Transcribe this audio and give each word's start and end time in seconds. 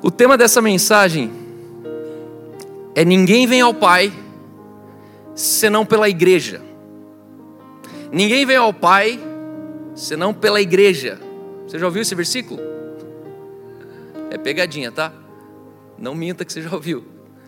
O 0.00 0.10
tema 0.10 0.36
dessa 0.36 0.62
mensagem 0.62 1.30
é: 2.94 3.04
ninguém 3.04 3.46
vem 3.46 3.60
ao 3.60 3.74
Pai 3.74 4.12
senão 5.34 5.84
pela 5.84 6.08
igreja. 6.08 6.62
Ninguém 8.12 8.46
vem 8.46 8.56
ao 8.56 8.72
Pai 8.72 9.18
senão 9.94 10.32
pela 10.32 10.60
igreja. 10.60 11.20
Você 11.66 11.78
já 11.78 11.86
ouviu 11.86 12.02
esse 12.02 12.14
versículo? 12.14 12.60
É 14.30 14.38
pegadinha, 14.38 14.92
tá? 14.92 15.12
Não 15.98 16.14
minta 16.14 16.44
que 16.44 16.52
você 16.52 16.62
já 16.62 16.72
ouviu, 16.72 17.04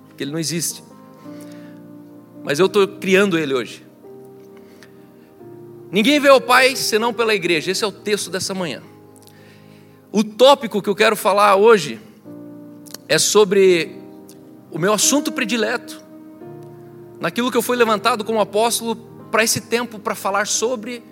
porque 0.09 0.25
ele 0.25 0.33
não 0.33 0.39
existe. 0.39 0.83
Mas 2.43 2.59
eu 2.59 2.67
estou 2.67 2.87
criando 2.87 3.39
ele 3.39 3.55
hoje. 3.55 3.87
Ninguém 5.91 6.19
vê 6.19 6.29
ao 6.29 6.41
Pai 6.41 6.75
senão 6.75 7.15
pela 7.15 7.35
igreja. 7.35 7.71
Esse 7.71 7.85
é 7.85 7.87
o 7.87 7.93
texto 7.93 8.29
dessa 8.29 8.55
manhã. 8.55 8.83
O 10.11 10.25
tópico 10.25 10.83
que 10.83 10.89
eu 10.89 10.95
quero 10.95 11.15
falar 11.17 11.55
hoje 11.57 12.01
é 13.11 13.19
sobre 13.19 13.97
o 14.71 14.79
meu 14.79 14.93
assunto 14.93 15.33
predileto, 15.33 16.01
naquilo 17.19 17.51
que 17.51 17.57
eu 17.57 17.63
fui 17.63 17.77
levantado 17.77 18.25
como 18.25 18.41
apóstolo 18.41 18.95
para 19.33 19.43
esse 19.43 19.63
tempo, 19.63 19.99
para 19.99 20.15
falar 20.15 20.47
sobre, 20.47 21.03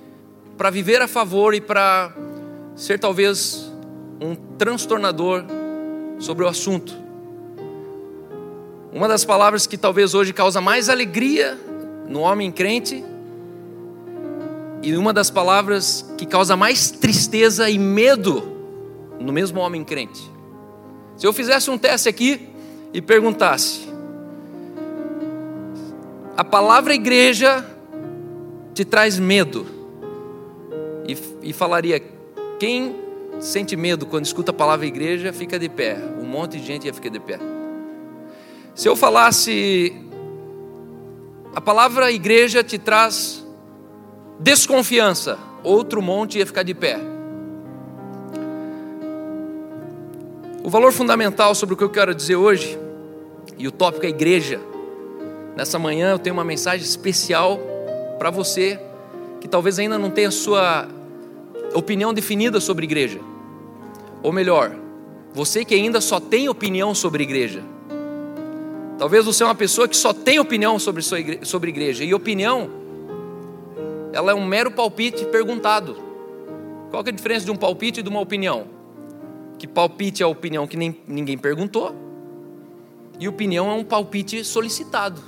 para 0.57 0.71
viver 0.71 1.03
a 1.03 1.09
favor 1.09 1.55
e 1.55 1.61
para 1.61 2.15
ser 2.77 3.01
talvez 3.01 3.69
um 4.21 4.37
transtornador 4.57 5.45
sobre 6.21 6.45
o 6.45 6.49
assunto. 6.49 6.95
Uma 8.93 9.09
das 9.09 9.25
palavras 9.25 9.67
que 9.67 9.77
talvez 9.77 10.15
hoje 10.15 10.33
causa 10.33 10.61
mais 10.61 10.89
alegria 10.89 11.59
no 12.09 12.21
homem 12.21 12.53
crente 12.53 13.05
e 14.85 14.97
uma 14.97 15.13
das 15.13 15.31
palavras 15.31 16.09
que 16.17 16.27
causa 16.27 16.57
mais 16.57 16.93
tristeza 16.93 17.69
e 17.69 17.77
medo 17.77 18.57
no 19.19 19.33
mesmo 19.33 19.59
homem 19.59 19.83
crente. 19.83 20.38
Se 21.19 21.27
eu 21.27 21.33
fizesse 21.33 21.69
um 21.69 21.77
teste 21.77 22.09
aqui 22.09 22.49
e 22.95 23.03
perguntasse: 23.03 23.89
a 26.37 26.45
palavra 26.45 26.95
igreja 26.95 27.67
te 28.73 28.85
traz 28.85 29.19
medo? 29.19 29.67
E, 31.09 31.19
e 31.43 31.53
falaria: 31.53 32.01
quem 32.61 32.95
sente 33.41 33.75
medo 33.77 34.07
quando 34.07 34.27
escuta 34.27 34.53
a 34.53 34.55
palavra 34.55 34.87
igreja 34.87 35.33
fica 35.33 35.59
de 35.59 35.69
pé. 35.69 35.99
Um 36.21 36.25
monte 36.25 36.59
de 36.59 36.65
gente 36.65 36.87
ia 36.87 36.95
ficar 36.95 37.09
de 37.09 37.19
pé. 37.19 37.41
Se 38.73 38.89
eu 38.89 38.95
falasse: 38.95 39.93
a 41.53 41.61
palavra 41.61 42.13
igreja 42.13 42.63
te 42.63 42.79
traz 42.79 43.45
desconfiança, 44.39 45.37
outro 45.65 46.01
monte 46.01 46.39
ia 46.39 46.47
ficar 46.47 46.63
de 46.63 46.75
pé. 46.75 47.18
O 50.63 50.71
valor 50.71 50.93
fundamental 50.93 51.55
sobre 51.55 51.75
o 51.75 51.79
que 51.79 51.85
eu 51.85 51.91
quero 51.91 52.15
dizer 52.15 52.37
hoje, 52.37 52.79
e 53.57 53.69
o 53.69 53.73
tópico 53.73 54.05
é 54.05 54.09
igreja. 54.09 54.61
Nessa 55.57 55.79
manhã 55.79 56.11
eu 56.11 56.19
tenho 56.19 56.35
uma 56.35 56.45
mensagem 56.45 56.85
especial 56.85 57.59
para 58.19 58.31
você 58.31 58.79
que 59.41 59.47
talvez 59.47 59.79
ainda 59.79 59.99
não 59.99 60.11
tenha 60.11 60.31
sua 60.31 60.89
opinião 61.75 62.13
definida 62.13 62.61
sobre 62.61 62.85
igreja. 62.85 63.21
Ou 64.23 64.33
melhor, 64.33 64.75
você 65.33 65.65
que 65.65 65.75
ainda 65.75 66.01
só 66.01 66.19
tem 66.19 66.49
opinião 66.49 66.95
sobre 66.95 67.23
igreja. 67.23 67.63
Talvez 68.99 69.25
você 69.25 69.45
é 69.45 69.47
uma 69.47 69.55
pessoa 69.55 69.87
que 69.87 69.97
só 69.97 70.13
tem 70.13 70.41
opinião 70.41 70.77
sobre, 70.79 71.03
sua 71.03 71.21
igreja, 71.21 71.45
sobre 71.45 71.71
igreja. 71.71 72.03
E 72.03 72.13
opinião, 72.13 72.69
ela 74.13 74.33
é 74.33 74.35
um 74.35 74.45
mero 74.45 74.73
palpite 74.73 75.25
perguntado. 75.27 75.97
Qual 76.91 77.05
é 77.07 77.09
a 77.09 77.13
diferença 77.13 77.45
de 77.45 77.51
um 77.53 77.57
palpite 77.57 78.01
e 78.01 78.03
de 78.03 78.09
uma 78.09 78.21
opinião? 78.21 78.78
Que 79.59 79.67
palpite 79.67 80.23
é 80.23 80.25
a 80.25 80.29
opinião 80.29 80.67
que 80.67 80.77
nem, 80.77 80.97
ninguém 81.07 81.37
perguntou, 81.37 81.95
e 83.19 83.27
opinião 83.27 83.69
é 83.69 83.75
um 83.75 83.85
palpite 83.85 84.45
solicitado. 84.45 85.21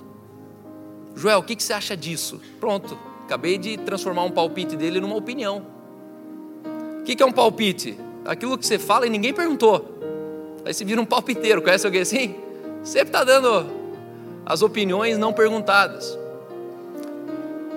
Joel, 1.16 1.40
o 1.40 1.42
que, 1.42 1.56
que 1.56 1.62
você 1.62 1.72
acha 1.72 1.96
disso? 1.96 2.40
Pronto, 2.60 2.96
acabei 3.24 3.58
de 3.58 3.76
transformar 3.78 4.22
um 4.22 4.30
palpite 4.30 4.76
dele 4.76 5.00
numa 5.00 5.16
opinião. 5.16 5.66
O 7.00 7.02
que, 7.02 7.16
que 7.16 7.22
é 7.22 7.26
um 7.26 7.32
palpite? 7.32 7.98
Aquilo 8.24 8.56
que 8.56 8.64
você 8.64 8.78
fala 8.78 9.06
e 9.06 9.10
ninguém 9.10 9.34
perguntou. 9.34 9.98
Aí 10.64 10.72
você 10.72 10.84
vira 10.84 11.00
um 11.00 11.04
palpiteiro, 11.04 11.60
conhece 11.60 11.84
alguém 11.84 12.02
assim? 12.02 12.36
Sempre 12.84 13.08
está 13.08 13.24
dando 13.24 13.66
as 14.46 14.62
opiniões 14.62 15.18
não 15.18 15.32
perguntadas. 15.32 16.16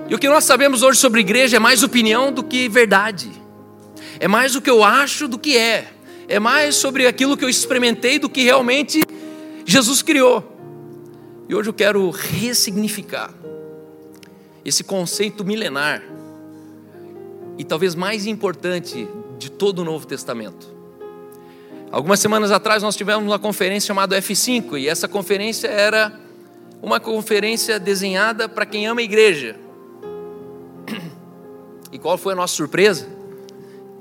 E 0.08 0.14
o 0.14 0.20
que 0.20 0.28
nós 0.28 0.44
sabemos 0.44 0.84
hoje 0.84 1.00
sobre 1.00 1.22
igreja 1.22 1.58
é 1.58 1.60
mais 1.60 1.82
opinião 1.82 2.32
do 2.32 2.44
que 2.44 2.70
verdade. 2.70 3.32
É 4.20 4.28
mais 4.28 4.56
o 4.56 4.62
que 4.62 4.70
eu 4.70 4.84
acho 4.84 5.28
do 5.28 5.40
que 5.40 5.58
é 5.58 5.93
é 6.28 6.40
mais 6.40 6.76
sobre 6.76 7.08
aquilo 7.08 7.36
que 7.38 7.44
eu 7.44 7.50
experimentei 7.50 8.20
do 8.20 8.30
que 8.30 8.44
realmente 8.44 9.02
Jesus 9.66 10.02
criou. 10.02 10.44
E 11.48 11.56
hoje 11.56 11.70
eu 11.70 11.74
quero 11.74 12.10
ressignificar 12.10 13.34
esse 14.64 14.84
conceito 14.84 15.44
milenar 15.44 16.02
e 17.58 17.64
talvez 17.64 17.96
mais 17.96 18.26
importante 18.26 19.08
de 19.38 19.52
todo 19.52 19.80
o 19.80 19.86
Novo 19.86 20.08
Testamento. 20.08 20.74
Algumas 21.92 22.20
semanas 22.20 22.52
atrás 22.52 22.82
nós 22.82 22.96
tivemos 22.96 23.24
uma 23.24 23.38
conferência 23.38 23.88
chamada 23.88 24.20
F5 24.20 24.80
e 24.80 24.88
essa 24.88 25.08
conferência 25.08 25.68
era 25.68 26.20
uma 26.82 27.00
conferência 27.00 27.80
desenhada 27.80 28.50
para 28.50 28.66
quem 28.66 28.88
ama 28.88 29.02
a 29.02 29.04
igreja. 29.04 29.56
E 31.92 32.00
qual 32.00 32.18
foi 32.18 32.34
a 32.34 32.36
nossa 32.36 32.56
surpresa? 32.56 33.08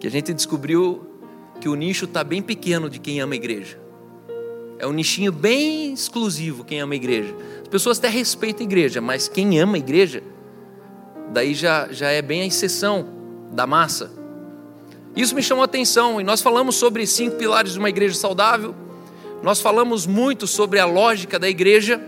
Que 0.01 0.07
a 0.07 0.11
gente 0.11 0.33
descobriu 0.33 1.12
que 1.63 1.69
o 1.69 1.77
nicho 1.77 2.07
está 2.07 2.25
bem 2.25 2.43
pequeno 2.43 2.91
de 2.91 2.99
quem 2.99 3.21
ama 3.21 3.35
a 3.35 3.37
igreja. 3.37 3.79
É 4.81 4.87
um 4.87 4.93
nichinho 4.93 5.31
bem 5.31 5.93
exclusivo 5.93 6.65
quem 6.65 6.81
ama 6.81 6.93
a 6.93 6.97
igreja. 6.97 7.33
As 7.63 7.69
pessoas 7.69 7.99
até 7.99 8.09
respeitam 8.09 8.63
a 8.63 8.69
igreja, 8.69 9.01
mas 9.01 9.29
quem 9.29 9.61
ama 9.61 9.77
a 9.77 9.79
igreja, 9.79 10.25
daí 11.33 11.55
já, 11.55 11.87
já 11.93 12.11
é 12.11 12.21
bem 12.21 12.43
a 12.43 12.47
exceção 12.47 13.07
da 13.53 13.65
massa. 13.65 14.11
Isso 15.15 15.37
me 15.37 15.43
chamou 15.43 15.63
a 15.63 15.67
atenção 15.67 16.21
e 16.21 16.25
nós 16.25 16.43
falamos 16.43 16.75
sobre 16.75 17.07
cinco 17.07 17.37
pilares 17.37 17.75
de 17.75 17.79
uma 17.79 17.89
igreja 17.89 18.17
saudável. 18.17 18.75
Nós 19.41 19.61
falamos 19.61 20.05
muito 20.05 20.49
sobre 20.49 20.81
a 20.81 20.85
lógica 20.85 21.39
da 21.39 21.49
igreja. 21.49 22.03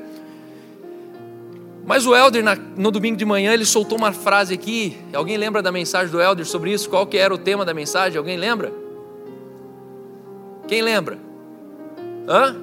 Mas 1.86 2.06
o 2.06 2.16
Elder, 2.16 2.42
no 2.76 2.90
domingo 2.90 3.16
de 3.16 3.24
manhã, 3.24 3.52
ele 3.52 3.64
soltou 3.64 3.96
uma 3.96 4.10
frase 4.10 4.52
aqui. 4.52 4.98
Alguém 5.12 5.36
lembra 5.36 5.62
da 5.62 5.70
mensagem 5.70 6.10
do 6.10 6.20
Elder 6.20 6.44
sobre 6.44 6.72
isso? 6.72 6.90
Qual 6.90 7.06
que 7.06 7.16
era 7.16 7.32
o 7.32 7.38
tema 7.38 7.64
da 7.64 7.72
mensagem? 7.72 8.18
Alguém 8.18 8.36
lembra? 8.36 8.82
Quem 10.66 10.82
lembra? 10.82 11.18
Hã? 12.28 12.56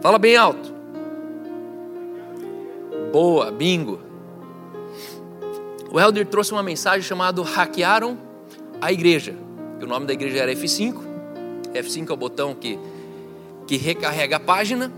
Fala 0.00 0.18
bem 0.18 0.36
alto. 0.36 0.72
Boa, 3.12 3.50
bingo. 3.50 3.98
O 5.90 5.98
Helder 5.98 6.26
trouxe 6.26 6.52
uma 6.52 6.62
mensagem 6.62 7.02
chamada 7.02 7.42
Hackearam 7.42 8.18
a 8.80 8.92
Igreja. 8.92 9.34
o 9.82 9.86
nome 9.86 10.06
da 10.06 10.12
igreja 10.12 10.38
era 10.38 10.52
F5. 10.52 10.94
F5 11.74 12.10
é 12.10 12.12
o 12.12 12.16
botão 12.16 12.54
que, 12.54 12.78
que 13.66 13.76
recarrega 13.76 14.36
a 14.36 14.40
página. 14.40 14.92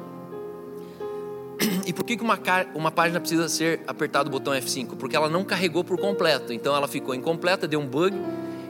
E 1.86 1.92
por 1.92 2.04
que 2.04 2.14
uma, 2.20 2.38
uma 2.74 2.90
página 2.90 3.18
precisa 3.18 3.48
ser 3.48 3.80
apertado 3.86 4.28
o 4.28 4.30
botão 4.30 4.52
F5? 4.52 4.96
Porque 4.96 5.16
ela 5.16 5.28
não 5.28 5.44
carregou 5.44 5.82
por 5.82 5.98
completo. 5.98 6.52
Então 6.52 6.74
ela 6.76 6.86
ficou 6.86 7.14
incompleta, 7.14 7.66
deu 7.66 7.80
um 7.80 7.86
bug. 7.86 8.16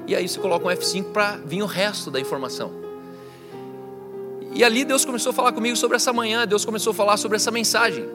E 0.06 0.14
aí 0.14 0.28
você 0.28 0.40
coloca 0.40 0.66
um 0.66 0.70
F5 0.70 1.12
para 1.12 1.36
vir 1.36 1.62
o 1.62 1.66
resto 1.66 2.10
da 2.10 2.18
informação. 2.18 2.79
E 4.52 4.64
ali 4.64 4.84
Deus 4.84 5.04
começou 5.04 5.30
a 5.30 5.32
falar 5.32 5.52
comigo 5.52 5.76
sobre 5.76 5.96
essa 5.96 6.12
manhã, 6.12 6.46
Deus 6.46 6.64
começou 6.64 6.90
a 6.90 6.94
falar 6.94 7.16
sobre 7.16 7.36
essa 7.36 7.50
mensagem. 7.50 8.08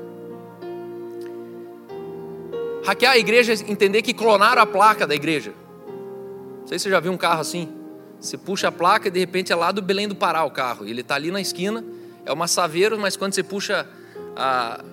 Hackear 2.85 3.13
a 3.13 3.17
igreja 3.17 3.53
entender 3.67 4.01
que 4.01 4.13
clonaram 4.13 4.61
a 4.61 4.65
placa 4.65 5.07
da 5.07 5.15
igreja. 5.15 5.53
Não 6.61 6.67
sei 6.67 6.77
se 6.77 6.83
você 6.83 6.89
já 6.89 6.99
viu 6.99 7.11
um 7.11 7.17
carro 7.17 7.41
assim. 7.41 7.69
Você 8.19 8.37
puxa 8.37 8.67
a 8.67 8.71
placa 8.71 9.07
e 9.07 9.11
de 9.11 9.19
repente 9.19 9.51
é 9.51 9.55
lá 9.55 9.71
do 9.71 9.81
Belém 9.81 10.07
do 10.07 10.15
Pará 10.15 10.43
o 10.43 10.51
carro. 10.51 10.85
Ele 10.85 11.01
está 11.01 11.15
ali 11.15 11.31
na 11.31 11.39
esquina, 11.39 11.83
é 12.25 12.31
uma 12.31 12.47
Saveiro, 12.47 12.99
mas 12.99 13.15
quando 13.15 13.33
você 13.33 13.43
puxa 13.43 13.87
a, 14.35 14.83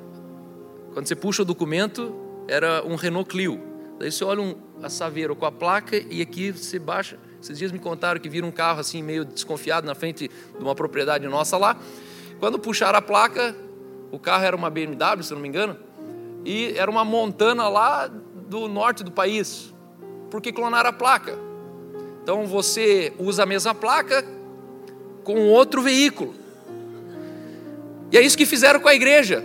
quando 0.92 1.06
você 1.06 1.16
puxa 1.16 1.42
o 1.42 1.44
documento, 1.44 2.14
era 2.46 2.84
um 2.84 2.94
Renault 2.94 3.28
Clio. 3.28 3.60
Daí 3.98 4.12
você 4.12 4.24
olha 4.24 4.42
um, 4.42 4.54
a 4.82 4.88
Saveiro 4.88 5.34
com 5.34 5.44
a 5.44 5.52
placa 5.52 5.96
e 6.10 6.22
aqui 6.22 6.50
você 6.52 6.78
baixa 6.78 7.18
esses 7.42 7.58
dias 7.58 7.72
me 7.72 7.80
contaram 7.80 8.20
que 8.20 8.28
viram 8.28 8.46
um 8.46 8.52
carro 8.52 8.78
assim 8.78 9.02
meio 9.02 9.24
desconfiado 9.24 9.84
na 9.84 9.96
frente 9.96 10.28
de 10.28 10.62
uma 10.62 10.76
propriedade 10.76 11.26
nossa 11.26 11.56
lá. 11.56 11.76
Quando 12.38 12.56
puxaram 12.56 12.96
a 12.96 13.02
placa, 13.02 13.56
o 14.12 14.18
carro 14.18 14.44
era 14.44 14.54
uma 14.54 14.70
BMW, 14.70 15.24
se 15.24 15.34
não 15.34 15.40
me 15.40 15.48
engano, 15.48 15.76
e 16.44 16.72
era 16.76 16.88
uma 16.88 17.04
montana 17.04 17.68
lá 17.68 18.06
do 18.06 18.68
norte 18.68 19.02
do 19.02 19.10
país, 19.10 19.74
porque 20.30 20.52
clonaram 20.52 20.90
a 20.90 20.92
placa. 20.92 21.36
Então 22.22 22.46
você 22.46 23.12
usa 23.18 23.42
a 23.42 23.46
mesma 23.46 23.74
placa 23.74 24.24
com 25.24 25.48
outro 25.48 25.82
veículo. 25.82 26.36
E 28.12 28.18
é 28.18 28.22
isso 28.22 28.38
que 28.38 28.46
fizeram 28.46 28.78
com 28.78 28.88
a 28.88 28.94
igreja. 28.94 29.42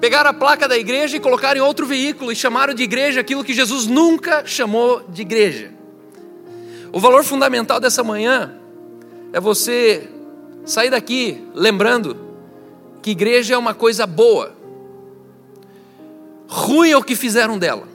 Pegaram 0.00 0.30
a 0.30 0.34
placa 0.34 0.66
da 0.66 0.78
igreja 0.78 1.18
e 1.18 1.20
colocaram 1.20 1.58
em 1.58 1.62
outro 1.62 1.84
veículo 1.84 2.32
e 2.32 2.36
chamaram 2.36 2.72
de 2.72 2.82
igreja 2.82 3.20
aquilo 3.20 3.44
que 3.44 3.52
Jesus 3.52 3.86
nunca 3.86 4.46
chamou 4.46 5.02
de 5.06 5.20
igreja. 5.20 5.75
O 6.96 6.98
valor 6.98 7.22
fundamental 7.22 7.78
dessa 7.78 8.02
manhã 8.02 8.54
é 9.30 9.38
você 9.38 10.08
sair 10.64 10.88
daqui 10.88 11.46
lembrando 11.52 12.16
que 13.02 13.10
igreja 13.10 13.52
é 13.52 13.58
uma 13.58 13.74
coisa 13.74 14.06
boa. 14.06 14.56
Ruim 16.48 16.92
é 16.92 16.96
o 16.96 17.02
que 17.02 17.14
fizeram 17.14 17.58
dela. 17.58 17.86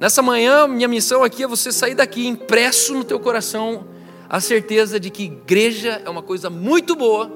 Nessa 0.00 0.20
manhã, 0.22 0.66
minha 0.66 0.88
missão 0.88 1.22
aqui 1.22 1.44
é 1.44 1.46
você 1.46 1.70
sair 1.70 1.94
daqui 1.94 2.26
impresso 2.26 2.94
no 2.94 3.04
teu 3.04 3.20
coração 3.20 3.86
a 4.28 4.40
certeza 4.40 4.98
de 4.98 5.08
que 5.08 5.22
igreja 5.22 6.02
é 6.04 6.10
uma 6.10 6.24
coisa 6.24 6.50
muito 6.50 6.96
boa, 6.96 7.30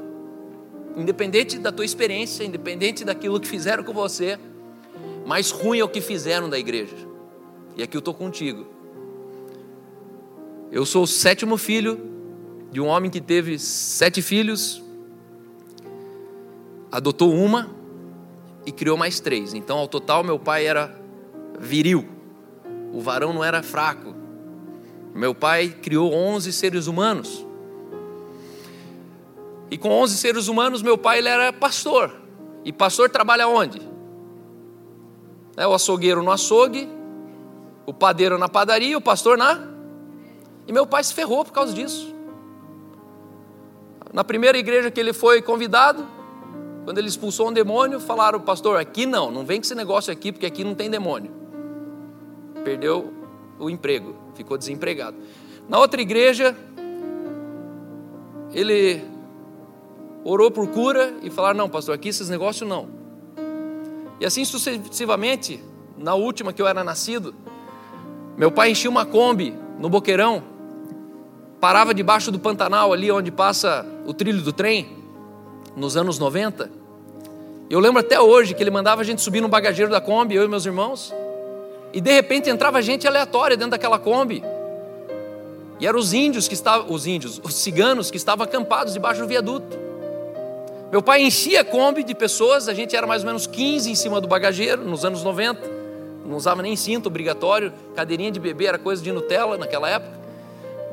independente 0.96 1.56
da 1.56 1.70
tua 1.70 1.84
experiência, 1.84 2.42
independente 2.42 3.04
daquilo 3.04 3.38
que 3.38 3.46
fizeram 3.46 3.84
com 3.84 3.92
você, 3.92 4.40
mas 5.24 5.52
ruim 5.52 5.78
é 5.78 5.84
o 5.84 5.88
que 5.88 6.00
fizeram 6.00 6.50
da 6.50 6.58
igreja. 6.58 6.96
E 7.76 7.82
aqui 7.84 7.96
eu 7.96 8.00
estou 8.00 8.12
contigo. 8.12 8.73
Eu 10.74 10.84
sou 10.84 11.04
o 11.04 11.06
sétimo 11.06 11.56
filho 11.56 11.98
de 12.70 12.82
um 12.82 12.86
homem 12.86 13.10
que 13.10 13.20
teve 13.20 13.58
sete 13.58 14.20
filhos, 14.20 14.82
adotou 16.92 17.32
uma 17.32 17.70
e 18.66 18.72
criou 18.72 18.98
mais 18.98 19.20
três. 19.20 19.54
Então, 19.54 19.78
ao 19.78 19.88
total, 19.88 20.22
meu 20.22 20.38
pai 20.38 20.66
era 20.66 20.94
viril 21.58 22.14
o 22.94 23.00
varão 23.00 23.32
não 23.32 23.42
era 23.42 23.60
fraco. 23.60 24.14
Meu 25.12 25.34
pai 25.34 25.68
criou 25.82 26.14
11 26.14 26.52
seres 26.52 26.86
humanos. 26.86 27.44
E 29.68 29.76
com 29.76 29.90
11 29.90 30.16
seres 30.16 30.46
humanos, 30.46 30.80
meu 30.80 30.96
pai 30.96 31.18
ele 31.18 31.28
era 31.28 31.52
pastor. 31.52 32.14
E 32.64 32.72
pastor 32.72 33.10
trabalha 33.10 33.48
onde? 33.48 33.82
É 35.56 35.66
o 35.66 35.74
açougueiro 35.74 36.22
no 36.22 36.30
açougue, 36.30 36.88
o 37.84 37.92
padeiro 37.92 38.38
na 38.38 38.48
padaria, 38.48 38.96
o 38.96 39.00
pastor 39.00 39.36
na. 39.36 39.73
E 40.66 40.72
meu 40.72 40.86
pai 40.86 41.04
se 41.04 41.14
ferrou 41.14 41.44
por 41.44 41.52
causa 41.52 41.72
disso. 41.72 42.14
Na 44.12 44.24
primeira 44.24 44.56
igreja 44.56 44.90
que 44.90 45.00
ele 45.00 45.12
foi 45.12 45.42
convidado, 45.42 46.06
quando 46.84 46.98
ele 46.98 47.08
expulsou 47.08 47.48
um 47.48 47.52
demônio, 47.52 47.98
falaram, 47.98 48.40
pastor, 48.40 48.78
aqui 48.78 49.06
não, 49.06 49.30
não 49.30 49.44
vem 49.44 49.58
com 49.58 49.64
esse 49.64 49.74
negócio 49.74 50.12
aqui, 50.12 50.30
porque 50.30 50.46
aqui 50.46 50.62
não 50.62 50.74
tem 50.74 50.90
demônio 50.90 51.44
perdeu 52.64 53.12
o 53.58 53.68
emprego, 53.68 54.16
ficou 54.34 54.56
desempregado. 54.56 55.16
Na 55.68 55.78
outra 55.78 56.00
igreja, 56.00 56.56
ele 58.52 59.04
orou 60.24 60.50
por 60.50 60.66
cura 60.68 61.14
e 61.22 61.30
falaram: 61.30 61.58
Não, 61.58 61.68
pastor, 61.68 61.94
aqui 61.94 62.08
esses 62.08 62.28
negócios 62.28 62.68
não. 62.68 62.88
E 64.18 64.24
assim 64.24 64.44
sucessivamente, 64.44 65.62
na 65.96 66.14
última 66.14 66.52
que 66.52 66.62
eu 66.62 66.66
era 66.66 66.82
nascido, 66.82 67.34
meu 68.36 68.50
pai 68.50 68.70
enchia 68.70 68.90
uma 68.90 69.04
Kombi 69.04 69.54
no 69.78 69.88
Boqueirão, 69.88 70.42
parava 71.64 71.94
debaixo 71.94 72.30
do 72.30 72.38
Pantanal, 72.38 72.92
ali 72.92 73.10
onde 73.10 73.30
passa 73.30 73.86
o 74.04 74.12
trilho 74.12 74.42
do 74.42 74.52
trem, 74.52 74.86
nos 75.74 75.96
anos 75.96 76.18
90. 76.18 76.70
Eu 77.70 77.80
lembro 77.80 78.00
até 78.00 78.20
hoje 78.20 78.52
que 78.52 78.62
ele 78.62 78.70
mandava 78.70 79.00
a 79.00 79.04
gente 79.04 79.22
subir 79.22 79.40
no 79.40 79.48
bagageiro 79.48 79.90
da 79.90 79.98
Kombi, 79.98 80.34
eu 80.34 80.44
e 80.44 80.46
meus 80.46 80.66
irmãos. 80.66 81.10
E 81.90 82.02
de 82.02 82.12
repente 82.12 82.50
entrava 82.50 82.82
gente 82.82 83.08
aleatória 83.08 83.56
dentro 83.56 83.70
daquela 83.70 83.98
Kombi. 83.98 84.44
E 85.80 85.86
eram 85.86 85.98
os 85.98 86.12
índios 86.12 86.48
que 86.48 86.52
estavam, 86.52 86.92
os 86.92 87.06
índios, 87.06 87.40
os 87.42 87.54
ciganos 87.54 88.10
que 88.10 88.18
estavam 88.18 88.44
acampados 88.44 88.92
debaixo 88.92 89.22
do 89.22 89.26
viaduto. 89.26 89.78
Meu 90.92 91.00
pai 91.00 91.22
enchia 91.22 91.62
a 91.62 91.64
Kombi 91.64 92.04
de 92.04 92.14
pessoas, 92.14 92.68
a 92.68 92.74
gente 92.74 92.94
era 92.94 93.06
mais 93.06 93.22
ou 93.22 93.28
menos 93.28 93.46
15 93.46 93.90
em 93.90 93.94
cima 93.94 94.20
do 94.20 94.28
bagageiro, 94.28 94.84
nos 94.84 95.02
anos 95.02 95.24
90. 95.24 95.62
Não 96.26 96.36
usava 96.36 96.60
nem 96.60 96.76
cinto 96.76 97.06
obrigatório, 97.06 97.72
cadeirinha 97.96 98.30
de 98.30 98.38
bebê 98.38 98.66
era 98.66 98.78
coisa 98.78 99.02
de 99.02 99.10
Nutella 99.10 99.56
naquela 99.56 99.88
época. 99.88 100.23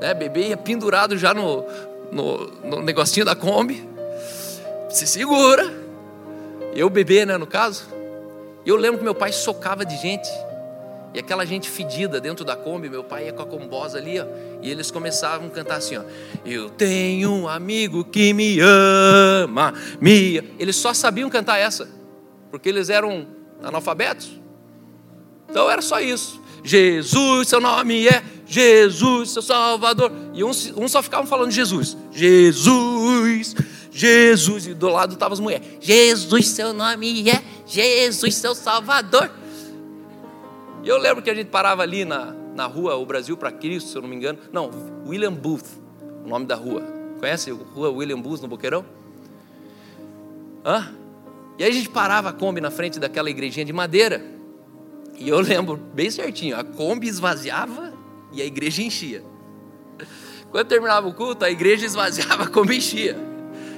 Né? 0.02 0.16
Bebê 0.16 0.48
ia 0.48 0.58
pendurado 0.58 1.16
já 1.16 1.32
no, 1.32 1.64
no, 2.12 2.48
no 2.64 2.82
negocinho 2.82 3.24
da 3.24 3.36
Kombi. 3.36 3.88
Se 4.90 5.06
segura. 5.06 5.72
Eu 6.74 6.90
bebê, 6.90 7.24
né, 7.24 7.38
no 7.38 7.46
caso. 7.46 7.86
Eu 8.66 8.76
lembro 8.76 8.98
que 8.98 9.04
meu 9.04 9.14
pai 9.14 9.32
socava 9.32 9.86
de 9.86 9.96
gente. 9.98 10.30
E 11.14 11.20
aquela 11.20 11.46
gente 11.46 11.70
fedida 11.70 12.20
dentro 12.20 12.44
da 12.44 12.56
Kombi, 12.56 12.90
meu 12.90 13.04
pai 13.04 13.26
ia 13.26 13.34
com 13.34 13.44
a 13.44 13.46
combosa 13.46 13.98
ali, 13.98 14.18
ó, 14.18 14.26
e 14.62 14.72
eles 14.72 14.90
começavam 14.90 15.48
a 15.48 15.50
cantar 15.50 15.76
assim, 15.76 15.98
ó. 15.98 16.04
Eu 16.46 16.70
tenho 16.70 17.30
um 17.34 17.50
amigo 17.50 18.06
que 18.06 18.32
me 18.34 18.60
ama, 18.62 19.74
me... 20.00 20.38
Eles 20.58 20.78
só 20.78 20.94
sabiam 20.94 21.30
cantar 21.30 21.58
essa, 21.58 21.90
porque 22.50 22.70
eles 22.70 22.90
eram 22.90 23.28
analfabetos. 23.62 24.40
Então 25.50 25.70
era 25.70 25.82
só 25.82 26.00
isso. 26.00 26.42
Jesus, 26.64 27.50
seu 27.50 27.60
nome 27.60 28.08
é 28.08 28.24
Jesus, 28.52 29.30
seu 29.30 29.42
Salvador. 29.42 30.12
E 30.34 30.44
uns, 30.44 30.74
uns 30.76 30.92
só 30.92 31.02
ficavam 31.02 31.26
falando 31.26 31.52
Jesus. 31.52 31.96
Jesus, 32.12 33.56
Jesus. 33.90 34.68
E 34.68 34.74
do 34.74 34.90
lado 34.90 35.14
estavam 35.14 35.34
as 35.34 35.40
mulheres. 35.40 35.66
Jesus, 35.80 36.50
seu 36.50 36.74
nome 36.74 37.30
é 37.30 37.42
Jesus, 37.66 38.36
seu 38.36 38.54
Salvador. 38.54 39.32
E 40.84 40.90
eu 40.90 40.98
lembro 40.98 41.24
que 41.24 41.30
a 41.30 41.34
gente 41.34 41.48
parava 41.48 41.82
ali 41.82 42.04
na, 42.04 42.36
na 42.54 42.66
rua 42.66 42.96
O 42.98 43.06
Brasil 43.06 43.38
para 43.38 43.54
Cristo, 43.54 43.90
se 43.90 43.96
eu 43.98 44.02
não 44.02 44.10
me 44.10 44.18
engano. 44.18 44.38
Não, 44.52 44.70
William 45.08 45.34
Booth, 45.34 45.80
o 46.26 46.28
nome 46.28 46.46
da 46.46 46.56
rua. 46.56 46.84
Conhece 47.20 47.52
a 47.52 47.54
rua 47.54 47.90
William 47.90 48.20
Booth 48.20 48.42
no 48.42 48.50
Boqueirão? 48.50 48.84
Hã? 50.66 50.94
E 51.58 51.64
aí 51.64 51.70
a 51.70 51.74
gente 51.74 51.88
parava 51.88 52.30
a 52.30 52.34
Kombi 52.34 52.60
na 52.60 52.70
frente 52.70 53.00
daquela 53.00 53.30
igrejinha 53.30 53.64
de 53.64 53.72
madeira. 53.72 54.22
E 55.18 55.30
eu 55.30 55.40
lembro 55.40 55.78
bem 55.78 56.12
certinho, 56.12 56.58
a 56.58 56.66
Kombi 56.66 57.08
esvaziava 57.08 57.91
e 58.32 58.42
a 58.42 58.46
igreja 58.46 58.82
enchia. 58.82 59.24
Quando 60.52 60.68
terminava 60.68 61.08
o 61.08 61.14
culto, 61.14 61.46
a 61.46 61.50
igreja 61.50 61.86
esvaziava, 61.86 62.48
Kombi 62.52 62.78
enchia. 62.78 63.18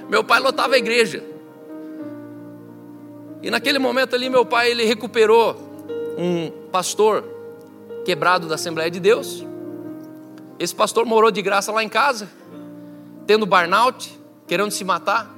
Meu 0.09 0.23
pai 0.23 0.39
lotava 0.39 0.75
a 0.75 0.77
igreja. 0.77 1.23
E 3.41 3.51
naquele 3.51 3.77
momento 3.77 4.15
ali, 4.15 4.29
meu 4.29 4.45
pai 4.45 4.71
ele 4.71 4.85
recuperou 4.85 5.55
um 6.17 6.49
pastor 6.71 7.23
quebrado 8.05 8.47
da 8.47 8.55
Assembleia 8.55 8.89
de 8.89 8.99
Deus. 8.99 9.45
Esse 10.57 10.73
pastor 10.73 11.05
morou 11.05 11.29
de 11.29 11.41
graça 11.41 11.71
lá 11.71 11.83
em 11.83 11.89
casa, 11.89 12.29
tendo 13.27 13.45
burnout, 13.45 14.17
querendo 14.47 14.71
se 14.71 14.83
matar. 14.83 15.33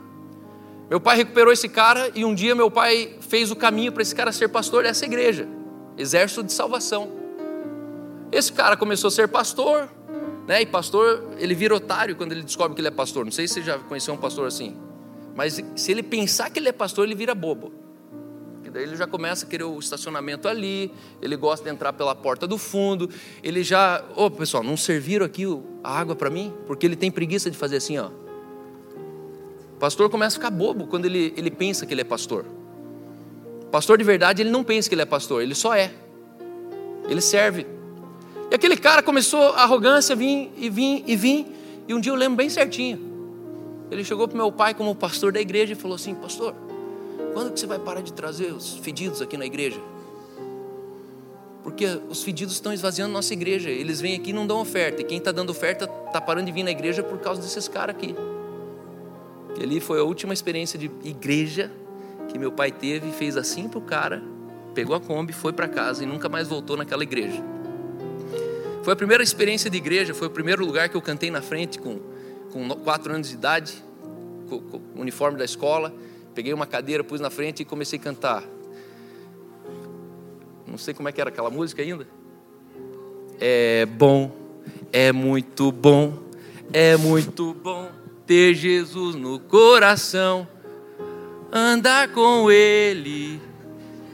Meu 0.90 1.00
pai 1.00 1.18
recuperou 1.18 1.52
esse 1.52 1.68
cara 1.68 2.12
e 2.14 2.24
um 2.24 2.36
dia 2.36 2.54
meu 2.54 2.70
pai 2.70 3.18
fez 3.22 3.50
o 3.50 3.56
caminho 3.56 3.92
para 3.92 4.04
esse 4.04 4.14
cara 4.14 4.32
ser 4.32 4.50
pastor 4.50 4.84
dessa 4.84 5.04
igreja, 5.04 5.48
Exército 5.98 6.44
de 6.44 6.54
Salvação. 6.54 7.25
Esse 8.32 8.52
cara 8.52 8.76
começou 8.76 9.08
a 9.08 9.12
ser 9.12 9.28
pastor, 9.28 9.90
né? 10.48 10.62
E 10.62 10.66
pastor, 10.66 11.24
ele 11.38 11.56
vira 11.56 11.76
otário 11.76 12.16
quando 12.16 12.32
ele 12.32 12.44
descobre 12.44 12.76
que 12.76 12.82
ele 12.82 12.88
é 12.88 12.92
pastor. 12.92 13.26
Não 13.26 13.32
sei 13.32 13.48
se 13.48 13.56
você 13.56 13.64
já 13.64 13.80
conheceu 13.80 14.14
um 14.14 14.18
pastor 14.18 14.48
assim, 14.48 14.76
mas 15.36 15.64
se 15.76 15.92
ele 15.92 16.04
pensar 16.04 16.50
que 16.50 16.60
ele 16.60 16.70
é 16.70 16.74
pastor, 16.74 17.06
ele 17.06 17.16
vira 17.16 17.34
bobo. 17.36 17.86
Daí 18.76 18.84
ele 18.84 18.98
já 18.98 19.08
começa 19.08 19.46
a 19.46 19.50
querer 19.50 19.64
o 19.64 19.80
estacionamento 19.80 20.50
ali, 20.50 20.92
ele 21.22 21.38
gosta 21.38 21.64
de 21.64 21.74
entrar 21.74 21.94
pela 21.94 22.14
porta 22.14 22.46
do 22.46 22.58
fundo, 22.58 23.10
ele 23.42 23.64
já, 23.64 24.04
ô 24.18 24.26
oh, 24.26 24.32
pessoal, 24.32 24.62
não 24.62 24.76
serviram 24.76 25.26
aqui 25.26 25.46
a 25.82 25.98
água 25.98 26.14
para 26.14 26.30
mim? 26.30 26.54
Porque 26.68 26.86
ele 26.86 26.98
tem 26.98 27.10
preguiça 27.10 27.50
de 27.50 27.56
fazer 27.56 27.78
assim, 27.78 27.98
ó. 27.98 28.10
O 28.10 29.78
pastor 29.80 30.10
começa 30.10 30.36
a 30.36 30.40
ficar 30.40 30.50
bobo 30.50 30.88
quando 30.88 31.06
ele, 31.06 31.34
ele 31.38 31.50
pensa 31.50 31.86
que 31.86 31.94
ele 31.94 32.02
é 32.02 32.04
pastor. 32.04 32.46
Pastor 33.72 33.98
de 33.98 34.04
verdade, 34.04 34.42
ele 34.42 34.50
não 34.50 34.62
pensa 34.62 34.90
que 34.90 34.96
ele 34.96 35.04
é 35.04 35.06
pastor, 35.06 35.42
ele 35.42 35.56
só 35.56 35.74
é. 35.74 35.94
Ele 37.08 37.22
serve. 37.22 37.66
E 38.56 38.58
aquele 38.58 38.78
cara 38.78 39.04
começou 39.04 39.50
a 39.50 39.64
arrogância, 39.64 40.16
vir 40.16 40.50
e 40.56 40.70
vir 40.70 41.04
e 41.06 41.14
vir, 41.18 41.46
e 41.90 41.94
um 41.94 42.00
dia 42.00 42.14
eu 42.14 42.16
lembro 42.16 42.38
bem 42.38 42.50
certinho. 42.50 42.98
Ele 43.92 44.02
chegou 44.02 44.30
para 44.30 44.38
meu 44.38 44.50
pai 44.50 44.74
como 44.74 44.96
pastor 44.96 45.34
da 45.34 45.42
igreja 45.42 45.74
e 45.74 45.76
falou 45.76 45.96
assim: 45.96 46.16
Pastor, 46.16 46.56
quando 47.34 47.52
que 47.52 47.60
você 47.60 47.68
vai 47.68 47.78
parar 47.80 48.00
de 48.00 48.14
trazer 48.14 48.54
os 48.54 48.78
fedidos 48.78 49.22
aqui 49.22 49.36
na 49.36 49.46
igreja? 49.46 49.78
Porque 51.64 51.86
os 52.08 52.24
fedidos 52.24 52.54
estão 52.54 52.72
esvaziando 52.72 53.12
nossa 53.12 53.34
igreja. 53.34 53.70
Eles 53.70 54.00
vêm 54.00 54.16
aqui 54.16 54.30
e 54.30 54.34
não 54.34 54.48
dão 54.48 54.62
oferta. 54.62 55.02
E 55.02 55.04
quem 55.04 55.18
está 55.18 55.34
dando 55.34 55.50
oferta 55.50 55.92
está 56.08 56.22
parando 56.22 56.46
de 56.46 56.54
vir 56.54 56.64
na 56.64 56.72
igreja 56.72 57.04
por 57.04 57.20
causa 57.20 57.42
desses 57.42 57.68
caras 57.68 57.94
aqui. 57.94 58.16
E 59.60 59.64
ali 59.64 59.82
foi 59.82 60.00
a 60.00 60.04
última 60.04 60.34
experiência 60.34 60.80
de 60.80 60.90
igreja 61.04 61.70
que 62.30 62.40
meu 62.40 62.54
pai 62.54 62.72
teve 62.72 63.10
e 63.10 63.12
fez 63.12 63.36
assim 63.36 63.68
para 63.68 63.80
o 63.80 63.82
cara. 63.82 64.24
Pegou 64.74 64.96
a 64.96 65.02
Kombi, 65.02 65.34
foi 65.34 65.52
para 65.52 65.68
casa 65.68 66.04
e 66.04 66.08
nunca 66.08 66.30
mais 66.30 66.48
voltou 66.48 66.78
naquela 66.78 67.04
igreja. 67.04 67.54
Foi 68.86 68.94
a 68.94 68.96
primeira 68.96 69.24
experiência 69.24 69.68
de 69.68 69.78
igreja, 69.78 70.14
foi 70.14 70.28
o 70.28 70.30
primeiro 70.30 70.64
lugar 70.64 70.90
que 70.90 70.96
eu 70.96 71.02
cantei 71.02 71.32
na 71.32 71.42
frente 71.42 71.80
com, 71.80 72.00
com 72.52 72.70
quatro 72.84 73.12
anos 73.12 73.30
de 73.30 73.34
idade, 73.34 73.84
com, 74.48 74.60
com 74.60 74.78
o 74.78 75.02
uniforme 75.02 75.40
da 75.40 75.44
escola. 75.44 75.92
Peguei 76.36 76.54
uma 76.54 76.68
cadeira, 76.68 77.04
pus 77.04 77.20
na 77.20 77.32
frente 77.32 77.62
e 77.62 77.66
comecei 77.66 77.98
a 77.98 78.02
cantar. 78.04 78.44
Não 80.68 80.78
sei 80.78 80.94
como 80.94 81.10
é 81.10 81.12
que 81.12 81.20
era 81.20 81.32
aquela 81.32 81.50
música 81.50 81.82
ainda. 81.82 82.08
É 83.40 83.88
bom, 83.88 84.32
é 84.92 85.12
muito 85.12 85.72
bom, 85.72 86.20
é 86.72 86.96
muito 86.96 87.56
bom 87.56 87.90
ter 88.28 88.54
Jesus 88.54 89.16
no 89.16 89.40
coração, 89.40 90.48
andar 91.52 92.10
com 92.10 92.52
Ele, 92.52 93.42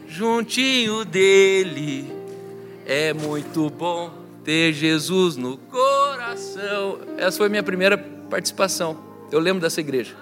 juntinho 0.07 1.03
dele. 1.03 2.09
É 2.85 3.13
muito 3.13 3.69
bom 3.69 4.20
ter 4.43 4.73
Jesus 4.73 5.35
no 5.35 5.57
coração. 5.57 6.99
Essa 7.17 7.37
foi 7.37 7.49
minha 7.49 7.63
primeira 7.63 7.97
participação. 7.97 8.97
Eu 9.31 9.39
lembro 9.39 9.61
dessa 9.61 9.79
igreja. 9.79 10.15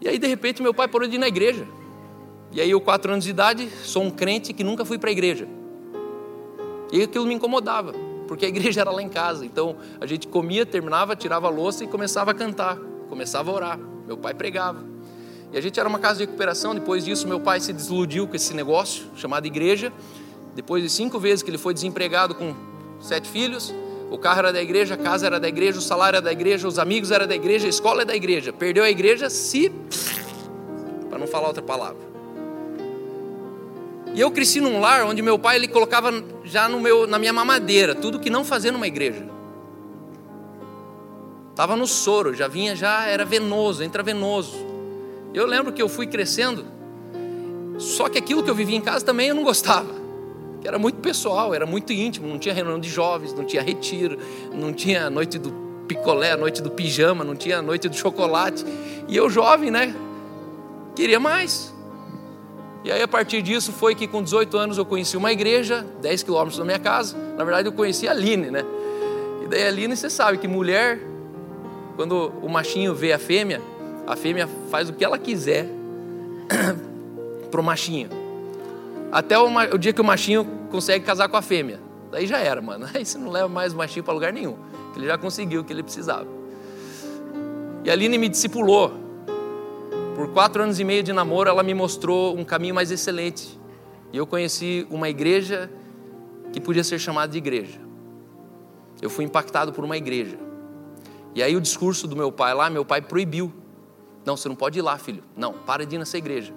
E 0.00 0.08
aí, 0.08 0.18
de 0.18 0.26
repente, 0.26 0.62
meu 0.62 0.74
pai 0.74 0.88
parou 0.88 1.08
de 1.08 1.16
ir 1.16 1.18
na 1.18 1.28
igreja. 1.28 1.66
E 2.52 2.60
aí, 2.60 2.70
eu, 2.70 2.80
quatro 2.80 3.12
anos 3.12 3.24
de 3.24 3.30
idade, 3.30 3.68
sou 3.82 4.02
um 4.02 4.10
crente 4.10 4.52
que 4.52 4.62
nunca 4.62 4.84
fui 4.84 4.98
para 4.98 5.10
a 5.10 5.12
igreja. 5.12 5.48
E 6.92 7.02
aquilo 7.02 7.26
me 7.26 7.34
incomodava, 7.34 7.92
porque 8.28 8.44
a 8.44 8.48
igreja 8.48 8.80
era 8.80 8.90
lá 8.90 9.02
em 9.02 9.08
casa. 9.08 9.44
Então, 9.44 9.76
a 10.00 10.06
gente 10.06 10.28
comia, 10.28 10.64
terminava, 10.64 11.16
tirava 11.16 11.46
a 11.46 11.50
louça 11.50 11.84
e 11.84 11.86
começava 11.86 12.30
a 12.30 12.34
cantar, 12.34 12.78
começava 13.08 13.50
a 13.50 13.54
orar. 13.54 13.78
Meu 14.06 14.16
pai 14.16 14.34
pregava. 14.34 14.84
E 15.52 15.58
a 15.58 15.60
gente 15.60 15.78
era 15.78 15.88
uma 15.88 15.98
casa 15.98 16.18
de 16.18 16.24
recuperação. 16.24 16.74
Depois 16.74 17.04
disso, 17.04 17.26
meu 17.26 17.40
pai 17.40 17.60
se 17.60 17.72
desiludiu 17.72 18.26
com 18.26 18.36
esse 18.36 18.54
negócio 18.54 19.06
chamado 19.16 19.46
igreja. 19.46 19.92
Depois 20.56 20.82
de 20.82 20.88
cinco 20.88 21.18
vezes 21.18 21.42
que 21.42 21.50
ele 21.50 21.58
foi 21.58 21.74
desempregado 21.74 22.34
com 22.34 22.54
sete 22.98 23.28
filhos, 23.28 23.74
o 24.10 24.16
carro 24.16 24.38
era 24.38 24.52
da 24.54 24.62
igreja, 24.62 24.94
a 24.94 24.96
casa 24.96 25.26
era 25.26 25.38
da 25.38 25.46
igreja, 25.46 25.78
o 25.78 25.82
salário 25.82 26.16
era 26.16 26.24
da 26.24 26.32
igreja, 26.32 26.66
os 26.66 26.78
amigos 26.78 27.10
eram 27.10 27.26
da 27.26 27.34
igreja, 27.34 27.66
a 27.66 27.68
escola 27.68 28.00
é 28.00 28.04
da 28.06 28.16
igreja. 28.16 28.54
Perdeu 28.54 28.82
a 28.82 28.88
igreja 28.88 29.28
se. 29.28 29.70
para 31.10 31.18
não 31.18 31.26
falar 31.26 31.48
outra 31.48 31.62
palavra. 31.62 32.00
E 34.14 34.20
eu 34.20 34.30
cresci 34.30 34.58
num 34.58 34.80
lar 34.80 35.04
onde 35.04 35.20
meu 35.20 35.38
pai 35.38 35.56
ele 35.56 35.68
colocava 35.68 36.10
já 36.42 36.66
no 36.70 36.80
meu, 36.80 37.06
na 37.06 37.18
minha 37.18 37.34
mamadeira 37.34 37.94
tudo 37.94 38.18
que 38.18 38.30
não 38.30 38.42
fazia 38.42 38.72
numa 38.72 38.86
igreja. 38.86 39.28
Tava 41.54 41.76
no 41.76 41.86
soro, 41.86 42.32
já 42.32 42.48
vinha, 42.48 42.74
já 42.74 43.04
era 43.04 43.26
venoso, 43.26 43.84
intravenoso. 43.84 44.56
Eu 45.34 45.46
lembro 45.46 45.70
que 45.70 45.82
eu 45.82 45.88
fui 45.88 46.06
crescendo, 46.06 46.64
só 47.76 48.08
que 48.08 48.16
aquilo 48.16 48.42
que 48.42 48.48
eu 48.48 48.54
vivia 48.54 48.78
em 48.78 48.80
casa 48.80 49.04
também 49.04 49.28
eu 49.28 49.34
não 49.34 49.44
gostava. 49.44 50.05
Era 50.66 50.78
muito 50.78 50.98
pessoal, 50.98 51.54
era 51.54 51.64
muito 51.64 51.92
íntimo, 51.92 52.26
não 52.26 52.38
tinha 52.38 52.54
reunião 52.54 52.78
de 52.78 52.88
jovens, 52.88 53.32
não 53.32 53.44
tinha 53.44 53.62
retiro, 53.62 54.18
não 54.52 54.72
tinha 54.72 55.08
noite 55.08 55.38
do 55.38 55.52
picolé, 55.86 56.36
noite 56.36 56.60
do 56.60 56.70
pijama, 56.70 57.24
não 57.24 57.36
tinha 57.36 57.62
noite 57.62 57.88
do 57.88 57.96
chocolate. 57.96 58.64
E 59.08 59.16
eu 59.16 59.30
jovem, 59.30 59.70
né? 59.70 59.94
Queria 60.94 61.20
mais. 61.20 61.72
E 62.84 62.90
aí, 62.90 63.02
a 63.02 63.08
partir 63.08 63.42
disso, 63.42 63.72
foi 63.72 63.94
que 63.94 64.06
com 64.06 64.22
18 64.22 64.56
anos 64.56 64.78
eu 64.78 64.84
conheci 64.84 65.16
uma 65.16 65.32
igreja, 65.32 65.86
10 66.00 66.22
quilômetros 66.22 66.58
da 66.58 66.64
minha 66.64 66.78
casa. 66.78 67.16
Na 67.36 67.44
verdade, 67.44 67.68
eu 67.68 67.72
conheci 67.72 68.08
a 68.08 68.12
Aline, 68.12 68.50
né? 68.50 68.64
E 69.44 69.48
daí, 69.48 69.64
a 69.64 69.68
Aline, 69.68 69.96
você 69.96 70.08
sabe 70.08 70.38
que 70.38 70.48
mulher, 70.48 71.00
quando 71.96 72.32
o 72.42 72.48
machinho 72.48 72.94
vê 72.94 73.12
a 73.12 73.18
fêmea, 73.18 73.60
a 74.06 74.14
fêmea 74.14 74.48
faz 74.70 74.88
o 74.88 74.92
que 74.92 75.04
ela 75.04 75.18
quiser 75.18 75.68
pro 77.50 77.62
machinho. 77.62 78.08
Até 79.10 79.38
o 79.38 79.78
dia 79.78 79.92
que 79.92 80.00
o 80.00 80.04
machinho 80.04 80.55
consegue 80.70 81.04
casar 81.04 81.28
com 81.28 81.36
a 81.36 81.42
fêmea. 81.42 81.80
Daí 82.10 82.26
já 82.26 82.38
era, 82.38 82.60
mano. 82.60 82.86
Aí 82.94 83.04
você 83.04 83.18
não 83.18 83.30
leva 83.30 83.48
mais 83.48 83.72
o 83.72 83.76
machinho 83.76 84.04
para 84.04 84.14
lugar 84.14 84.32
nenhum. 84.32 84.56
Ele 84.96 85.06
já 85.06 85.18
conseguiu 85.18 85.60
o 85.60 85.64
que 85.64 85.72
ele 85.72 85.82
precisava. 85.82 86.26
E 87.84 87.90
a 87.90 87.92
Aline 87.92 88.18
me 88.18 88.28
discipulou 88.28 89.06
por 90.16 90.28
quatro 90.28 90.62
anos 90.62 90.80
e 90.80 90.84
meio 90.84 91.02
de 91.02 91.12
namoro, 91.12 91.50
ela 91.50 91.62
me 91.62 91.74
mostrou 91.74 92.34
um 92.34 92.42
caminho 92.42 92.74
mais 92.74 92.90
excelente. 92.90 93.60
E 94.10 94.16
eu 94.16 94.26
conheci 94.26 94.86
uma 94.88 95.10
igreja 95.10 95.70
que 96.54 96.58
podia 96.58 96.82
ser 96.82 96.98
chamada 96.98 97.30
de 97.30 97.36
igreja. 97.36 97.78
Eu 99.02 99.10
fui 99.10 99.26
impactado 99.26 99.74
por 99.74 99.84
uma 99.84 99.94
igreja. 99.94 100.38
E 101.34 101.42
aí 101.42 101.54
o 101.54 101.60
discurso 101.60 102.08
do 102.08 102.16
meu 102.16 102.32
pai 102.32 102.54
lá, 102.54 102.70
meu 102.70 102.82
pai 102.82 103.02
proibiu. 103.02 103.52
Não, 104.24 104.38
você 104.38 104.48
não 104.48 104.56
pode 104.56 104.78
ir 104.78 104.82
lá, 104.82 104.96
filho. 104.96 105.22
Não, 105.36 105.52
para 105.52 105.84
de 105.84 105.96
ir 105.96 105.98
nessa 105.98 106.16
igreja. 106.16 106.54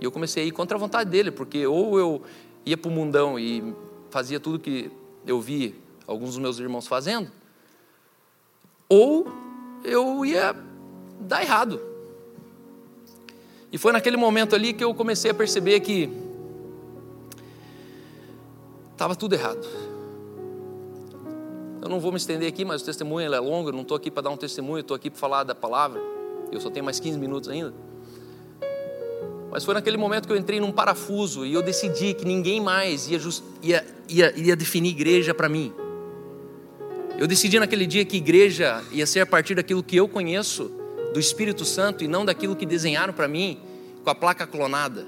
E 0.00 0.04
eu 0.04 0.12
comecei 0.12 0.44
a 0.44 0.46
ir 0.46 0.52
contra 0.52 0.76
a 0.76 0.80
vontade 0.80 1.10
dele, 1.10 1.32
porque 1.32 1.66
ou 1.66 1.98
eu 1.98 2.22
ia 2.64 2.76
para 2.76 2.88
o 2.88 2.92
mundão 2.92 3.38
e 3.38 3.74
fazia 4.10 4.38
tudo 4.38 4.58
que 4.58 4.90
eu 5.26 5.40
vi 5.40 5.74
alguns 6.06 6.30
dos 6.30 6.38
meus 6.38 6.58
irmãos 6.58 6.86
fazendo, 6.86 7.30
ou 8.88 9.26
eu 9.84 10.24
ia 10.24 10.54
dar 11.20 11.42
errado. 11.42 11.80
E 13.70 13.78
foi 13.78 13.92
naquele 13.92 14.16
momento 14.16 14.54
ali 14.54 14.72
que 14.72 14.84
eu 14.84 14.94
comecei 14.94 15.30
a 15.30 15.34
perceber 15.34 15.80
que 15.80 16.10
estava 18.92 19.16
tudo 19.16 19.34
errado. 19.34 19.66
Eu 21.80 21.88
não 21.88 21.98
vou 21.98 22.12
me 22.12 22.18
estender 22.18 22.48
aqui, 22.48 22.64
mas 22.64 22.82
o 22.82 22.84
testemunho 22.84 23.32
é 23.32 23.40
longo, 23.40 23.70
eu 23.70 23.72
não 23.72 23.80
estou 23.80 23.96
aqui 23.96 24.10
para 24.10 24.24
dar 24.24 24.30
um 24.30 24.36
testemunho, 24.36 24.80
estou 24.80 24.94
aqui 24.94 25.10
para 25.10 25.18
falar 25.18 25.42
da 25.42 25.54
palavra. 25.54 26.00
Eu 26.52 26.60
só 26.60 26.70
tenho 26.70 26.84
mais 26.84 27.00
15 27.00 27.18
minutos 27.18 27.48
ainda. 27.48 27.74
Mas 29.52 29.64
foi 29.64 29.74
naquele 29.74 29.98
momento 29.98 30.26
que 30.26 30.32
eu 30.32 30.36
entrei 30.36 30.58
num 30.58 30.72
parafuso 30.72 31.44
e 31.44 31.52
eu 31.52 31.60
decidi 31.60 32.14
que 32.14 32.24
ninguém 32.24 32.58
mais 32.58 33.06
ia, 33.06 33.18
just, 33.18 33.44
ia, 33.62 33.84
ia, 34.08 34.32
ia 34.34 34.56
definir 34.56 34.88
igreja 34.88 35.34
para 35.34 35.46
mim. 35.46 35.70
Eu 37.18 37.26
decidi 37.26 37.60
naquele 37.60 37.86
dia 37.86 38.02
que 38.02 38.16
igreja 38.16 38.82
ia 38.90 39.06
ser 39.06 39.20
a 39.20 39.26
partir 39.26 39.54
daquilo 39.54 39.82
que 39.82 39.94
eu 39.94 40.08
conheço 40.08 40.72
do 41.12 41.20
Espírito 41.20 41.66
Santo 41.66 42.02
e 42.02 42.08
não 42.08 42.24
daquilo 42.24 42.56
que 42.56 42.64
desenharam 42.64 43.12
para 43.12 43.28
mim 43.28 43.60
com 44.02 44.08
a 44.08 44.14
placa 44.14 44.46
clonada. 44.46 45.06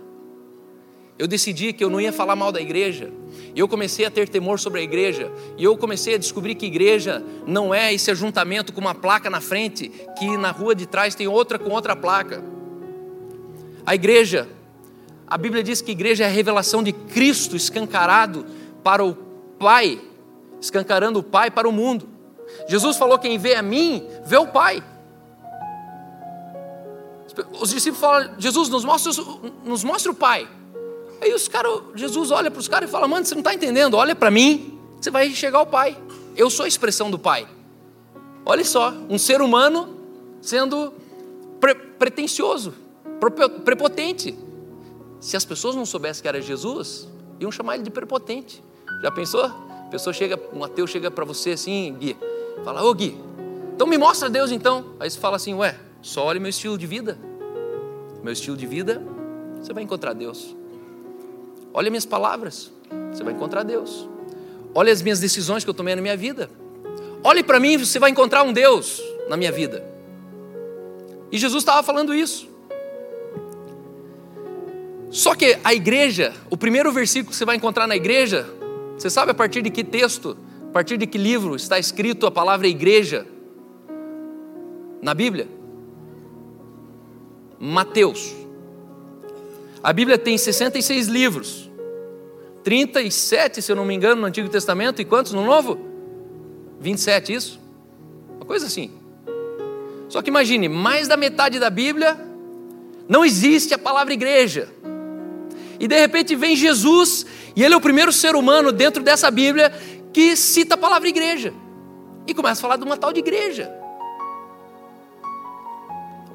Eu 1.18 1.26
decidi 1.26 1.72
que 1.72 1.82
eu 1.82 1.88
não 1.88 1.98
ia 1.98 2.12
falar 2.12 2.36
mal 2.36 2.52
da 2.52 2.60
igreja. 2.60 3.10
E 3.54 3.58
eu 3.58 3.66
comecei 3.66 4.04
a 4.04 4.10
ter 4.10 4.28
temor 4.28 4.60
sobre 4.60 4.80
a 4.80 4.82
igreja. 4.82 5.32
E 5.56 5.64
eu 5.64 5.74
comecei 5.74 6.16
a 6.16 6.18
descobrir 6.18 6.54
que 6.54 6.66
igreja 6.66 7.24
não 7.46 7.74
é 7.74 7.94
esse 7.94 8.10
ajuntamento 8.10 8.74
com 8.74 8.80
uma 8.82 8.94
placa 8.94 9.30
na 9.30 9.40
frente, 9.40 9.90
que 10.18 10.36
na 10.36 10.50
rua 10.50 10.74
de 10.74 10.86
trás 10.86 11.14
tem 11.14 11.26
outra 11.26 11.58
com 11.58 11.70
outra 11.70 11.96
placa. 11.96 12.52
A 13.86 13.94
igreja, 13.94 14.48
a 15.26 15.36
Bíblia 15.36 15.62
diz 15.62 15.80
que 15.80 15.90
a 15.90 15.92
igreja 15.92 16.24
é 16.24 16.26
a 16.26 16.30
revelação 16.30 16.82
de 16.82 16.92
Cristo 16.92 17.56
escancarado 17.56 18.46
para 18.82 19.04
o 19.04 19.14
Pai, 19.58 20.00
escancarando 20.60 21.18
o 21.18 21.22
Pai 21.22 21.50
para 21.50 21.68
o 21.68 21.72
mundo. 21.72 22.08
Jesus 22.68 22.96
falou: 22.96 23.18
quem 23.18 23.38
vê 23.38 23.54
a 23.54 23.62
mim, 23.62 24.06
vê 24.24 24.36
o 24.36 24.46
Pai. 24.46 24.82
Os 27.60 27.70
discípulos 27.70 28.00
falam, 28.00 28.30
Jesus, 28.38 28.68
nos 28.68 28.84
mostra, 28.84 29.12
nos 29.64 29.82
mostra 29.82 30.12
o 30.12 30.14
Pai. 30.14 30.48
Aí 31.20 31.32
os 31.34 31.48
caras, 31.48 31.80
Jesus 31.94 32.30
olha 32.30 32.50
para 32.50 32.60
os 32.60 32.68
caras 32.68 32.88
e 32.88 32.92
fala, 32.92 33.08
mano, 33.08 33.24
você 33.24 33.34
não 33.34 33.40
está 33.40 33.54
entendendo, 33.54 33.94
olha 33.96 34.14
para 34.14 34.30
mim, 34.30 34.78
você 35.00 35.10
vai 35.10 35.30
chegar 35.30 35.58
ao 35.58 35.66
Pai. 35.66 35.96
Eu 36.36 36.50
sou 36.50 36.64
a 36.64 36.68
expressão 36.68 37.10
do 37.10 37.18
Pai. 37.18 37.48
Olha 38.44 38.64
só, 38.64 38.92
um 39.08 39.18
ser 39.18 39.40
humano 39.40 39.96
sendo 40.40 40.92
pre 41.58 41.74
pretencioso, 41.74 42.74
prepotente. 43.30 44.36
Se 45.20 45.36
as 45.36 45.44
pessoas 45.44 45.74
não 45.74 45.86
soubessem 45.86 46.22
que 46.22 46.28
era 46.28 46.40
Jesus, 46.40 47.08
iam 47.40 47.50
chamar 47.50 47.74
ele 47.74 47.84
de 47.84 47.90
prepotente. 47.90 48.62
Já 49.02 49.10
pensou? 49.10 49.44
A 49.44 49.88
pessoa 49.90 50.12
chega, 50.12 50.38
um 50.52 50.64
ateu 50.64 50.86
chega 50.86 51.10
para 51.10 51.24
você 51.24 51.52
assim, 51.52 51.96
Gui, 51.98 52.16
fala, 52.64 52.82
ô 52.84 52.92
Gui, 52.94 53.16
então 53.74 53.86
me 53.86 53.98
mostra 53.98 54.28
Deus 54.28 54.50
então. 54.50 54.84
Aí 55.00 55.10
você 55.10 55.18
fala 55.18 55.36
assim, 55.36 55.54
ué, 55.54 55.78
só 56.00 56.24
olhe 56.24 56.38
meu 56.38 56.50
estilo 56.50 56.76
de 56.78 56.86
vida. 56.86 57.18
Meu 58.22 58.32
estilo 58.32 58.56
de 58.56 58.66
vida, 58.66 59.02
você 59.60 59.72
vai 59.72 59.82
encontrar 59.82 60.12
Deus. 60.14 60.56
Olha 61.72 61.90
minhas 61.90 62.06
palavras, 62.06 62.70
você 63.12 63.24
vai 63.24 63.34
encontrar 63.34 63.62
Deus. 63.62 64.08
Olha 64.74 64.92
as 64.92 65.02
minhas 65.02 65.20
decisões 65.20 65.64
que 65.64 65.70
eu 65.70 65.74
tomei 65.74 65.94
na 65.94 66.02
minha 66.02 66.16
vida. 66.16 66.50
Olhe 67.22 67.42
para 67.42 67.58
mim, 67.58 67.76
você 67.76 67.98
vai 67.98 68.10
encontrar 68.10 68.42
um 68.42 68.52
Deus 68.52 69.02
na 69.28 69.36
minha 69.36 69.50
vida. 69.50 69.84
E 71.32 71.38
Jesus 71.38 71.62
estava 71.62 71.82
falando 71.82 72.14
isso. 72.14 72.53
Só 75.14 75.32
que 75.36 75.56
a 75.62 75.72
igreja, 75.72 76.34
o 76.50 76.56
primeiro 76.56 76.90
versículo 76.90 77.30
que 77.30 77.36
você 77.36 77.44
vai 77.44 77.54
encontrar 77.54 77.86
na 77.86 77.94
igreja, 77.94 78.48
você 78.98 79.08
sabe 79.08 79.30
a 79.30 79.34
partir 79.34 79.62
de 79.62 79.70
que 79.70 79.84
texto, 79.84 80.36
a 80.68 80.72
partir 80.72 80.96
de 80.96 81.06
que 81.06 81.16
livro 81.16 81.54
está 81.54 81.78
escrito 81.78 82.26
a 82.26 82.32
palavra 82.32 82.66
igreja 82.66 83.24
na 85.00 85.14
Bíblia? 85.14 85.46
Mateus. 87.60 88.34
A 89.80 89.92
Bíblia 89.92 90.18
tem 90.18 90.36
66 90.36 91.06
livros, 91.06 91.70
37, 92.64 93.62
se 93.62 93.70
eu 93.70 93.76
não 93.76 93.84
me 93.84 93.94
engano, 93.94 94.20
no 94.20 94.26
Antigo 94.26 94.48
Testamento, 94.48 95.00
e 95.00 95.04
quantos 95.04 95.30
no 95.30 95.44
Novo? 95.44 95.78
27, 96.80 97.32
isso? 97.32 97.60
Uma 98.34 98.46
coisa 98.46 98.66
assim. 98.66 98.90
Só 100.08 100.20
que 100.20 100.28
imagine, 100.28 100.68
mais 100.68 101.06
da 101.06 101.16
metade 101.16 101.60
da 101.60 101.70
Bíblia 101.70 102.18
não 103.08 103.24
existe 103.24 103.72
a 103.72 103.78
palavra 103.78 104.12
igreja. 104.12 104.68
E 105.84 105.86
de 105.86 106.00
repente 106.00 106.34
vem 106.34 106.56
Jesus, 106.56 107.26
e 107.54 107.62
ele 107.62 107.74
é 107.74 107.76
o 107.76 107.80
primeiro 107.80 108.10
ser 108.10 108.34
humano 108.34 108.72
dentro 108.72 109.02
dessa 109.02 109.30
Bíblia 109.30 109.70
que 110.14 110.34
cita 110.34 110.76
a 110.76 110.78
palavra 110.78 111.06
igreja. 111.06 111.52
E 112.26 112.32
começa 112.32 112.58
a 112.58 112.62
falar 112.62 112.76
de 112.78 112.84
uma 112.84 112.96
tal 112.96 113.12
de 113.12 113.18
igreja. 113.18 113.70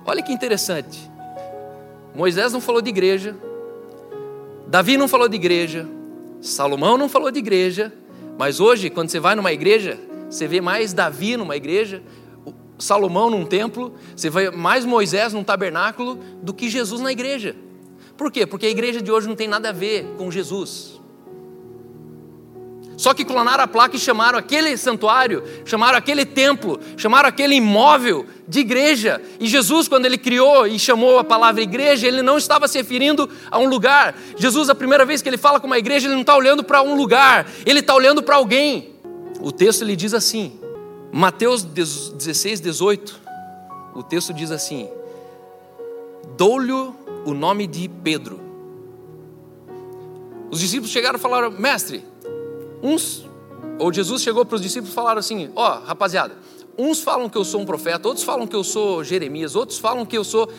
Olha 0.05 0.21
que 0.21 0.31
interessante. 0.31 1.09
Moisés 2.13 2.53
não 2.53 2.61
falou 2.61 2.79
de 2.79 2.91
igreja, 2.91 3.35
Davi 4.67 4.97
não 4.97 5.07
falou 5.07 5.27
de 5.27 5.35
igreja, 5.35 5.89
Salomão 6.39 6.95
não 6.95 7.09
falou 7.09 7.31
de 7.31 7.39
igreja, 7.39 7.91
mas 8.37 8.59
hoje, 8.59 8.91
quando 8.91 9.09
você 9.09 9.19
vai 9.19 9.33
numa 9.33 9.51
igreja, 9.51 9.99
você 10.29 10.47
vê 10.47 10.61
mais 10.61 10.93
Davi 10.93 11.35
numa 11.35 11.57
igreja, 11.57 12.03
Salomão 12.77 13.31
num 13.31 13.47
templo, 13.47 13.95
você 14.15 14.29
vê 14.29 14.51
mais 14.51 14.85
Moisés 14.85 15.33
num 15.33 15.43
tabernáculo 15.43 16.19
do 16.39 16.53
que 16.53 16.69
Jesus 16.69 17.01
na 17.01 17.11
igreja. 17.11 17.55
Por 18.19 18.29
quê? 18.29 18.45
Porque 18.45 18.65
a 18.65 18.69
igreja 18.69 19.01
de 19.01 19.09
hoje 19.09 19.29
não 19.29 19.35
tem 19.35 19.47
nada 19.47 19.69
a 19.69 19.71
ver 19.71 20.05
com 20.17 20.29
Jesus. 20.29 20.99
Só 22.97 23.13
que 23.13 23.23
clonaram 23.23 23.63
a 23.63 23.67
placa 23.67 23.95
e 23.95 23.99
chamaram 23.99 24.37
aquele 24.37 24.75
santuário, 24.75 25.41
chamaram 25.63 25.97
aquele 25.97 26.25
templo, 26.25 26.81
chamaram 26.97 27.29
aquele 27.29 27.55
imóvel 27.55 28.25
de 28.45 28.59
igreja. 28.59 29.21
E 29.39 29.47
Jesus, 29.47 29.87
quando 29.87 30.05
ele 30.05 30.17
criou 30.17 30.67
e 30.67 30.77
chamou 30.77 31.17
a 31.17 31.23
palavra 31.23 31.61
igreja, 31.61 32.09
ele 32.09 32.21
não 32.21 32.37
estava 32.37 32.67
se 32.67 32.77
referindo 32.77 33.29
a 33.49 33.57
um 33.57 33.69
lugar. 33.69 34.13
Jesus, 34.35 34.69
a 34.69 34.75
primeira 34.75 35.05
vez 35.05 35.21
que 35.21 35.29
ele 35.29 35.37
fala 35.37 35.57
com 35.57 35.67
uma 35.67 35.79
igreja, 35.79 36.05
ele 36.07 36.15
não 36.15 36.21
está 36.21 36.35
olhando 36.35 36.61
para 36.61 36.81
um 36.81 36.95
lugar, 36.97 37.49
ele 37.65 37.79
está 37.79 37.95
olhando 37.95 38.21
para 38.21 38.35
alguém. 38.35 38.95
O 39.39 39.49
texto 39.49 39.83
ele 39.83 39.95
diz 39.95 40.13
assim, 40.13 40.59
Mateus 41.09 41.63
16, 41.63 42.59
18, 42.59 43.17
o 43.95 44.03
texto 44.03 44.33
diz 44.33 44.51
assim: 44.51 44.89
Dou-lhe 46.35 46.73
o 47.25 47.33
nome 47.33 47.67
de 47.67 47.87
Pedro. 47.87 48.39
Os 50.51 50.59
discípulos 50.59 50.91
chegaram 50.91 51.17
e 51.17 51.21
falaram, 51.21 51.51
mestre, 51.51 52.03
Uns, 52.81 53.25
ou 53.77 53.91
Jesus 53.91 54.21
chegou 54.21 54.45
para 54.45 54.55
os 54.55 54.61
discípulos 54.61 54.91
e 54.91 54.95
falaram 54.95 55.19
assim: 55.19 55.51
Ó, 55.55 55.67
oh, 55.67 55.85
rapaziada, 55.85 56.37
uns 56.77 57.01
falam 57.01 57.29
que 57.29 57.37
eu 57.37 57.43
sou 57.43 57.61
um 57.61 57.65
profeta, 57.65 58.07
outros 58.07 58.25
falam 58.25 58.47
que 58.47 58.55
eu 58.55 58.63
sou 58.63 59.03
Jeremias, 59.03 59.55
outros 59.55 59.77
falam 59.77 60.05
que 60.05 60.17
eu 60.17 60.23
sou. 60.23 60.49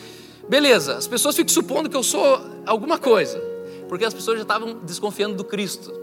Beleza, 0.47 0.97
as 0.97 1.07
pessoas 1.07 1.35
ficam 1.35 1.53
supondo 1.53 1.89
que 1.89 1.95
eu 1.95 2.03
sou 2.03 2.39
alguma 2.65 2.97
coisa, 2.97 3.39
porque 3.87 4.05
as 4.05 4.13
pessoas 4.13 4.37
já 4.37 4.43
estavam 4.43 4.79
desconfiando 4.83 5.35
do 5.35 5.43
Cristo. 5.43 5.99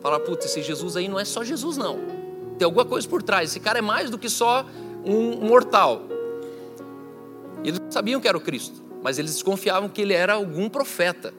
Falaram, 0.00 0.24
putz, 0.24 0.46
esse 0.46 0.62
Jesus 0.62 0.96
aí 0.96 1.08
não 1.08 1.18
é 1.18 1.24
só 1.24 1.44
Jesus, 1.44 1.76
não. 1.76 1.98
Tem 2.58 2.64
alguma 2.66 2.84
coisa 2.84 3.08
por 3.08 3.22
trás. 3.22 3.50
Esse 3.50 3.60
cara 3.60 3.78
é 3.78 3.82
mais 3.82 4.10
do 4.10 4.18
que 4.18 4.28
só 4.28 4.66
um 5.04 5.46
mortal. 5.46 6.02
E 7.62 7.68
eles 7.68 7.80
sabiam 7.90 8.20
que 8.20 8.26
era 8.26 8.36
o 8.36 8.40
Cristo, 8.40 8.82
mas 9.02 9.18
eles 9.18 9.32
desconfiavam 9.34 9.88
que 9.88 10.00
ele 10.00 10.12
era 10.12 10.34
algum 10.34 10.68
profeta. 10.68 11.34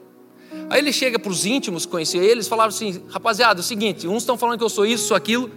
Aí 0.70 0.78
ele 0.78 0.92
chega 0.92 1.18
para 1.18 1.30
os 1.30 1.44
íntimos, 1.44 1.86
conhecia 1.86 2.22
eles, 2.22 2.46
falavam 2.46 2.68
assim: 2.68 3.02
rapaziada, 3.08 3.60
é 3.60 3.62
o 3.62 3.64
seguinte, 3.64 4.06
uns 4.06 4.22
estão 4.22 4.36
falando 4.36 4.58
que 4.58 4.64
eu 4.64 4.68
sou 4.68 4.86
isso, 4.86 5.08
sou 5.08 5.16
aquilo, 5.16 5.50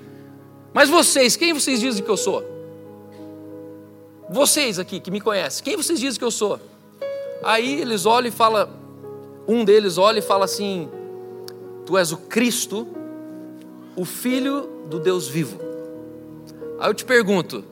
mas 0.73 0.89
vocês, 0.89 1.35
quem 1.35 1.53
vocês 1.53 1.79
dizem 1.79 2.03
que 2.03 2.09
eu 2.09 2.17
sou? 2.17 2.43
Vocês 4.29 4.79
aqui 4.79 4.99
que 4.99 5.11
me 5.11 5.21
conhecem, 5.21 5.63
quem 5.63 5.75
vocês 5.77 5.99
dizem 5.99 6.17
que 6.17 6.25
eu 6.25 6.31
sou? 6.31 6.59
Aí 7.43 7.81
eles 7.81 8.05
olham 8.05 8.27
e 8.27 8.31
falam, 8.31 8.69
um 9.47 9.63
deles 9.63 9.97
olha 9.97 10.19
e 10.19 10.21
fala 10.21 10.45
assim: 10.45 10.89
Tu 11.85 11.97
és 11.97 12.11
o 12.11 12.17
Cristo, 12.17 12.87
o 13.95 14.03
Filho 14.03 14.69
do 14.89 14.99
Deus 14.99 15.27
vivo. 15.27 15.59
Aí 16.79 16.89
eu 16.89 16.93
te 16.93 17.05
pergunto, 17.05 17.63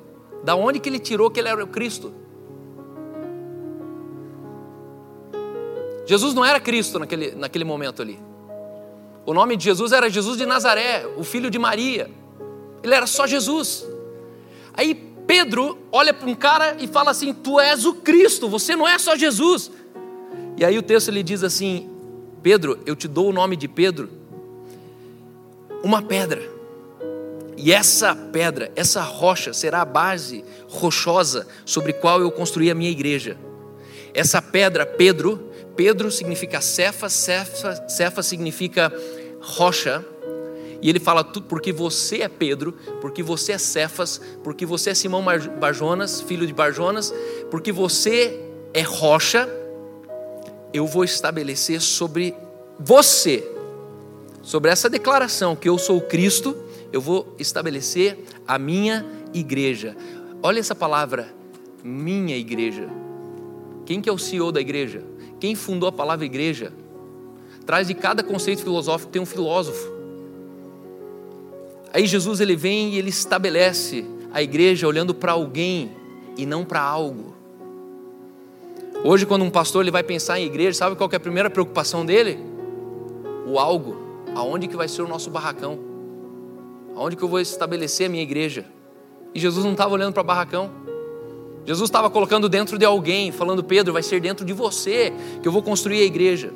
da 0.43 0.55
onde 0.55 0.79
que 0.79 0.89
ele 0.89 0.99
tirou 0.99 1.29
que 1.29 1.39
ele 1.39 1.49
era 1.49 1.63
o 1.63 1.67
Cristo? 1.67 2.13
Jesus 6.05 6.33
não 6.33 6.45
era 6.45 6.59
Cristo 6.59 6.99
naquele, 6.99 7.31
naquele 7.31 7.63
momento 7.63 8.01
ali. 8.01 8.19
O 9.25 9.33
nome 9.33 9.57
de 9.57 9.63
Jesus 9.63 9.91
era 9.91 10.09
Jesus 10.09 10.37
de 10.37 10.45
Nazaré, 10.45 11.05
o 11.17 11.23
filho 11.23 11.49
de 11.49 11.57
Maria. 11.57 12.09
Ele 12.83 12.93
era 12.93 13.07
só 13.07 13.25
Jesus. 13.25 13.85
Aí 14.73 14.93
Pedro 15.25 15.77
olha 15.91 16.13
para 16.13 16.29
um 16.29 16.35
cara 16.35 16.77
e 16.79 16.87
fala 16.87 17.11
assim: 17.11 17.33
Tu 17.33 17.59
és 17.59 17.85
o 17.85 17.95
Cristo, 17.95 18.47
você 18.47 18.75
não 18.75 18.87
é 18.87 18.99
só 18.99 19.15
Jesus. 19.15 19.71
E 20.57 20.63
aí 20.63 20.77
o 20.77 20.83
texto 20.83 21.07
ele 21.07 21.23
diz 21.23 21.43
assim: 21.43 21.89
Pedro, 22.43 22.79
eu 22.85 22.95
te 22.95 23.07
dou 23.07 23.29
o 23.29 23.33
nome 23.33 23.55
de 23.55 23.67
Pedro, 23.67 24.09
uma 25.83 26.01
pedra. 26.01 26.53
E 27.57 27.71
essa 27.71 28.13
pedra, 28.15 28.71
essa 28.75 29.01
rocha, 29.01 29.53
será 29.53 29.81
a 29.81 29.85
base 29.85 30.43
rochosa 30.67 31.47
sobre 31.65 31.93
qual 31.93 32.21
eu 32.21 32.29
construí 32.29 32.69
a 32.69 32.75
minha 32.75 32.91
igreja. 32.91 33.37
Essa 34.13 34.41
pedra, 34.41 34.85
Pedro, 34.85 35.51
Pedro 35.75 36.09
significa 36.09 36.61
Cefa, 36.61 37.09
Cefa, 37.09 37.87
Cefa 37.87 38.23
significa 38.23 38.91
rocha. 39.41 40.03
E 40.81 40.89
ele 40.89 40.99
fala, 40.99 41.23
porque 41.23 41.71
você 41.71 42.21
é 42.21 42.27
Pedro, 42.27 42.73
porque 43.01 43.23
você 43.23 43.53
é 43.53 43.57
Cefas, 43.57 44.21
porque 44.43 44.65
você 44.65 44.91
é 44.91 44.93
Simão 44.93 45.23
Barjonas, 45.59 46.21
filho 46.21 46.45
de 46.45 46.53
Barjonas, 46.53 47.13
porque 47.49 47.71
você 47.71 48.39
é 48.73 48.81
rocha, 48.81 49.49
eu 50.73 50.85
vou 50.85 51.03
estabelecer 51.03 51.81
sobre 51.81 52.35
você, 52.79 53.49
sobre 54.41 54.69
essa 54.69 54.89
declaração 54.89 55.55
que 55.55 55.67
eu 55.67 55.77
sou 55.77 56.01
Cristo, 56.01 56.55
eu 56.91 57.01
vou 57.01 57.35
estabelecer 57.39 58.19
a 58.47 58.59
minha 58.59 59.05
igreja. 59.33 59.95
Olha 60.43 60.59
essa 60.59 60.75
palavra, 60.75 61.33
minha 61.83 62.37
igreja. 62.37 62.87
Quem 63.85 64.01
que 64.01 64.09
é 64.09 64.11
o 64.11 64.17
CEO 64.17 64.51
da 64.51 64.61
igreja? 64.61 65.03
Quem 65.45 65.53
fundou 65.53 65.87
a 65.87 65.91
palavra 65.91 66.25
igreja? 66.25 66.73
Traz 67.67 67.85
de 67.85 67.93
cada 67.93 68.23
conceito 68.23 68.63
filosófico 68.63 69.11
tem 69.11 69.21
um 69.21 69.27
filósofo. 69.27 69.91
Aí 71.93 72.07
Jesus 72.07 72.39
ele 72.39 72.55
vem 72.55 72.95
e 72.95 72.97
ele 72.97 73.09
estabelece 73.09 74.03
a 74.33 74.41
igreja 74.41 74.87
olhando 74.87 75.13
para 75.13 75.33
alguém 75.33 75.91
e 76.35 76.47
não 76.47 76.65
para 76.65 76.81
algo. 76.81 77.35
Hoje 79.03 79.23
quando 79.27 79.43
um 79.43 79.51
pastor 79.51 79.83
ele 79.83 79.91
vai 79.91 80.01
pensar 80.01 80.39
em 80.39 80.47
igreja, 80.47 80.79
sabe 80.79 80.95
qual 80.95 81.07
é 81.13 81.15
a 81.15 81.19
primeira 81.19 81.47
preocupação 81.47 82.03
dele? 82.03 82.39
O 83.45 83.59
algo. 83.59 83.97
Aonde 84.33 84.67
que 84.67 84.75
vai 84.75 84.87
ser 84.87 85.03
o 85.03 85.07
nosso 85.07 85.29
barracão? 85.29 85.77
Aonde 86.95 87.15
que 87.15 87.21
eu 87.21 87.29
vou 87.29 87.39
estabelecer 87.39 88.07
a 88.07 88.09
minha 88.09 88.23
igreja? 88.23 88.65
E 89.31 89.39
Jesus 89.39 89.63
não 89.63 89.73
estava 89.73 89.93
olhando 89.93 90.11
para 90.11 90.23
barracão. 90.23 90.71
Jesus 91.65 91.89
estava 91.89 92.09
colocando 92.09 92.47
dentro 92.47 92.77
de 92.77 92.85
alguém, 92.85 93.31
falando: 93.31 93.63
Pedro, 93.63 93.91
vai 93.91 94.03
ser 94.03 94.19
dentro 94.19 94.45
de 94.45 94.53
você 94.53 95.11
que 95.41 95.47
eu 95.47 95.51
vou 95.51 95.63
construir 95.63 96.01
a 96.01 96.05
igreja. 96.05 96.53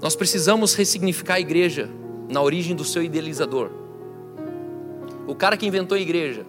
Nós 0.00 0.14
precisamos 0.14 0.74
ressignificar 0.74 1.34
a 1.34 1.40
igreja 1.40 1.88
na 2.28 2.40
origem 2.40 2.74
do 2.76 2.84
seu 2.84 3.02
idealizador. 3.02 3.70
O 5.26 5.34
cara 5.34 5.56
que 5.56 5.66
inventou 5.66 5.96
a 5.96 6.00
igreja, 6.00 6.44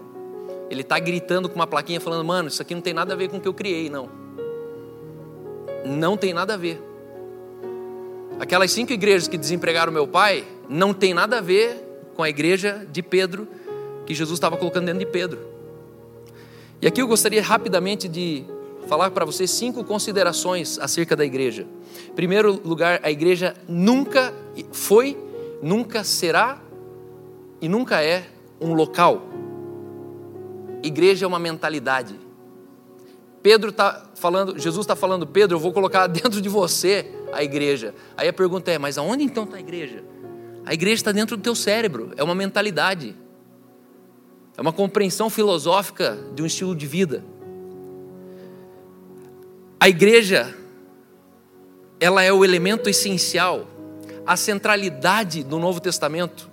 ele 0.70 0.82
está 0.82 0.98
gritando 1.00 1.50
com 1.50 1.56
uma 1.56 1.68
plaquinha 1.68 2.00
falando: 2.00 2.24
Mano, 2.24 2.50
isso 2.50 2.62
aqui 2.62 2.76
não 2.76 2.82
tem 2.82 2.94
nada 2.94 3.14
a 3.14 3.18
ver 3.18 3.30
com 3.30 3.38
o 3.38 3.42
que 3.42 3.48
eu 3.48 3.54
criei, 3.54 3.90
não. 3.90 4.10
Não 5.86 6.16
tem 6.16 6.34
nada 6.34 6.54
a 6.54 6.58
ver. 6.58 6.82
Aquelas 8.40 8.72
cinco 8.72 8.94
igrejas 8.94 9.28
que 9.28 9.38
desempregaram 9.38 9.92
meu 9.92 10.08
pai, 10.08 10.44
não 10.70 10.94
tem 10.94 11.14
nada 11.14 11.40
a 11.40 11.42
ver 11.42 11.84
com 12.16 12.24
a 12.24 12.30
igreja 12.30 12.86
de 12.92 13.02
Pedro 13.02 13.48
que 14.06 14.14
Jesus 14.14 14.38
estava 14.38 14.58
colocando 14.58 14.86
dentro 14.86 15.00
de 15.00 15.06
Pedro. 15.06 15.40
E 16.82 16.88
aqui 16.88 17.02
eu 17.02 17.08
gostaria 17.08 17.42
rapidamente 17.42 18.08
de 18.08 18.44
falar 18.88 19.12
para 19.12 19.26
vocês 19.26 19.50
cinco 19.50 19.84
considerações 19.84 20.78
acerca 20.80 21.16
da 21.16 21.24
igreja. 21.24 21.66
Em 22.10 22.14
primeiro 22.14 22.62
lugar, 22.64 23.00
a 23.04 23.10
igreja 23.10 23.56
nunca 23.68 24.34
foi, 24.72 25.18
nunca 25.62 26.04
será 26.04 26.62
e 27.62 27.70
nunca 27.70 28.04
é 28.04 28.26
um 28.60 28.74
local. 28.74 29.22
Igreja 30.84 31.26
é 31.26 31.28
uma 31.28 31.40
mentalidade. 31.40 32.20
Pedro 33.42 33.70
está 33.70 34.10
falando, 34.16 34.58
Jesus 34.58 34.84
está 34.84 34.96
falando, 34.96 35.28
Pedro, 35.28 35.58
eu 35.58 35.60
vou 35.60 35.74
colocar 35.74 36.08
dentro 36.08 36.42
de 36.42 36.50
você 36.50 37.06
a 37.32 37.44
igreja. 37.44 37.94
Aí 38.16 38.28
a 38.28 38.34
pergunta 38.34 38.72
é, 38.72 38.78
mas 38.78 38.98
aonde 38.98 39.24
então 39.24 39.44
está 39.44 39.58
a 39.58 39.60
igreja? 39.60 40.04
A 40.66 40.74
igreja 40.74 40.96
está 40.96 41.12
dentro 41.12 41.36
do 41.36 41.44
teu 41.44 41.56
cérebro, 41.56 42.12
é 42.16 42.24
uma 42.24 42.36
mentalidade. 42.36 43.16
É 44.58 44.62
uma 44.62 44.74
compreensão 44.74 45.30
filosófica 45.30 46.18
de 46.36 46.44
um 46.44 46.46
estilo 46.46 46.76
de 46.76 46.86
vida. 46.86 47.24
A 49.80 49.90
igreja, 49.90 50.56
ela 52.00 52.24
é 52.24 52.32
o 52.32 52.46
elemento 52.46 52.90
essencial, 52.90 53.68
a 54.26 54.38
centralidade 54.38 55.44
do 55.44 55.60
Novo 55.60 55.80
Testamento. 55.80 56.50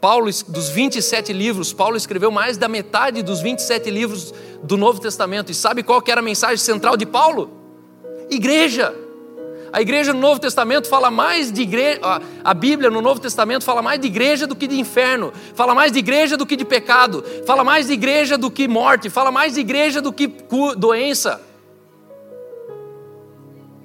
Paulo, 0.00 0.26
dos 0.48 0.68
27 0.68 1.32
livros, 1.32 1.72
Paulo 1.72 1.96
escreveu 1.96 2.30
mais 2.30 2.56
da 2.56 2.68
metade 2.68 3.22
dos 3.22 3.40
27 3.40 3.90
livros 3.90 4.34
do 4.62 4.76
Novo 4.76 5.00
Testamento. 5.00 5.52
E 5.52 5.54
sabe 5.54 5.82
qual 5.82 6.02
que 6.02 6.10
era 6.10 6.20
a 6.20 6.24
mensagem 6.24 6.58
central 6.58 6.96
de 6.96 7.06
Paulo? 7.06 7.50
Igreja. 8.30 9.03
A 9.74 9.82
igreja 9.82 10.12
no 10.12 10.20
Novo 10.20 10.38
Testamento 10.38 10.86
fala 10.86 11.10
mais 11.10 11.50
de 11.50 11.62
igreja, 11.62 11.98
a 12.44 12.54
Bíblia 12.54 12.90
no 12.90 13.02
Novo 13.02 13.18
Testamento 13.18 13.64
fala 13.64 13.82
mais 13.82 13.98
de 13.98 14.06
igreja 14.06 14.46
do 14.46 14.54
que 14.54 14.68
de 14.68 14.78
inferno, 14.78 15.32
fala 15.52 15.74
mais 15.74 15.90
de 15.90 15.98
igreja 15.98 16.36
do 16.36 16.46
que 16.46 16.54
de 16.54 16.64
pecado, 16.64 17.24
fala 17.44 17.64
mais 17.64 17.88
de 17.88 17.92
igreja 17.92 18.38
do 18.38 18.52
que 18.52 18.68
morte, 18.68 19.10
fala 19.10 19.32
mais 19.32 19.54
de 19.54 19.60
igreja 19.60 20.00
do 20.00 20.12
que 20.12 20.28
doença. 20.78 21.42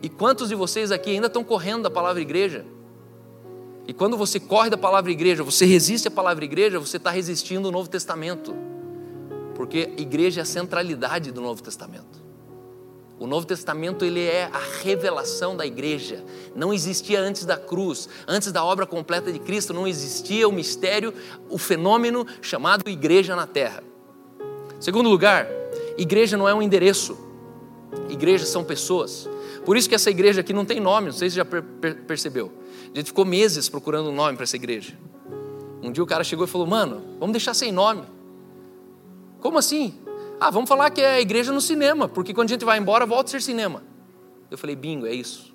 E 0.03 0.07
quantos 0.07 0.49
de 0.49 0.53
vocês 0.53 0.91
aqui 0.91 1.09
ainda 1.09 1.25
estão 1.25 1.43
correndo 1.43 1.81
da 1.81 1.89
palavra 1.89 2.21
igreja? 2.21 2.67
E 3.87 3.91
quando 3.91 4.15
você 4.15 4.39
corre 4.39 4.69
da 4.69 4.77
palavra 4.77 5.11
igreja, 5.11 5.41
você 5.41 5.65
resiste 5.65 6.07
à 6.07 6.11
palavra 6.11 6.45
igreja, 6.45 6.77
você 6.77 6.97
está 6.97 7.09
resistindo 7.09 7.65
ao 7.65 7.71
Novo 7.71 7.89
Testamento. 7.89 8.55
Porque 9.55 9.91
igreja 9.97 10.41
é 10.41 10.43
a 10.43 10.45
centralidade 10.45 11.31
do 11.31 11.41
Novo 11.41 11.63
Testamento. 11.63 12.18
O 13.19 13.27
Novo 13.27 13.45
Testamento 13.45 14.05
ele 14.05 14.23
é 14.23 14.45
a 14.45 14.81
revelação 14.81 15.55
da 15.55 15.65
igreja. 15.65 16.23
Não 16.55 16.73
existia 16.73 17.19
antes 17.19 17.43
da 17.43 17.57
cruz, 17.57 18.07
antes 18.25 18.49
da 18.49 18.63
obra 18.63 18.85
completa 18.85 19.29
de 19.29 19.39
Cristo, 19.39 19.73
não 19.73 19.85
existia 19.85 20.47
o 20.47 20.53
mistério, 20.53 21.13
o 21.49 21.57
fenômeno 21.57 22.25
chamado 22.41 22.89
igreja 22.89 23.35
na 23.35 23.45
terra. 23.45 23.83
Segundo 24.79 25.09
lugar, 25.09 25.47
igreja 25.97 26.37
não 26.37 26.47
é 26.47 26.53
um 26.53 26.61
endereço. 26.61 27.17
Igrejas 28.09 28.47
são 28.47 28.63
pessoas. 28.63 29.29
Por 29.65 29.75
isso 29.75 29.89
que 29.89 29.95
essa 29.95 30.09
igreja 30.09 30.39
aqui 30.39 30.53
não 30.53 30.63
tem 30.63 30.79
nome, 30.79 31.07
não 31.07 31.13
sei 31.13 31.29
se 31.29 31.35
você 31.35 31.37
já 31.41 31.45
per 31.45 31.95
percebeu. 32.07 32.51
A 32.93 32.97
gente 32.97 33.07
ficou 33.07 33.25
meses 33.25 33.67
procurando 33.67 34.09
um 34.09 34.15
nome 34.15 34.37
para 34.37 34.45
essa 34.45 34.55
igreja. 34.55 34.97
Um 35.83 35.91
dia 35.91 36.03
o 36.03 36.07
cara 36.07 36.23
chegou 36.23 36.45
e 36.45 36.47
falou: 36.47 36.65
Mano, 36.65 37.01
vamos 37.19 37.33
deixar 37.33 37.53
sem 37.53 37.71
nome. 37.71 38.03
Como 39.41 39.57
assim? 39.57 39.93
Ah, 40.39 40.49
vamos 40.49 40.69
falar 40.69 40.89
que 40.89 41.01
é 41.01 41.15
a 41.15 41.21
igreja 41.21 41.51
no 41.51 41.59
cinema, 41.59 42.07
porque 42.07 42.33
quando 42.33 42.49
a 42.49 42.53
gente 42.53 42.63
vai 42.63 42.79
embora, 42.79 43.05
volta 43.05 43.29
a 43.29 43.31
ser 43.31 43.41
cinema. 43.41 43.83
Eu 44.49 44.57
falei: 44.57 44.75
Bingo, 44.75 45.05
é 45.05 45.13
isso. 45.13 45.53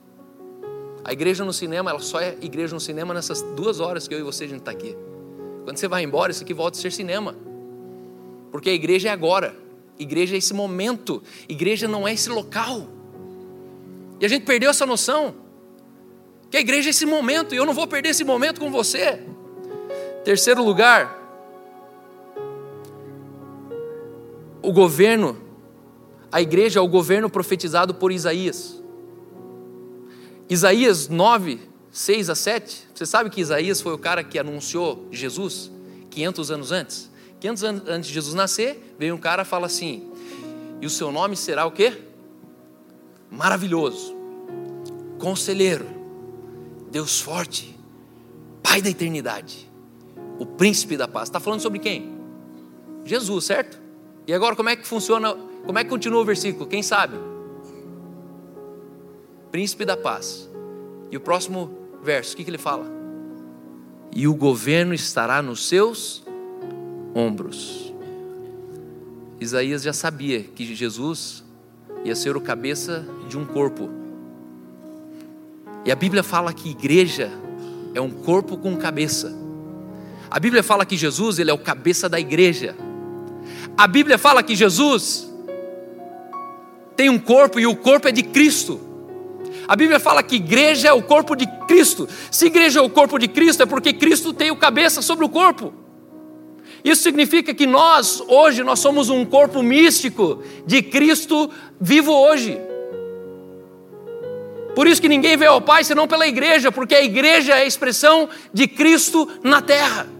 A 1.04 1.12
igreja 1.12 1.44
no 1.44 1.52
cinema, 1.52 1.90
ela 1.90 2.00
só 2.00 2.20
é 2.20 2.36
igreja 2.40 2.74
no 2.74 2.80
cinema 2.80 3.12
nessas 3.12 3.42
duas 3.42 3.80
horas 3.80 4.08
que 4.08 4.14
eu 4.14 4.18
e 4.18 4.22
você 4.22 4.44
a 4.44 4.48
gente 4.48 4.60
está 4.60 4.70
aqui. 4.70 4.96
Quando 5.64 5.76
você 5.76 5.88
vai 5.88 6.02
embora, 6.02 6.32
isso 6.32 6.42
aqui 6.42 6.52
volta 6.52 6.78
a 6.78 6.80
ser 6.80 6.92
cinema. 6.92 7.34
Porque 8.50 8.70
a 8.70 8.72
igreja 8.72 9.08
é 9.08 9.12
agora. 9.12 9.54
Igreja 9.98 10.34
é 10.34 10.38
esse 10.38 10.54
momento. 10.54 11.22
Igreja 11.48 11.88
não 11.88 12.06
é 12.06 12.12
esse 12.12 12.28
local. 12.28 12.86
E 14.20 14.24
a 14.24 14.28
gente 14.28 14.44
perdeu 14.44 14.70
essa 14.70 14.86
noção. 14.86 15.34
Que 16.50 16.56
a 16.56 16.60
igreja 16.60 16.88
é 16.88 16.90
esse 16.90 17.06
momento. 17.06 17.54
E 17.54 17.58
eu 17.58 17.66
não 17.66 17.74
vou 17.74 17.86
perder 17.86 18.10
esse 18.10 18.24
momento 18.24 18.60
com 18.60 18.70
você. 18.70 19.22
Terceiro 20.24 20.62
lugar, 20.62 21.23
o 24.66 24.72
governo, 24.72 25.36
a 26.30 26.40
igreja 26.40 26.78
é 26.78 26.82
o 26.82 26.88
governo 26.88 27.28
profetizado 27.28 27.94
por 27.94 28.10
Isaías. 28.10 28.82
Isaías 30.48 31.08
9, 31.08 31.60
6 31.90 32.30
a 32.30 32.34
7. 32.34 32.88
Você 32.94 33.06
sabe 33.06 33.30
que 33.30 33.40
Isaías 33.40 33.80
foi 33.80 33.92
o 33.94 33.98
cara 33.98 34.22
que 34.24 34.38
anunciou 34.38 35.06
Jesus 35.10 35.70
500 36.10 36.50
anos 36.50 36.72
antes? 36.72 37.10
500 37.40 37.64
anos 37.64 37.82
antes 37.88 38.08
de 38.08 38.14
Jesus 38.14 38.34
nascer, 38.34 38.94
veio 38.98 39.14
um 39.14 39.18
cara 39.18 39.42
e 39.42 39.44
fala 39.44 39.66
assim: 39.66 40.10
E 40.80 40.86
o 40.86 40.90
seu 40.90 41.12
nome 41.12 41.36
será 41.36 41.66
o 41.66 41.70
quê? 41.70 41.92
Maravilhoso, 43.30 44.14
Conselheiro, 45.18 45.86
Deus 46.90 47.20
forte, 47.20 47.74
Pai 48.62 48.80
da 48.80 48.88
eternidade 48.90 49.74
o 50.38 50.46
príncipe 50.46 50.96
da 50.96 51.06
paz. 51.06 51.28
Está 51.28 51.40
falando 51.40 51.60
sobre 51.60 51.78
quem? 51.78 52.14
Jesus, 53.04 53.44
certo? 53.44 53.80
E 54.26 54.32
agora 54.32 54.56
como 54.56 54.68
é 54.68 54.76
que 54.76 54.86
funciona? 54.86 55.34
Como 55.64 55.78
é 55.78 55.84
que 55.84 55.90
continua 55.90 56.20
o 56.20 56.24
versículo? 56.24 56.66
Quem 56.66 56.82
sabe? 56.82 57.16
Príncipe 59.50 59.84
da 59.84 59.96
paz. 59.96 60.48
E 61.10 61.16
o 61.16 61.20
próximo 61.20 61.70
verso, 62.02 62.34
o 62.34 62.36
que, 62.36 62.44
que 62.44 62.50
ele 62.50 62.58
fala? 62.58 62.86
E 64.12 64.26
o 64.26 64.34
governo 64.34 64.94
estará 64.94 65.42
nos 65.42 65.68
seus 65.68 66.24
ombros. 67.14 67.92
Isaías 69.40 69.82
já 69.82 69.92
sabia 69.92 70.42
que 70.42 70.74
Jesus 70.74 71.44
ia 72.04 72.14
ser 72.14 72.36
o 72.36 72.40
cabeça 72.40 73.06
de 73.28 73.36
um 73.36 73.44
corpo. 73.44 73.90
E 75.84 75.92
a 75.92 75.94
Bíblia 75.94 76.22
fala 76.22 76.52
que 76.52 76.70
igreja 76.70 77.30
é 77.94 78.00
um 78.00 78.10
corpo 78.10 78.56
com 78.56 78.76
cabeça. 78.76 79.34
A 80.30 80.40
Bíblia 80.40 80.62
fala 80.62 80.84
que 80.84 80.96
Jesus, 80.96 81.38
ele 81.38 81.50
é 81.50 81.54
o 81.54 81.58
cabeça 81.58 82.08
da 82.08 82.18
igreja. 82.18 82.74
A 83.76 83.86
Bíblia 83.88 84.16
fala 84.16 84.42
que 84.42 84.54
Jesus 84.54 85.30
tem 86.96 87.10
um 87.10 87.18
corpo 87.18 87.58
e 87.58 87.66
o 87.66 87.74
corpo 87.74 88.06
é 88.06 88.12
de 88.12 88.22
Cristo. 88.22 88.80
A 89.66 89.74
Bíblia 89.74 89.98
fala 89.98 90.22
que 90.22 90.36
igreja 90.36 90.88
é 90.88 90.92
o 90.92 91.02
corpo 91.02 91.34
de 91.34 91.46
Cristo. 91.66 92.08
Se 92.30 92.46
igreja 92.46 92.78
é 92.78 92.82
o 92.82 92.90
corpo 92.90 93.18
de 93.18 93.26
Cristo, 93.26 93.62
é 93.64 93.66
porque 93.66 93.92
Cristo 93.92 94.32
tem 94.32 94.50
o 94.50 94.56
cabeça 94.56 95.02
sobre 95.02 95.24
o 95.24 95.28
corpo. 95.28 95.72
Isso 96.84 97.02
significa 97.02 97.52
que 97.52 97.66
nós, 97.66 98.22
hoje, 98.28 98.62
nós 98.62 98.78
somos 98.78 99.08
um 99.08 99.24
corpo 99.24 99.62
místico 99.62 100.42
de 100.66 100.82
Cristo 100.82 101.50
vivo 101.80 102.12
hoje. 102.12 102.60
Por 104.74 104.86
isso 104.86 105.00
que 105.00 105.08
ninguém 105.08 105.36
vê 105.36 105.46
ao 105.46 105.60
Pai 105.60 105.82
senão 105.82 106.06
pela 106.06 106.26
igreja, 106.26 106.70
porque 106.70 106.94
a 106.94 107.02
igreja 107.02 107.54
é 107.54 107.62
a 107.62 107.66
expressão 107.66 108.28
de 108.52 108.68
Cristo 108.68 109.28
na 109.42 109.62
terra 109.62 110.13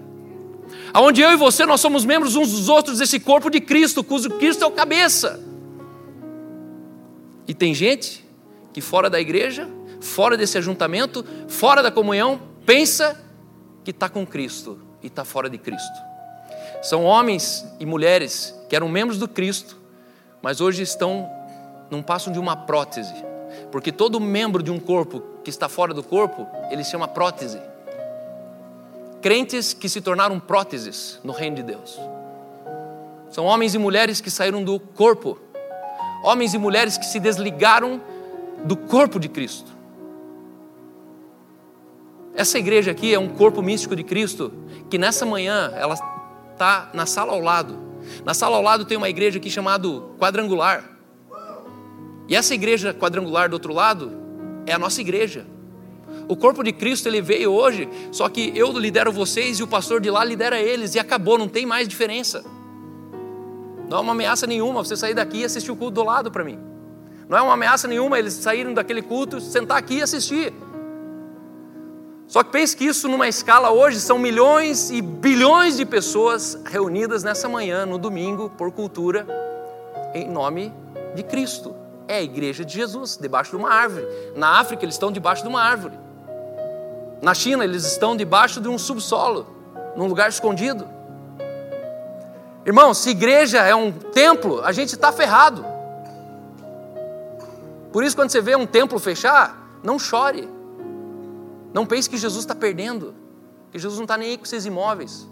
onde 1.03 1.21
eu 1.21 1.33
e 1.33 1.37
você 1.37 1.67
nós 1.67 1.81
somos 1.81 2.05
membros 2.05 2.37
uns 2.37 2.53
dos 2.53 2.69
outros 2.69 2.99
desse 2.99 3.19
corpo 3.19 3.51
de 3.51 3.61
Cristo, 3.61 4.05
cujo 4.05 4.31
Cristo 4.31 4.65
é 4.65 4.67
o 4.67 4.71
cabeça. 4.71 5.41
E 7.47 7.53
tem 7.53 7.75
gente 7.75 8.25
que 8.73 8.81
fora 8.81 9.11
da 9.11 9.21
igreja, 9.21 9.69
fora 10.01 10.37
desse 10.37 10.57
ajuntamento, 10.57 11.25
fora 11.49 11.83
da 11.83 11.91
comunhão, 11.91 12.41
pensa 12.65 13.21
que 13.83 13.91
está 13.91 14.09
com 14.09 14.27
Cristo 14.27 14.79
e 15.03 15.09
está 15.09 15.25
fora 15.25 15.51
de 15.51 15.59
Cristo. 15.59 15.99
São 16.83 17.05
homens 17.05 17.65
e 17.81 17.87
mulheres 17.87 18.55
que 18.69 18.77
eram 18.77 18.89
membros 18.89 19.19
do 19.19 19.27
Cristo, 19.27 19.77
mas 20.41 20.61
hoje 20.61 20.83
estão, 20.83 21.29
não 21.91 22.03
passam 22.03 22.33
de 22.33 22.39
uma 22.39 22.57
prótese, 22.57 23.15
porque 23.71 23.91
todo 23.91 24.21
membro 24.21 24.63
de 24.63 24.71
um 24.71 24.79
corpo 24.79 25.23
que 25.43 25.51
está 25.51 25.69
fora 25.69 25.93
do 25.93 26.03
corpo, 26.03 26.47
ele 26.71 26.85
se 26.85 26.91
chama 26.91 27.09
prótese 27.09 27.59
crentes 29.25 29.73
que 29.73 29.89
se 29.89 30.03
tornaram 30.03 30.39
próteses 30.39 31.19
no 31.25 31.33
reino 31.33 31.57
de 31.57 31.63
Deus. 31.63 31.99
São 33.31 33.47
homens 33.47 33.75
e 33.75 33.79
mulheres 33.79 34.21
que 34.21 34.31
saíram 34.31 34.63
do 34.63 34.79
corpo, 34.79 35.39
homens 36.23 36.53
e 36.53 36.59
mulheres 36.59 36.99
que 36.99 37.07
se 37.07 37.19
desligaram 37.19 38.03
do 38.67 38.77
corpo 38.77 39.19
de 39.19 39.31
Cristo. 39.31 39.73
Essa 42.35 42.59
igreja 42.59 42.91
aqui 42.91 43.15
é 43.15 43.19
um 43.19 43.31
corpo 43.31 43.63
místico 43.63 43.97
de 43.97 44.05
Cristo, 44.05 44.53
que 44.91 44.99
nessa 44.99 45.25
manhã 45.25 45.73
ela 45.75 45.95
está 46.53 46.91
na 46.93 47.07
sala 47.07 47.33
ao 47.33 47.41
lado. 47.41 47.79
Na 48.27 48.35
sala 48.35 48.57
ao 48.57 48.63
lado 48.63 48.85
tem 48.85 48.99
uma 48.99 49.09
igreja 49.09 49.39
aqui 49.39 49.49
chamada 49.49 49.89
quadrangular. 50.19 50.85
E 52.29 52.37
essa 52.37 52.53
igreja 52.53 52.93
quadrangular 52.93 53.49
do 53.49 53.55
outro 53.55 53.73
lado 53.73 54.13
é 54.67 54.75
a 54.75 54.79
nossa 54.79 55.01
igreja. 55.01 55.47
O 56.27 56.37
corpo 56.37 56.63
de 56.63 56.73
Cristo 56.73 57.07
ele 57.07 57.21
veio 57.21 57.53
hoje, 57.53 57.89
só 58.11 58.29
que 58.29 58.53
eu 58.57 58.73
lidero 58.73 59.13
vocês 59.13 59.59
e 59.59 59.63
o 59.63 59.67
pastor 59.67 60.01
de 60.01 60.11
lá 60.11 60.25
lidera 60.25 60.59
eles 60.59 60.95
e 60.95 60.99
acabou, 60.99 61.39
não 61.39 61.49
tem 61.49 61.67
mais 61.67 61.87
diferença. 61.87 62.45
Não 63.89 63.99
é 63.99 64.01
uma 64.01 64.13
ameaça 64.13 64.47
nenhuma 64.47 64.83
você 64.83 64.97
sair 64.97 65.15
daqui 65.15 65.39
e 65.39 65.45
assistir 65.45 65.71
o 65.71 65.77
culto 65.77 65.95
do 65.95 66.05
lado 66.05 66.31
para 66.31 66.43
mim. 66.43 66.59
Não 67.29 67.37
é 67.37 67.43
uma 67.43 67.55
ameaça 67.55 67.87
nenhuma 67.87 68.19
eles 68.19 68.35
saírem 68.35 68.73
daquele 68.73 69.03
culto, 69.03 69.41
sentar 69.41 69.77
aqui 69.77 69.97
e 69.97 70.03
assistir. 70.03 70.53
Só 72.27 72.43
que 72.43 72.51
pense 72.51 72.77
que 72.77 72.85
isso 72.85 73.07
numa 73.07 73.29
escala 73.29 73.71
hoje 73.71 74.01
são 74.01 74.19
milhões 74.19 74.91
e 74.91 75.03
bilhões 75.03 75.77
de 75.77 75.85
pessoas 75.85 76.59
reunidas 76.65 77.23
nessa 77.23 77.49
manhã, 77.49 77.85
no 77.85 77.99
domingo, 77.99 78.51
por 78.51 78.73
cultura, 78.73 79.27
em 80.15 80.29
nome 80.29 80.73
de 81.15 81.23
Cristo. 81.23 81.75
É 82.09 82.17
a 82.17 82.23
igreja 82.23 82.65
de 82.65 82.75
Jesus, 82.75 83.19
debaixo 83.21 83.51
de 83.51 83.57
uma 83.57 83.71
árvore. 83.71 84.07
Na 84.35 84.59
África 84.59 84.85
eles 84.85 84.95
estão 84.95 85.13
debaixo 85.13 85.43
de 85.43 85.49
uma 85.49 85.63
árvore. 85.63 86.04
Na 87.25 87.33
China, 87.33 87.65
eles 87.65 87.87
estão 87.87 88.15
debaixo 88.15 88.61
de 88.61 88.69
um 88.69 88.77
subsolo, 88.77 89.47
num 89.97 90.07
lugar 90.07 90.29
escondido. 90.29 90.87
Irmão, 92.67 92.93
se 92.93 93.09
igreja 93.09 93.63
é 93.63 93.75
um 93.75 93.91
templo, 93.91 94.63
a 94.63 94.73
gente 94.73 94.95
está 94.95 95.11
ferrado. 95.11 95.65
Por 97.91 98.05
isso, 98.05 98.15
quando 98.15 98.29
você 98.29 98.43
vê 98.43 98.55
um 98.55 98.67
templo 98.67 98.99
fechar, 98.99 99.79
não 99.83 99.99
chore. 99.99 100.47
Não 101.73 101.87
pense 101.87 102.11
que 102.11 102.19
Jesus 102.19 102.45
está 102.45 102.55
perdendo, 102.55 103.15
que 103.73 103.79
Jesus 103.79 103.99
não 103.99 104.05
está 104.05 104.19
nem 104.19 104.29
aí 104.29 104.37
com 104.37 104.45
seus 104.45 104.67
imóveis. 104.67 105.27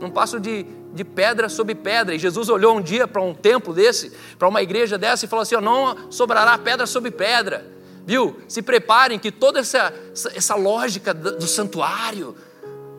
Não 0.00 0.10
passo 0.10 0.40
de, 0.40 0.62
de 0.94 1.04
pedra 1.04 1.50
sobre 1.50 1.74
pedra. 1.74 2.14
E 2.14 2.18
Jesus 2.18 2.48
olhou 2.48 2.78
um 2.78 2.80
dia 2.80 3.06
para 3.06 3.20
um 3.20 3.34
templo 3.34 3.74
desse, 3.74 4.16
para 4.38 4.48
uma 4.48 4.62
igreja 4.62 4.96
dessa, 4.96 5.26
e 5.26 5.28
falou 5.28 5.42
assim: 5.42 5.56
não 5.56 6.10
sobrará 6.10 6.56
pedra 6.56 6.86
sobre 6.86 7.10
pedra. 7.10 7.81
Viu? 8.04 8.36
Se 8.48 8.62
preparem 8.62 9.18
que 9.18 9.30
toda 9.30 9.60
essa, 9.60 9.92
essa 10.34 10.54
lógica 10.54 11.14
do 11.14 11.46
santuário, 11.46 12.36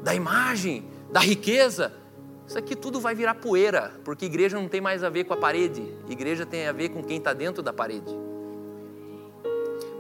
da 0.02 0.14
imagem, 0.16 0.86
da 1.12 1.20
riqueza, 1.20 1.94
isso 2.48 2.58
aqui 2.58 2.76
tudo 2.76 3.00
vai 3.00 3.16
virar 3.16 3.36
poeira, 3.36 3.94
porque 4.04 4.26
igreja 4.26 4.60
não 4.60 4.68
tem 4.68 4.82
mais 4.82 5.04
a 5.04 5.10
ver 5.10 5.24
com 5.24 5.34
a 5.34 5.38
parede, 5.38 5.84
igreja 6.10 6.46
tem 6.46 6.68
a 6.68 6.72
ver 6.72 6.90
com 6.90 7.04
quem 7.04 7.18
está 7.18 7.34
dentro 7.34 7.62
da 7.64 7.74
parede. 7.74 8.14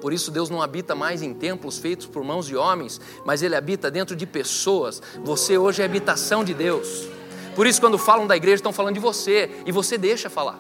Por 0.02 0.12
isso 0.12 0.30
Deus 0.30 0.50
não 0.50 0.62
habita 0.62 0.94
mais 0.94 1.22
em 1.22 1.34
templos 1.34 1.78
feitos 1.78 2.06
por 2.06 2.24
mãos 2.26 2.46
de 2.46 2.58
homens, 2.58 3.00
mas 3.26 3.42
Ele 3.42 3.56
habita 3.56 3.90
dentro 3.90 4.18
de 4.18 4.26
pessoas. 4.26 5.02
Você 5.24 5.58
hoje 5.58 5.82
é 5.82 5.86
habitação 5.86 6.44
de 6.44 6.54
Deus. 6.54 7.08
Por 7.56 7.66
isso, 7.66 7.80
quando 7.80 7.98
falam 7.98 8.28
da 8.28 8.36
igreja, 8.36 8.56
estão 8.56 8.74
falando 8.74 8.96
de 8.96 9.00
você, 9.00 9.50
e 9.66 9.72
você 9.72 9.98
deixa 9.98 10.30
falar. 10.30 10.60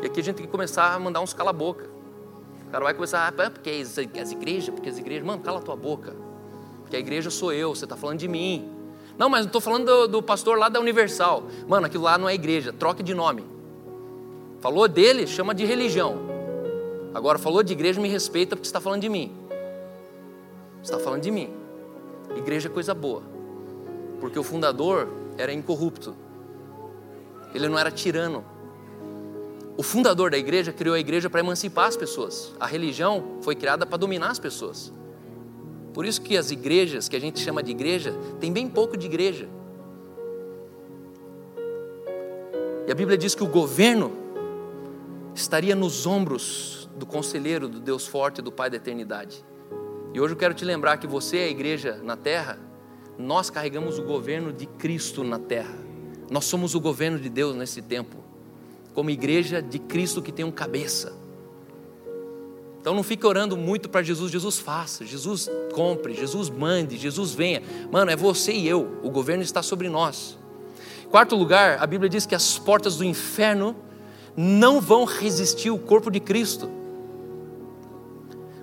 E 0.00 0.06
aqui 0.06 0.18
a 0.18 0.22
gente 0.22 0.36
tem 0.36 0.46
que 0.46 0.50
começar 0.50 0.94
a 0.94 0.98
mandar 0.98 1.20
uns 1.20 1.32
cala-boca. 1.32 1.95
O 2.66 2.70
cara 2.70 2.84
vai 2.84 2.94
começar, 2.94 3.26
ah, 3.26 3.50
porque 3.50 3.70
as, 3.70 3.98
as 3.98 4.32
igrejas, 4.32 4.74
porque 4.74 4.88
as 4.88 4.98
igrejas, 4.98 5.24
mano, 5.24 5.42
cala 5.42 5.58
a 5.58 5.62
tua 5.62 5.76
boca. 5.76 6.14
Porque 6.82 6.96
a 6.96 6.98
igreja 6.98 7.30
sou 7.30 7.52
eu, 7.52 7.74
você 7.74 7.84
está 7.84 7.96
falando 7.96 8.18
de 8.18 8.28
mim. 8.28 8.70
Não, 9.18 9.28
mas 9.28 9.40
não 9.40 9.46
estou 9.46 9.60
falando 9.60 9.86
do, 9.86 10.08
do, 10.08 10.22
pastor 10.22 10.58
lá 10.58 10.68
da 10.68 10.78
Universal. 10.78 11.44
Mano, 11.66 11.86
aquilo 11.86 12.04
lá 12.04 12.18
não 12.18 12.28
é 12.28 12.34
igreja, 12.34 12.72
troque 12.72 13.02
de 13.02 13.14
nome. 13.14 13.44
Falou 14.60 14.86
dele, 14.86 15.26
chama 15.26 15.54
de 15.54 15.64
religião. 15.64 16.18
Agora 17.14 17.38
falou 17.38 17.62
de 17.62 17.72
igreja, 17.72 18.00
me 18.00 18.08
respeita 18.08 18.56
porque 18.56 18.66
está 18.66 18.80
falando 18.80 19.00
de 19.00 19.08
mim. 19.08 19.32
está 20.82 20.98
falando 20.98 21.22
de 21.22 21.30
mim. 21.30 21.50
Igreja 22.36 22.68
é 22.68 22.70
coisa 22.70 22.92
boa. 22.92 23.22
Porque 24.20 24.38
o 24.38 24.42
fundador 24.42 25.08
era 25.38 25.52
incorrupto. 25.52 26.14
Ele 27.54 27.68
não 27.68 27.78
era 27.78 27.90
tirano. 27.90 28.44
O 29.76 29.82
fundador 29.82 30.30
da 30.30 30.38
igreja 30.38 30.72
criou 30.72 30.94
a 30.94 30.98
igreja 30.98 31.28
para 31.28 31.40
emancipar 31.40 31.86
as 31.86 31.96
pessoas. 31.96 32.54
A 32.58 32.66
religião 32.66 33.38
foi 33.42 33.54
criada 33.54 33.84
para 33.84 33.98
dominar 33.98 34.30
as 34.30 34.38
pessoas. 34.38 34.92
Por 35.92 36.06
isso 36.06 36.20
que 36.20 36.36
as 36.36 36.50
igrejas, 36.50 37.08
que 37.08 37.16
a 37.16 37.20
gente 37.20 37.40
chama 37.40 37.62
de 37.62 37.70
igreja, 37.70 38.14
tem 38.40 38.52
bem 38.52 38.68
pouco 38.68 38.96
de 38.96 39.06
igreja. 39.06 39.48
E 42.86 42.92
a 42.92 42.94
Bíblia 42.94 43.18
diz 43.18 43.34
que 43.34 43.42
o 43.42 43.46
governo 43.46 44.12
estaria 45.34 45.74
nos 45.74 46.06
ombros 46.06 46.88
do 46.96 47.04
conselheiro, 47.04 47.68
do 47.68 47.80
Deus 47.80 48.06
forte, 48.06 48.40
do 48.40 48.52
Pai 48.52 48.70
da 48.70 48.76
eternidade. 48.76 49.44
E 50.14 50.20
hoje 50.20 50.32
eu 50.32 50.38
quero 50.38 50.54
te 50.54 50.64
lembrar 50.64 50.96
que 50.96 51.06
você 51.06 51.38
é 51.38 51.44
a 51.44 51.48
igreja 51.48 52.00
na 52.02 52.16
terra, 52.16 52.58
nós 53.18 53.50
carregamos 53.50 53.98
o 53.98 54.02
governo 54.02 54.52
de 54.52 54.66
Cristo 54.66 55.22
na 55.22 55.38
terra. 55.38 55.76
Nós 56.30 56.44
somos 56.44 56.74
o 56.74 56.80
governo 56.80 57.18
de 57.18 57.28
Deus 57.28 57.54
nesse 57.54 57.82
tempo, 57.82 58.16
como 58.96 59.10
igreja 59.10 59.60
de 59.60 59.78
Cristo 59.78 60.22
que 60.22 60.32
tem 60.32 60.42
um 60.42 60.50
cabeça. 60.50 61.12
Então 62.80 62.94
não 62.94 63.02
fique 63.02 63.26
orando 63.26 63.54
muito 63.54 63.90
para 63.90 64.02
Jesus, 64.02 64.32
Jesus 64.32 64.58
faça, 64.58 65.04
Jesus 65.04 65.50
compre, 65.74 66.14
Jesus 66.14 66.48
mande, 66.48 66.96
Jesus 66.96 67.34
venha. 67.34 67.62
Mano, 67.92 68.10
é 68.10 68.16
você 68.16 68.52
e 68.52 68.66
eu, 68.66 68.98
o 69.02 69.10
governo 69.10 69.42
está 69.42 69.62
sobre 69.62 69.90
nós. 69.90 70.38
Quarto 71.10 71.36
lugar, 71.36 71.76
a 71.78 71.86
Bíblia 71.86 72.08
diz 72.08 72.24
que 72.24 72.34
as 72.34 72.58
portas 72.58 72.96
do 72.96 73.04
inferno 73.04 73.76
não 74.34 74.80
vão 74.80 75.04
resistir 75.04 75.68
o 75.68 75.78
corpo 75.78 76.10
de 76.10 76.18
Cristo. 76.18 76.70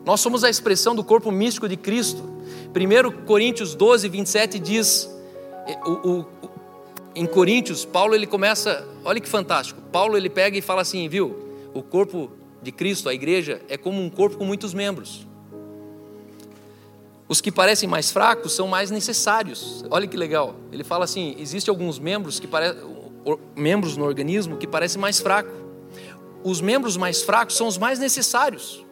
Nós 0.04 0.20
somos 0.20 0.44
a 0.44 0.50
expressão 0.50 0.96
do 0.96 1.04
corpo 1.04 1.32
místico 1.32 1.70
de 1.70 1.78
Cristo. 1.78 2.24
1 2.74 3.26
Coríntios 3.26 3.76
12, 3.76 4.10
27 4.10 4.58
diz: 4.58 5.08
o, 5.86 5.92
o, 5.92 6.26
em 7.16 7.26
Coríntios, 7.26 7.86
Paulo 7.86 8.16
ele 8.16 8.26
começa, 8.26 8.88
olha 9.04 9.20
que 9.20 9.30
fantástico. 9.30 9.82
Paulo 9.92 10.18
ele 10.18 10.30
pega 10.30 10.58
e 10.58 10.62
fala 10.62 10.82
assim, 10.82 11.08
viu? 11.08 11.70
O 11.74 11.84
corpo 11.84 12.32
de 12.62 12.72
Cristo, 12.72 13.10
a 13.10 13.14
igreja, 13.14 13.62
é 13.70 13.78
como 13.78 14.02
um 14.02 14.10
corpo 14.10 14.38
com 14.38 14.46
muitos 14.46 14.74
membros. 14.74 15.28
Os 17.28 17.42
que 17.42 17.52
parecem 17.52 17.88
mais 17.88 18.12
fracos 18.12 18.54
são 18.54 18.68
mais 18.68 18.92
necessários. 18.92 19.84
Olha 19.90 20.08
que 20.08 20.18
legal. 20.18 20.56
Ele 20.72 20.84
fala 20.84 21.06
assim: 21.06 21.36
existem 21.40 21.72
alguns 21.72 21.98
membros 21.98 22.40
que 22.40 22.46
parecem 22.46 22.78
membros 23.56 23.96
no 23.96 24.06
organismo 24.06 24.58
que 24.58 24.68
parecem 24.68 25.00
mais 25.00 25.20
fracos. 25.20 25.54
Os 26.44 26.60
membros 26.60 26.98
mais 26.98 27.22
fracos 27.22 27.56
são 27.56 27.68
os 27.68 27.78
mais 27.78 28.00
necessários. 28.00 28.86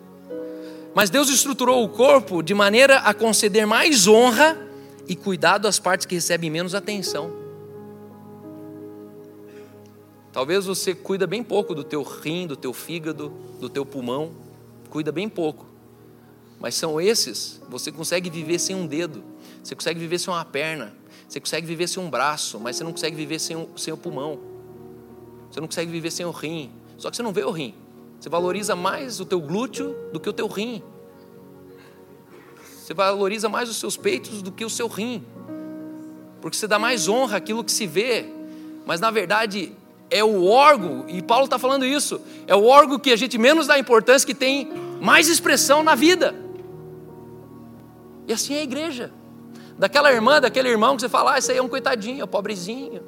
Mas 0.94 1.10
Deus 1.10 1.30
estruturou 1.30 1.84
o 1.84 1.90
corpo 1.90 2.42
de 2.42 2.54
maneira 2.54 2.98
a 3.00 3.14
conceder 3.14 3.68
mais 3.68 4.08
honra 4.08 4.58
e 5.08 5.16
cuidado 5.16 5.68
às 5.68 5.80
partes 5.80 6.06
que 6.06 6.16
recebem 6.16 6.50
menos 6.50 6.74
atenção. 6.74 7.41
Talvez 10.32 10.66
você 10.66 10.96
cuida 10.96 11.28
bem 11.28 11.44
pouco 11.44 11.76
do 11.76 11.84
teu 11.84 12.04
rim, 12.04 12.48
do 12.48 12.56
teu 12.56 12.74
fígado, 12.74 13.34
do 13.60 13.68
teu 13.68 13.86
pulmão, 13.86 14.32
cuida 14.90 15.12
bem 15.12 15.28
pouco. 15.28 15.66
Mas 16.60 16.76
são 16.76 17.02
esses, 17.02 17.62
você 17.68 17.92
consegue 17.92 18.30
viver 18.30 18.60
sem 18.60 18.76
um 18.76 18.88
dedo, 18.88 19.24
você 19.62 19.76
consegue 19.76 20.00
viver 20.00 20.20
sem 20.20 20.34
uma 20.34 20.46
perna, 20.46 20.94
você 21.28 21.40
consegue 21.40 21.68
viver 21.68 21.88
sem 21.88 22.02
um 22.02 22.10
braço, 22.10 22.60
mas 22.60 22.78
você 22.78 22.84
não 22.84 22.92
consegue 22.92 23.16
viver 23.16 23.40
sem, 23.40 23.56
um, 23.58 23.68
sem 23.76 23.94
o 23.94 23.98
pulmão. 23.98 24.40
Você 25.50 25.60
não 25.60 25.68
consegue 25.68 25.92
viver 25.92 26.12
sem 26.12 26.26
o 26.26 26.32
rim. 26.32 26.72
Só 26.98 27.10
que 27.10 27.18
você 27.18 27.24
não 27.24 27.34
vê 27.34 27.44
o 27.44 27.52
rim. 27.52 27.74
Você 28.20 28.30
valoriza 28.30 28.76
mais 28.76 29.20
o 29.20 29.26
teu 29.26 29.42
glúteo 29.42 29.96
do 30.14 30.20
que 30.20 30.30
o 30.30 30.34
teu 30.34 30.48
rim. 30.48 30.82
Você 32.64 32.94
valoriza 32.94 33.50
mais 33.50 33.70
os 33.70 33.78
seus 33.78 33.98
peitos 33.98 34.42
do 34.42 34.52
que 34.52 34.64
o 34.64 34.70
seu 34.70 34.88
rim. 34.88 35.26
Porque 36.42 36.56
você 36.56 36.68
dá 36.68 36.78
mais 36.78 37.10
honra 37.10 37.38
àquilo 37.38 37.64
que 37.64 37.72
se 37.72 37.88
vê. 37.88 38.26
Mas 38.86 39.00
na 39.00 39.12
verdade 39.12 39.74
é 40.12 40.22
o 40.24 40.46
órgão, 40.46 41.06
e 41.08 41.22
Paulo 41.22 41.46
está 41.46 41.58
falando 41.58 41.86
isso, 41.86 42.22
é 42.46 42.54
o 42.54 42.66
órgão 42.66 43.00
que 43.00 43.12
a 43.12 43.16
gente 43.16 43.38
menos 43.38 43.66
dá 43.66 43.80
importância, 43.80 44.28
que 44.28 44.36
tem 44.36 44.70
mais 45.00 45.30
expressão 45.30 45.82
na 45.82 45.96
vida. 45.96 46.36
E 48.28 48.34
assim 48.34 48.54
é 48.56 48.60
a 48.60 48.64
igreja. 48.64 49.12
Daquela 49.80 50.12
irmã, 50.12 50.42
daquele 50.42 50.68
irmão 50.70 50.96
que 50.96 51.02
você 51.02 51.10
fala, 51.10 51.34
ah, 51.34 51.38
esse 51.40 51.52
aí 51.52 51.58
é 51.58 51.64
um 51.64 51.70
coitadinho, 51.70 52.22
é 52.22 52.26
um 52.26 52.28
pobrezinho. 52.28 53.02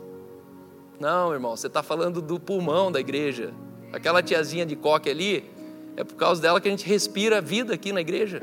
Não, 0.98 1.34
irmão, 1.34 1.56
você 1.56 1.68
está 1.68 1.84
falando 1.84 2.22
do 2.22 2.40
pulmão 2.40 2.90
da 2.90 3.02
igreja. 3.02 3.54
Aquela 3.92 4.24
tiazinha 4.24 4.66
de 4.66 4.76
coque 4.76 5.10
ali, 5.10 5.52
é 5.98 6.04
por 6.04 6.16
causa 6.16 6.42
dela 6.42 6.62
que 6.62 6.68
a 6.70 6.72
gente 6.72 6.88
respira 6.88 7.42
vida 7.42 7.74
aqui 7.74 7.92
na 7.92 8.00
igreja. 8.00 8.42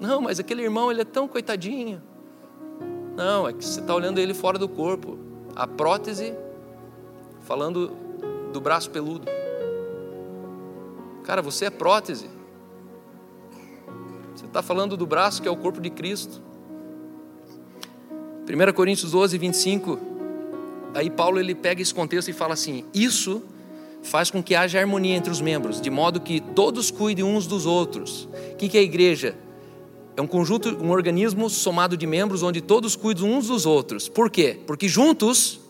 Não, 0.00 0.22
mas 0.22 0.38
aquele 0.38 0.62
irmão, 0.62 0.92
ele 0.92 1.00
é 1.00 1.04
tão 1.04 1.26
coitadinho. 1.26 2.00
Não, 3.16 3.48
é 3.48 3.52
que 3.52 3.64
você 3.64 3.80
está 3.80 3.92
olhando 3.92 4.18
ele 4.18 4.32
fora 4.32 4.56
do 4.58 4.68
corpo. 4.68 5.27
A 5.58 5.66
prótese, 5.66 6.32
falando 7.42 7.92
do 8.50 8.60
braço 8.60 8.90
peludo. 8.90 9.26
Cara, 11.24 11.42
você 11.42 11.66
é 11.66 11.70
prótese. 11.70 12.30
Você 14.34 14.46
está 14.46 14.62
falando 14.62 14.96
do 14.96 15.06
braço 15.06 15.42
que 15.42 15.48
é 15.48 15.50
o 15.50 15.56
corpo 15.56 15.80
de 15.80 15.90
Cristo. 15.90 16.40
1 18.48 18.72
Coríntios 18.72 19.10
12, 19.10 19.36
25 19.36 20.08
aí 20.94 21.10
Paulo 21.10 21.38
ele 21.38 21.54
pega 21.54 21.82
esse 21.82 21.94
contexto 21.94 22.28
e 22.28 22.32
fala 22.32 22.54
assim: 22.54 22.84
Isso 22.94 23.42
faz 24.02 24.30
com 24.30 24.42
que 24.42 24.54
haja 24.54 24.78
harmonia 24.78 25.16
entre 25.16 25.30
os 25.30 25.40
membros, 25.40 25.80
de 25.80 25.90
modo 25.90 26.20
que 26.20 26.40
todos 26.40 26.90
cuidem 26.90 27.24
uns 27.24 27.46
dos 27.46 27.66
outros. 27.66 28.28
O 28.52 28.56
que 28.56 28.76
é 28.76 28.80
a 28.80 28.84
igreja? 28.84 29.36
É 30.18 30.20
um 30.20 30.26
conjunto, 30.26 30.70
um 30.84 30.90
organismo 30.90 31.48
somado 31.48 31.96
de 31.96 32.04
membros 32.04 32.42
onde 32.42 32.60
todos 32.60 32.96
cuidam 32.96 33.30
uns 33.30 33.46
dos 33.46 33.64
outros. 33.64 34.08
Por 34.08 34.28
quê? 34.28 34.58
Porque 34.66 34.88
juntos, 34.88 35.60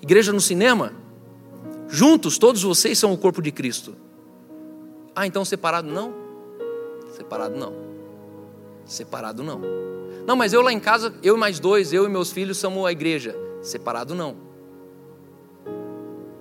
igreja 0.00 0.32
no 0.32 0.40
cinema, 0.40 0.94
juntos 1.90 2.38
todos 2.38 2.62
vocês 2.62 2.98
são 2.98 3.12
o 3.12 3.18
corpo 3.18 3.42
de 3.42 3.52
Cristo. 3.52 3.94
Ah, 5.14 5.26
então 5.26 5.44
separado 5.44 5.92
não? 5.92 6.14
Separado 7.14 7.54
não. 7.54 7.74
Separado 8.86 9.42
não. 9.42 9.60
Não, 10.26 10.36
mas 10.36 10.54
eu 10.54 10.62
lá 10.62 10.72
em 10.72 10.80
casa, 10.80 11.12
eu 11.22 11.36
e 11.36 11.38
mais 11.38 11.60
dois, 11.60 11.92
eu 11.92 12.06
e 12.06 12.08
meus 12.08 12.32
filhos 12.32 12.56
somos 12.56 12.86
a 12.86 12.92
igreja. 12.92 13.36
Separado 13.60 14.14
não. 14.14 14.36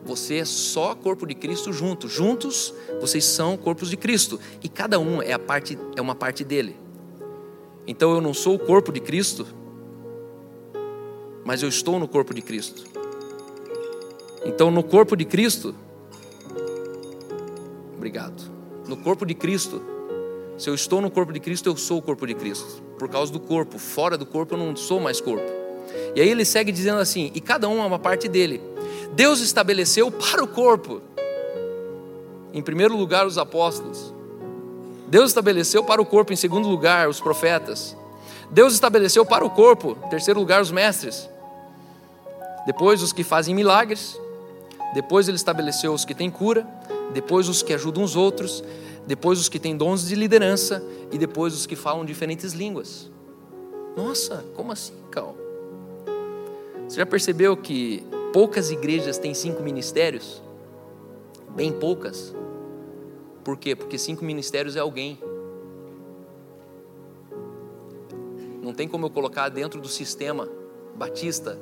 Você 0.05 0.35
é 0.35 0.45
só 0.45 0.95
corpo 0.95 1.27
de 1.27 1.35
Cristo 1.35 1.73
junto. 1.73 2.07
Juntos, 2.07 2.73
vocês 3.01 3.25
são 3.25 3.57
corpos 3.57 3.89
de 3.89 3.97
Cristo. 3.97 4.39
E 4.63 4.69
cada 4.69 4.97
um 4.97 5.21
é, 5.21 5.33
a 5.33 5.39
parte, 5.39 5.77
é 5.97 6.01
uma 6.01 6.15
parte 6.15 6.45
dele. 6.45 6.79
Então 7.87 8.13
eu 8.13 8.21
não 8.21 8.33
sou 8.33 8.55
o 8.55 8.59
corpo 8.59 8.91
de 8.91 8.99
Cristo, 8.99 9.45
mas 11.43 11.63
eu 11.63 11.69
estou 11.69 11.99
no 11.99 12.07
corpo 12.07 12.33
de 12.33 12.41
Cristo. 12.41 12.83
Então 14.45 14.71
no 14.71 14.83
corpo 14.83 15.15
de 15.15 15.25
Cristo, 15.25 15.75
obrigado. 17.95 18.51
No 18.87 18.97
corpo 18.97 19.25
de 19.25 19.33
Cristo, 19.33 19.81
se 20.57 20.69
eu 20.69 20.75
estou 20.75 21.01
no 21.01 21.09
corpo 21.09 21.33
de 21.33 21.39
Cristo, 21.39 21.67
eu 21.67 21.77
sou 21.77 21.97
o 21.97 22.01
corpo 22.01 22.27
de 22.27 22.35
Cristo. 22.35 22.83
Por 22.99 23.09
causa 23.09 23.31
do 23.31 23.39
corpo, 23.39 23.79
fora 23.79 24.17
do 24.17 24.25
corpo 24.25 24.53
eu 24.53 24.59
não 24.59 24.75
sou 24.75 24.99
mais 24.99 25.19
corpo. 25.19 25.61
E 26.15 26.21
aí 26.21 26.29
ele 26.29 26.45
segue 26.45 26.71
dizendo 26.71 26.99
assim: 26.99 27.31
e 27.33 27.41
cada 27.41 27.67
um 27.67 27.81
é 27.81 27.85
uma 27.85 27.99
parte 27.99 28.27
dele. 28.27 28.61
Deus 29.13 29.39
estabeleceu 29.39 30.11
para 30.11 30.43
o 30.43 30.47
corpo. 30.47 31.01
Em 32.53 32.61
primeiro 32.61 32.95
lugar, 32.95 33.25
os 33.25 33.37
apóstolos. 33.37 34.10
Deus 35.11 35.29
estabeleceu 35.29 35.83
para 35.83 36.01
o 36.01 36.05
corpo, 36.05 36.33
em 36.33 36.35
segundo 36.35 36.67
lugar, 36.67 37.07
os 37.07 37.19
profetas. 37.19 37.95
Deus 38.49 38.73
estabeleceu 38.73 39.23
para 39.23 39.45
o 39.45 39.49
corpo, 39.51 39.95
em 40.05 40.09
terceiro 40.09 40.39
lugar, 40.39 40.59
os 40.59 40.71
mestres. 40.71 41.29
Depois, 42.65 43.03
os 43.03 43.13
que 43.13 43.23
fazem 43.23 43.53
milagres. 43.53 44.19
Depois, 44.95 45.27
ele 45.27 45.37
estabeleceu 45.37 45.93
os 45.93 46.03
que 46.03 46.15
têm 46.15 46.31
cura. 46.31 46.65
Depois, 47.13 47.47
os 47.47 47.61
que 47.61 47.73
ajudam 47.73 48.03
os 48.03 48.15
outros. 48.15 48.63
Depois, 49.05 49.39
os 49.39 49.47
que 49.47 49.59
têm 49.59 49.77
dons 49.77 50.07
de 50.07 50.15
liderança. 50.15 50.83
E 51.11 51.17
depois, 51.19 51.53
os 51.53 51.67
que 51.67 51.75
falam 51.75 52.03
diferentes 52.03 52.53
línguas. 52.53 53.07
Nossa, 53.95 54.43
como 54.55 54.71
assim, 54.71 54.95
Cal? 55.11 55.35
Você 56.87 56.97
já 56.97 57.05
percebeu 57.05 57.55
que 57.55 58.03
Poucas 58.31 58.71
igrejas 58.71 59.17
têm 59.17 59.33
cinco 59.33 59.61
ministérios, 59.61 60.41
bem 61.49 61.69
poucas. 61.69 62.33
Por 63.43 63.57
quê? 63.57 63.75
Porque 63.75 63.97
cinco 63.97 64.23
ministérios 64.23 64.75
é 64.75 64.79
alguém. 64.79 65.19
Não 68.61 68.73
tem 68.73 68.87
como 68.87 69.07
eu 69.07 69.09
colocar 69.09 69.49
dentro 69.49 69.81
do 69.81 69.87
sistema 69.87 70.47
batista 70.95 71.59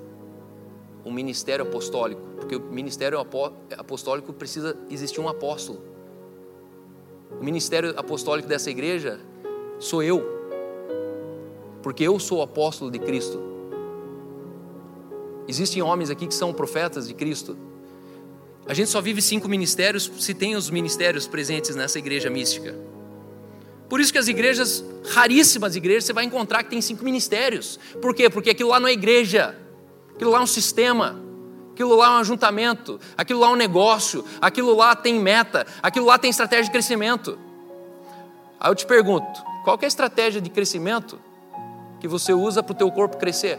um 1.05 1.11
ministério 1.11 1.65
apostólico, 1.65 2.21
porque 2.35 2.55
o 2.57 2.61
ministério 2.61 3.19
apostólico 3.77 4.33
precisa 4.33 4.77
existir 4.89 5.21
um 5.21 5.29
apóstolo. 5.29 5.81
O 7.39 7.43
ministério 7.43 7.97
apostólico 7.97 8.47
dessa 8.47 8.69
igreja 8.69 9.19
sou 9.79 10.03
eu, 10.03 10.23
porque 11.81 12.03
eu 12.03 12.19
sou 12.19 12.39
o 12.39 12.41
apóstolo 12.41 12.91
de 12.91 12.99
Cristo. 12.99 13.39
Existem 15.47 15.81
homens 15.81 16.09
aqui 16.09 16.27
que 16.27 16.33
são 16.35 16.53
profetas 16.53 17.07
de 17.07 17.13
Cristo. 17.13 17.57
A 18.69 18.73
gente 18.75 18.91
só 18.91 19.01
vive 19.01 19.19
cinco 19.19 19.47
ministérios 19.49 20.11
se 20.19 20.31
tem 20.31 20.55
os 20.55 20.69
ministérios 20.69 21.25
presentes 21.25 21.75
nessa 21.75 21.97
igreja 21.97 22.29
mística. 22.29 22.75
Por 23.89 23.99
isso 23.99 24.13
que 24.13 24.19
as 24.19 24.27
igrejas, 24.27 24.85
raríssimas 25.09 25.75
igrejas, 25.75 26.03
você 26.03 26.13
vai 26.13 26.23
encontrar 26.23 26.61
que 26.61 26.69
tem 26.69 26.79
cinco 26.79 27.03
ministérios. 27.03 27.79
Por 27.99 28.13
quê? 28.13 28.29
Porque 28.29 28.51
aquilo 28.51 28.69
lá 28.69 28.79
não 28.79 28.87
é 28.87 28.91
igreja, 28.93 29.57
aquilo 30.13 30.29
lá 30.29 30.37
é 30.37 30.41
um 30.43 30.47
sistema, 30.47 31.19
aquilo 31.73 31.95
lá 31.95 32.05
é 32.05 32.09
um 32.11 32.17
ajuntamento, 32.17 32.99
aquilo 33.17 33.39
lá 33.39 33.47
é 33.47 33.49
um 33.49 33.55
negócio, 33.55 34.23
aquilo 34.39 34.75
lá 34.75 34.95
tem 34.95 35.19
meta, 35.19 35.65
aquilo 35.81 36.05
lá 36.05 36.19
tem 36.19 36.29
estratégia 36.29 36.65
de 36.65 36.71
crescimento. 36.71 37.39
Aí 38.59 38.69
eu 38.69 38.75
te 38.75 38.85
pergunto, 38.85 39.41
qual 39.63 39.79
é 39.81 39.85
a 39.85 39.87
estratégia 39.87 40.39
de 40.39 40.49
crescimento 40.51 41.19
que 41.99 42.07
você 42.07 42.33
usa 42.33 42.61
para 42.61 42.73
o 42.73 42.75
teu 42.75 42.91
corpo 42.91 43.17
crescer? 43.17 43.57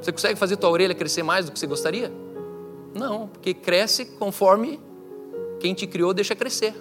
Você 0.00 0.12
consegue 0.12 0.38
fazer 0.38 0.56
tua 0.58 0.70
orelha 0.70 0.94
crescer 0.94 1.24
mais 1.24 1.46
do 1.46 1.50
que 1.50 1.58
você 1.58 1.66
gostaria? 1.66 2.24
Não, 2.96 3.28
porque 3.28 3.52
cresce 3.52 4.04
conforme 4.04 4.80
quem 5.60 5.74
te 5.74 5.86
criou 5.86 6.14
deixa 6.14 6.34
crescer. 6.34 6.74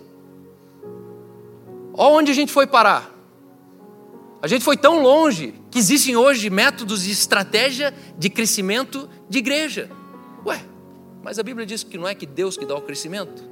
Olha 1.93 2.15
onde 2.15 2.31
a 2.31 2.35
gente 2.35 2.51
foi 2.51 2.65
parar. 2.65 3.13
A 4.41 4.47
gente 4.47 4.63
foi 4.63 4.77
tão 4.77 5.01
longe 5.01 5.53
que 5.71 5.79
existem 5.79 6.15
hoje 6.15 6.49
métodos 6.49 7.03
de 7.03 7.11
estratégia 7.11 7.93
de 8.17 8.29
crescimento 8.29 9.09
de 9.29 9.39
igreja. 9.39 9.89
Ué, 10.45 10.61
mas 11.23 11.39
a 11.39 11.43
Bíblia 11.43 11.65
diz 11.65 11.83
que 11.83 11.97
não 11.97 12.07
é 12.07 12.13
que 12.13 12.25
Deus 12.25 12.55
que 12.55 12.65
dá 12.65 12.75
o 12.75 12.81
crescimento? 12.81 13.43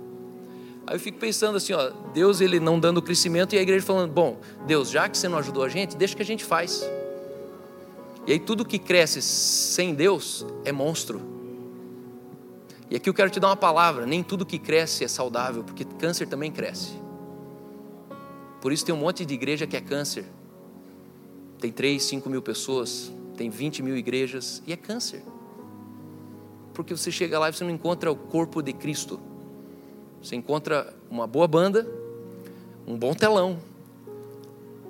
Aí 0.85 0.95
eu 0.95 0.99
fico 0.99 1.17
pensando 1.17 1.55
assim, 1.55 1.73
ó, 1.73 1.91
Deus 2.13 2.41
ele 2.41 2.59
não 2.59 2.79
dando 2.79 2.97
o 2.97 3.01
crescimento 3.01 3.55
e 3.55 3.57
a 3.57 3.61
igreja 3.61 3.85
falando, 3.85 4.11
bom, 4.11 4.39
Deus, 4.67 4.89
já 4.89 5.09
que 5.09 5.17
você 5.17 5.27
não 5.27 5.37
ajudou 5.37 5.63
a 5.63 5.69
gente, 5.69 5.95
deixa 5.95 6.15
que 6.15 6.21
a 6.21 6.25
gente 6.25 6.43
faz. 6.43 6.87
E 8.27 8.33
aí 8.33 8.39
tudo 8.39 8.63
que 8.63 8.77
cresce 8.77 9.21
sem 9.21 9.93
Deus 9.93 10.45
é 10.63 10.71
monstro. 10.71 11.32
E 12.89 12.95
aqui 12.95 13.09
eu 13.09 13.13
quero 13.13 13.29
te 13.29 13.39
dar 13.39 13.47
uma 13.47 13.57
palavra: 13.57 14.05
nem 14.05 14.23
tudo 14.23 14.45
que 14.45 14.59
cresce 14.59 15.03
é 15.03 15.07
saudável, 15.07 15.63
porque 15.63 15.83
câncer 15.83 16.27
também 16.27 16.51
cresce. 16.51 16.93
Por 18.61 18.71
isso 18.71 18.85
tem 18.85 18.95
um 18.95 18.99
monte 18.99 19.25
de 19.25 19.33
igreja 19.33 19.67
que 19.67 19.75
é 19.75 19.81
câncer. 19.81 20.25
Tem 21.59 21.71
3, 21.71 22.01
5 22.01 22.29
mil 22.29 22.41
pessoas, 22.41 23.11
tem 23.35 23.49
20 23.49 23.81
mil 23.83 23.97
igrejas 23.97 24.61
e 24.65 24.73
é 24.73 24.77
câncer. 24.77 25.23
Porque 26.73 26.95
você 26.95 27.11
chega 27.11 27.37
lá 27.37 27.49
e 27.49 27.53
você 27.53 27.63
não 27.63 27.71
encontra 27.71 28.11
o 28.11 28.15
corpo 28.15 28.61
de 28.61 28.73
Cristo. 28.73 29.19
Você 30.21 30.35
encontra 30.35 30.93
uma 31.09 31.27
boa 31.27 31.47
banda, 31.47 31.87
um 32.87 32.97
bom 32.97 33.13
telão, 33.13 33.59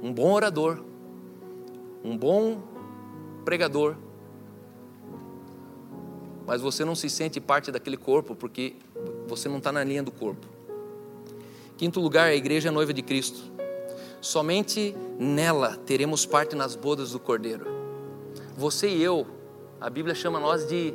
um 0.02 0.14
bom 0.14 0.32
orador, 0.32 0.84
um 2.04 2.18
bom 2.18 2.62
pregador, 3.44 3.96
mas 6.46 6.62
você 6.62 6.84
não 6.84 6.96
se 6.96 7.10
sente 7.10 7.40
parte 7.40 7.72
daquele 7.72 7.98
corpo 7.98 8.36
porque 8.36 8.76
você 9.28 9.48
não 9.48 9.58
está 9.58 9.72
na 9.72 9.84
linha 9.84 10.04
do 10.04 10.12
corpo. 10.12 10.46
Quinto 11.78 12.00
lugar, 12.00 12.28
a 12.28 12.36
igreja 12.36 12.70
é 12.70 12.72
noiva 12.72 12.94
de 12.94 13.02
Cristo. 13.02 13.52
Somente 14.22 14.96
nela 15.20 15.78
teremos 15.86 16.26
parte 16.26 16.56
nas 16.56 16.76
bodas 16.76 17.12
do 17.12 17.20
Cordeiro. 17.20 17.66
Você 18.58 18.88
e 18.88 19.02
eu, 19.02 19.28
a 19.82 19.90
Bíblia 19.90 20.16
chama 20.16 20.40
nós 20.40 20.68
de 20.68 20.94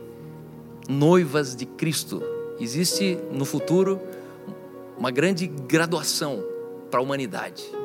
noivas 0.88 1.54
de 1.54 1.66
Cristo. 1.66 2.22
Existe 2.58 3.18
no 3.30 3.44
futuro 3.44 4.00
uma 4.96 5.10
grande 5.10 5.46
graduação 5.46 6.42
para 6.90 7.00
a 7.00 7.02
humanidade 7.02 7.78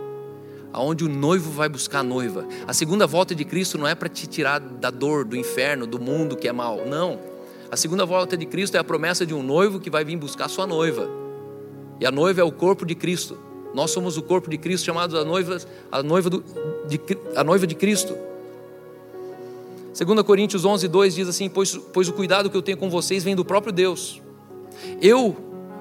aonde 0.73 1.05
o 1.05 1.07
noivo 1.07 1.51
vai 1.51 1.69
buscar 1.69 1.99
a 1.99 2.03
noiva. 2.03 2.45
A 2.67 2.73
segunda 2.73 3.05
volta 3.05 3.35
de 3.35 3.45
Cristo 3.45 3.77
não 3.77 3.87
é 3.87 3.93
para 3.93 4.09
te 4.09 4.25
tirar 4.25 4.59
da 4.59 4.89
dor, 4.89 5.23
do 5.23 5.37
inferno, 5.37 5.85
do 5.85 5.99
mundo 5.99 6.35
que 6.35 6.47
é 6.47 6.51
mal. 6.51 6.83
Não. 6.87 7.19
A 7.73 7.75
segunda 7.75 8.05
volta 8.05 8.37
de 8.37 8.45
Cristo 8.45 8.77
é 8.77 8.79
a 8.79 8.83
promessa 8.83 9.25
de 9.25 9.33
um 9.33 9.41
noivo 9.41 9.79
que 9.79 9.89
vai 9.89 10.05
vir 10.05 10.15
buscar 10.15 10.47
sua 10.47 10.67
noiva. 10.67 11.09
E 11.99 12.05
a 12.05 12.11
noiva 12.11 12.39
é 12.39 12.43
o 12.43 12.51
corpo 12.51 12.85
de 12.85 12.93
Cristo. 12.93 13.35
Nós 13.73 13.89
somos 13.89 14.15
o 14.15 14.21
corpo 14.21 14.47
de 14.47 14.59
Cristo, 14.59 14.85
chamado 14.85 15.17
a 15.17 15.25
noiva, 15.25 15.57
a 15.91 16.03
noiva, 16.03 16.29
do, 16.29 16.43
de, 16.87 17.01
a 17.35 17.43
noiva 17.43 17.65
de 17.65 17.73
Cristo. 17.73 18.15
2 19.97 20.21
Coríntios 20.21 20.63
11, 20.65 20.87
2 20.87 21.15
diz 21.15 21.27
assim: 21.27 21.49
pois, 21.49 21.75
pois 21.91 22.07
o 22.07 22.13
cuidado 22.13 22.47
que 22.47 22.55
eu 22.55 22.61
tenho 22.61 22.77
com 22.77 22.91
vocês 22.91 23.23
vem 23.23 23.35
do 23.35 23.43
próprio 23.43 23.73
Deus. 23.73 24.21
Eu 25.01 25.35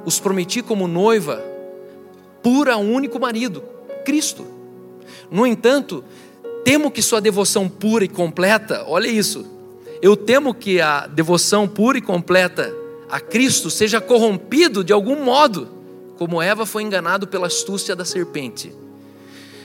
os 0.07 0.19
prometi 0.19 0.63
como 0.63 0.89
noiva, 0.89 1.45
pura 2.43 2.75
um 2.79 2.91
único 2.91 3.21
marido, 3.21 3.63
Cristo. 4.03 4.47
No 5.31 5.47
entanto, 5.47 6.03
temo 6.65 6.91
que 6.91 7.03
sua 7.03 7.21
devoção 7.21 7.69
pura 7.69 8.03
e 8.03 8.09
completa, 8.09 8.83
olha 8.89 9.09
isso, 9.09 9.52
eu 10.03 10.17
temo 10.17 10.53
que 10.53 10.81
a 10.81 11.07
devoção 11.07 11.69
pura 11.69 11.97
e 11.97 12.03
completa 12.03 12.75
a 13.09 13.21
Cristo 13.21 13.71
seja 13.71 14.01
corrompido 14.01 14.83
de 14.83 14.93
algum 14.93 15.23
modo, 15.23 15.69
como 16.19 16.43
Eva 16.43 16.67
foi 16.67 16.83
enganado 16.83 17.29
pela 17.29 17.47
astúcia 17.47 17.95
da 17.95 18.05
serpente. 18.05 18.75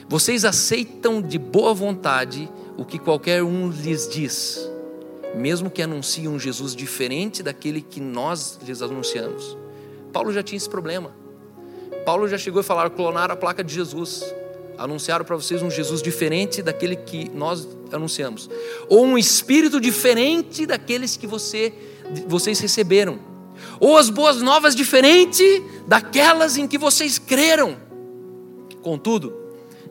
Vocês 0.08 0.44
aceitam 0.44 1.20
de 1.20 1.38
boa 1.38 1.74
vontade 1.74 2.48
o 2.76 2.84
que 2.84 3.00
qualquer 3.00 3.42
um 3.42 3.68
lhes 3.68 4.08
diz, 4.08 4.70
mesmo 5.34 5.68
que 5.68 5.82
anunciem 5.82 6.28
um 6.28 6.38
Jesus 6.38 6.76
diferente 6.76 7.42
daquele 7.42 7.80
que 7.80 8.00
nós 8.00 8.60
lhes 8.62 8.80
anunciamos. 8.80 9.56
Paulo 10.12 10.32
já 10.32 10.42
tinha 10.42 10.56
esse 10.56 10.68
problema. 10.68 11.10
Paulo 12.06 12.28
já 12.28 12.38
chegou 12.38 12.60
a 12.60 12.64
falar, 12.64 12.90
clonar 12.90 13.30
a 13.30 13.36
placa 13.36 13.64
de 13.64 13.74
Jesus 13.74 14.22
anunciaram 14.78 15.24
para 15.24 15.36
vocês 15.36 15.60
um 15.60 15.70
Jesus 15.70 16.00
diferente 16.00 16.62
daquele 16.62 16.96
que 16.96 17.28
nós 17.34 17.68
anunciamos, 17.92 18.48
ou 18.88 19.04
um 19.04 19.18
espírito 19.18 19.80
diferente 19.80 20.64
daqueles 20.64 21.16
que 21.16 21.26
você, 21.26 21.72
vocês 22.26 22.60
receberam, 22.60 23.18
ou 23.80 23.96
as 23.96 24.08
boas 24.08 24.40
novas 24.40 24.74
diferente 24.74 25.42
daquelas 25.86 26.56
em 26.56 26.66
que 26.66 26.78
vocês 26.78 27.18
creram. 27.18 27.76
Contudo, 28.80 29.34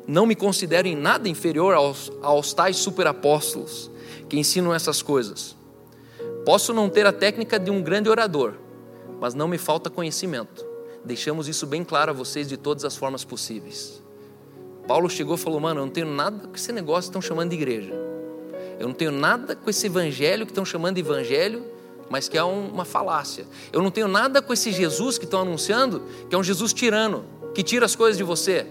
não 0.07 0.25
me 0.25 0.35
considero 0.35 0.87
em 0.87 0.95
nada 0.95 1.27
inferior 1.27 1.73
aos, 1.73 2.11
aos 2.21 2.53
tais 2.53 2.77
superapóstolos 2.77 3.91
que 4.29 4.39
ensinam 4.39 4.73
essas 4.73 5.01
coisas. 5.01 5.55
Posso 6.45 6.73
não 6.73 6.89
ter 6.89 7.05
a 7.05 7.11
técnica 7.11 7.59
de 7.59 7.69
um 7.69 7.81
grande 7.81 8.09
orador, 8.09 8.53
mas 9.19 9.33
não 9.33 9.47
me 9.47 9.57
falta 9.57 9.89
conhecimento. 9.89 10.65
Deixamos 11.03 11.47
isso 11.47 11.65
bem 11.65 11.83
claro 11.83 12.11
a 12.11 12.13
vocês 12.13 12.47
de 12.47 12.55
todas 12.55 12.85
as 12.85 12.95
formas 12.95 13.25
possíveis. 13.25 14.01
Paulo 14.87 15.09
chegou 15.09 15.35
e 15.35 15.37
falou: 15.37 15.59
Mano, 15.59 15.81
eu 15.81 15.85
não 15.85 15.91
tenho 15.91 16.07
nada 16.07 16.47
com 16.47 16.55
esse 16.55 16.71
negócio 16.71 17.03
que 17.03 17.17
estão 17.17 17.21
chamando 17.21 17.49
de 17.49 17.55
igreja. 17.55 17.93
Eu 18.79 18.87
não 18.87 18.93
tenho 18.93 19.11
nada 19.11 19.55
com 19.55 19.69
esse 19.69 19.87
evangelho 19.87 20.45
que 20.45 20.51
estão 20.51 20.63
chamando 20.63 20.95
de 20.95 21.01
evangelho, 21.01 21.65
mas 22.09 22.29
que 22.29 22.37
é 22.37 22.43
uma 22.43 22.85
falácia. 22.85 23.45
Eu 23.73 23.81
não 23.81 23.91
tenho 23.91 24.07
nada 24.07 24.41
com 24.41 24.53
esse 24.53 24.71
Jesus 24.71 25.17
que 25.17 25.25
estão 25.25 25.41
anunciando, 25.41 26.03
que 26.29 26.35
é 26.35 26.37
um 26.37 26.43
Jesus 26.43 26.73
tirano, 26.73 27.25
que 27.53 27.63
tira 27.63 27.85
as 27.85 27.95
coisas 27.95 28.17
de 28.17 28.23
você. 28.23 28.65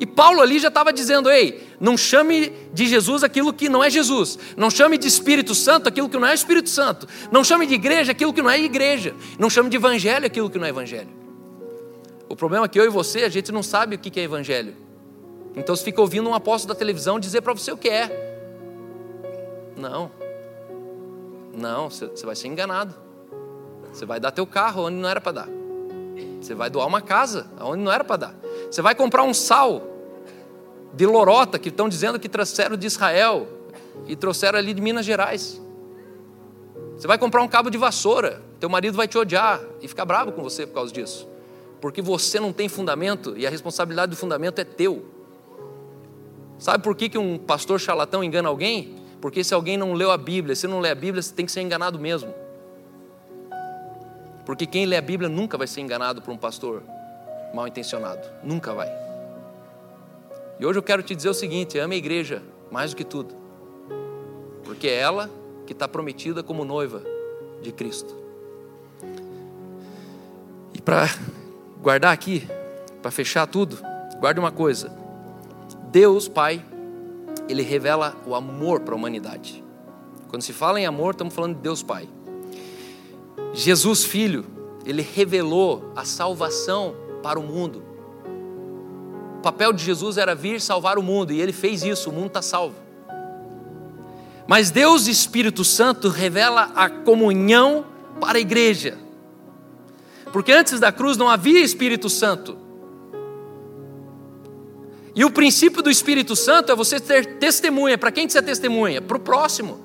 E 0.00 0.06
Paulo 0.06 0.40
ali 0.40 0.58
já 0.58 0.68
estava 0.68 0.92
dizendo: 0.92 1.30
ei, 1.30 1.66
não 1.78 1.96
chame 1.96 2.52
de 2.72 2.86
Jesus 2.86 3.22
aquilo 3.22 3.52
que 3.52 3.68
não 3.68 3.84
é 3.84 3.90
Jesus, 3.90 4.38
não 4.56 4.70
chame 4.70 4.96
de 4.96 5.06
Espírito 5.06 5.54
Santo 5.54 5.88
aquilo 5.88 6.08
que 6.08 6.16
não 6.16 6.26
é 6.26 6.34
Espírito 6.34 6.70
Santo, 6.70 7.06
não 7.30 7.44
chame 7.44 7.66
de 7.66 7.74
igreja 7.74 8.12
aquilo 8.12 8.32
que 8.32 8.42
não 8.42 8.50
é 8.50 8.58
igreja, 8.58 9.14
não 9.38 9.50
chame 9.50 9.68
de 9.68 9.76
evangelho 9.76 10.26
aquilo 10.26 10.48
que 10.48 10.58
não 10.58 10.66
é 10.66 10.70
evangelho. 10.70 11.23
O 12.34 12.36
problema 12.36 12.66
é 12.66 12.68
que 12.68 12.80
eu 12.80 12.84
e 12.84 12.88
você, 12.88 13.22
a 13.22 13.28
gente 13.28 13.52
não 13.52 13.62
sabe 13.62 13.94
o 13.94 13.98
que 13.98 14.18
é 14.18 14.24
evangelho. 14.24 14.74
Então 15.54 15.76
você 15.76 15.84
fica 15.84 16.00
ouvindo 16.00 16.28
um 16.28 16.34
apóstolo 16.34 16.74
da 16.74 16.76
televisão 16.76 17.20
dizer 17.20 17.42
para 17.42 17.52
você 17.52 17.70
o 17.70 17.76
que 17.76 17.88
é. 17.88 18.10
Não. 19.76 20.10
Não, 21.56 21.88
você 21.88 22.26
vai 22.26 22.34
ser 22.34 22.48
enganado. 22.48 22.92
Você 23.92 24.04
vai 24.04 24.18
dar 24.18 24.32
teu 24.32 24.48
carro 24.48 24.86
onde 24.86 24.96
não 24.96 25.08
era 25.08 25.20
para 25.20 25.30
dar. 25.30 25.48
Você 26.40 26.56
vai 26.56 26.68
doar 26.68 26.88
uma 26.88 27.00
casa 27.00 27.46
onde 27.60 27.84
não 27.84 27.92
era 27.92 28.02
para 28.02 28.16
dar. 28.16 28.34
Você 28.68 28.82
vai 28.82 28.96
comprar 28.96 29.22
um 29.22 29.32
sal 29.32 29.80
de 30.92 31.06
lorota 31.06 31.56
que 31.56 31.68
estão 31.68 31.88
dizendo 31.88 32.18
que 32.18 32.28
trouxeram 32.28 32.76
de 32.76 32.84
Israel 32.84 33.46
e 34.08 34.16
trouxeram 34.16 34.58
ali 34.58 34.74
de 34.74 34.82
Minas 34.82 35.06
Gerais. 35.06 35.62
Você 36.96 37.06
vai 37.06 37.16
comprar 37.16 37.44
um 37.44 37.48
cabo 37.48 37.70
de 37.70 37.78
vassoura, 37.78 38.42
teu 38.58 38.68
marido 38.68 38.96
vai 38.96 39.06
te 39.06 39.16
odiar 39.16 39.60
e 39.80 39.86
ficar 39.86 40.04
bravo 40.04 40.32
com 40.32 40.42
você 40.42 40.66
por 40.66 40.74
causa 40.74 40.92
disso 40.92 41.32
porque 41.84 42.00
você 42.00 42.40
não 42.40 42.50
tem 42.50 42.66
fundamento 42.66 43.36
e 43.36 43.46
a 43.46 43.50
responsabilidade 43.50 44.08
do 44.08 44.16
fundamento 44.16 44.58
é 44.58 44.64
teu. 44.64 45.04
Sabe 46.58 46.82
por 46.82 46.96
que, 46.96 47.10
que 47.10 47.18
um 47.18 47.36
pastor 47.36 47.78
charlatão 47.78 48.24
engana 48.24 48.48
alguém? 48.48 48.96
Porque 49.20 49.44
se 49.44 49.52
alguém 49.52 49.76
não 49.76 49.92
leu 49.92 50.10
a 50.10 50.16
Bíblia, 50.16 50.56
se 50.56 50.66
não 50.66 50.80
lê 50.80 50.88
a 50.88 50.94
Bíblia, 50.94 51.20
você 51.20 51.34
tem 51.34 51.44
que 51.44 51.52
ser 51.52 51.60
enganado 51.60 51.98
mesmo. 51.98 52.34
Porque 54.46 54.64
quem 54.64 54.86
lê 54.86 54.96
a 54.96 55.02
Bíblia 55.02 55.28
nunca 55.28 55.58
vai 55.58 55.66
ser 55.66 55.82
enganado 55.82 56.22
por 56.22 56.32
um 56.32 56.38
pastor 56.38 56.82
mal 57.52 57.68
intencionado. 57.68 58.26
Nunca 58.42 58.72
vai. 58.72 58.90
E 60.58 60.64
hoje 60.64 60.78
eu 60.78 60.82
quero 60.82 61.02
te 61.02 61.14
dizer 61.14 61.28
o 61.28 61.34
seguinte: 61.34 61.78
ame 61.78 61.96
a 61.96 61.98
igreja 61.98 62.42
mais 62.70 62.92
do 62.92 62.96
que 62.96 63.04
tudo. 63.04 63.34
Porque 64.64 64.88
é 64.88 65.00
ela 65.00 65.28
que 65.66 65.74
está 65.74 65.86
prometida 65.86 66.42
como 66.42 66.64
noiva 66.64 67.02
de 67.60 67.70
Cristo. 67.72 68.16
E 70.72 70.80
para 70.80 71.10
guardar 71.84 72.14
aqui, 72.14 72.48
para 73.02 73.10
fechar 73.10 73.46
tudo, 73.46 73.78
guarde 74.18 74.40
uma 74.40 74.50
coisa: 74.50 74.90
Deus, 75.92 76.26
Pai, 76.26 76.64
Ele 77.46 77.62
revela 77.62 78.16
o 78.26 78.34
amor 78.34 78.80
para 78.80 78.94
a 78.94 78.96
humanidade. 78.96 79.62
Quando 80.28 80.40
se 80.40 80.54
fala 80.54 80.80
em 80.80 80.86
amor, 80.86 81.12
estamos 81.12 81.34
falando 81.34 81.56
de 81.56 81.60
Deus 81.60 81.82
Pai. 81.82 82.08
Jesus, 83.52 84.02
Filho, 84.02 84.46
Ele 84.86 85.02
revelou 85.02 85.92
a 85.94 86.06
salvação 86.06 86.96
para 87.22 87.38
o 87.38 87.42
mundo. 87.42 87.82
O 89.38 89.42
papel 89.42 89.70
de 89.70 89.84
Jesus 89.84 90.16
era 90.16 90.34
vir 90.34 90.62
salvar 90.62 90.96
o 90.96 91.02
mundo, 91.02 91.34
e 91.34 91.40
Ele 91.40 91.52
fez 91.52 91.82
isso, 91.82 92.08
o 92.08 92.12
mundo 92.14 92.28
está 92.28 92.40
salvo. 92.40 92.76
Mas 94.46 94.70
Deus 94.70 95.06
Espírito 95.06 95.62
Santo 95.62 96.08
revela 96.08 96.72
a 96.74 96.88
comunhão 96.88 97.84
para 98.20 98.38
a 98.38 98.40
igreja. 98.40 99.03
Porque 100.34 100.50
antes 100.50 100.80
da 100.80 100.90
cruz 100.90 101.16
não 101.16 101.28
havia 101.28 101.60
Espírito 101.60 102.10
Santo. 102.10 102.58
E 105.14 105.24
o 105.24 105.30
princípio 105.30 105.80
do 105.80 105.88
Espírito 105.88 106.34
Santo 106.34 106.72
é 106.72 106.74
você 106.74 106.98
ter 106.98 107.38
testemunha. 107.38 107.96
Para 107.96 108.10
quem 108.10 108.26
que 108.26 108.32
você 108.32 108.40
é 108.40 108.42
testemunha? 108.42 109.00
Para 109.00 109.16
o 109.16 109.20
próximo. 109.20 109.78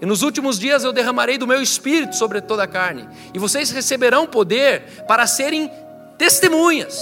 E 0.00 0.04
nos 0.04 0.22
últimos 0.22 0.58
dias 0.58 0.82
eu 0.82 0.92
derramarei 0.92 1.38
do 1.38 1.46
meu 1.46 1.62
espírito 1.62 2.16
sobre 2.16 2.40
toda 2.40 2.64
a 2.64 2.66
carne. 2.66 3.08
E 3.32 3.38
vocês 3.38 3.70
receberão 3.70 4.26
poder 4.26 5.04
para 5.06 5.28
serem 5.28 5.70
testemunhas. 6.18 7.00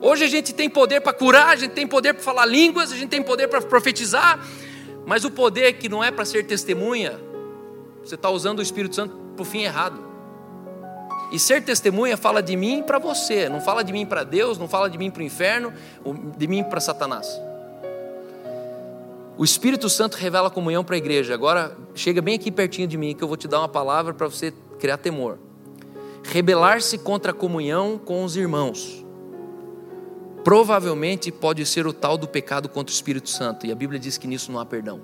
Hoje 0.00 0.24
a 0.24 0.28
gente 0.28 0.52
tem 0.52 0.68
poder 0.68 1.02
para 1.02 1.12
curar, 1.12 1.50
a 1.50 1.56
gente 1.56 1.70
tem 1.70 1.86
poder 1.86 2.14
para 2.14 2.22
falar 2.24 2.46
línguas, 2.46 2.90
a 2.90 2.96
gente 2.96 3.10
tem 3.10 3.22
poder 3.22 3.46
para 3.46 3.62
profetizar. 3.62 4.44
Mas 5.06 5.24
o 5.24 5.30
poder 5.30 5.74
que 5.74 5.88
não 5.88 6.02
é 6.02 6.10
para 6.10 6.24
ser 6.24 6.44
testemunha, 6.46 7.16
você 8.02 8.16
está 8.16 8.28
usando 8.28 8.58
o 8.58 8.62
Espírito 8.62 8.96
Santo 8.96 9.14
para 9.36 9.42
o 9.42 9.44
fim 9.44 9.62
errado. 9.62 10.05
E 11.32 11.38
ser 11.38 11.62
testemunha 11.64 12.16
fala 12.16 12.42
de 12.42 12.56
mim 12.56 12.82
para 12.82 12.98
você, 12.98 13.48
não 13.48 13.60
fala 13.60 13.82
de 13.82 13.92
mim 13.92 14.06
para 14.06 14.22
Deus, 14.22 14.58
não 14.58 14.68
fala 14.68 14.88
de 14.88 14.96
mim 14.96 15.10
para 15.10 15.20
o 15.20 15.24
inferno, 15.24 15.72
de 16.36 16.46
mim 16.46 16.62
para 16.62 16.80
Satanás. 16.80 17.40
O 19.38 19.44
Espírito 19.44 19.90
Santo 19.90 20.14
revela 20.14 20.48
a 20.48 20.50
comunhão 20.50 20.82
para 20.82 20.94
a 20.94 20.98
igreja. 20.98 21.34
Agora, 21.34 21.76
chega 21.94 22.22
bem 22.22 22.36
aqui 22.36 22.50
pertinho 22.50 22.88
de 22.88 22.96
mim 22.96 23.14
que 23.14 23.22
eu 23.22 23.28
vou 23.28 23.36
te 23.36 23.46
dar 23.46 23.58
uma 23.58 23.68
palavra 23.68 24.14
para 24.14 24.26
você 24.26 24.52
criar 24.78 24.96
temor. 24.96 25.38
Rebelar-se 26.22 26.96
contra 26.96 27.32
a 27.32 27.34
comunhão 27.34 27.98
com 27.98 28.24
os 28.24 28.34
irmãos. 28.36 29.04
Provavelmente 30.42 31.30
pode 31.30 31.66
ser 31.66 31.86
o 31.86 31.92
tal 31.92 32.16
do 32.16 32.26
pecado 32.26 32.68
contra 32.68 32.92
o 32.92 32.94
Espírito 32.94 33.28
Santo, 33.28 33.66
e 33.66 33.72
a 33.72 33.74
Bíblia 33.74 33.98
diz 33.98 34.16
que 34.16 34.26
nisso 34.26 34.50
não 34.50 34.60
há 34.60 34.64
perdão. 34.64 35.00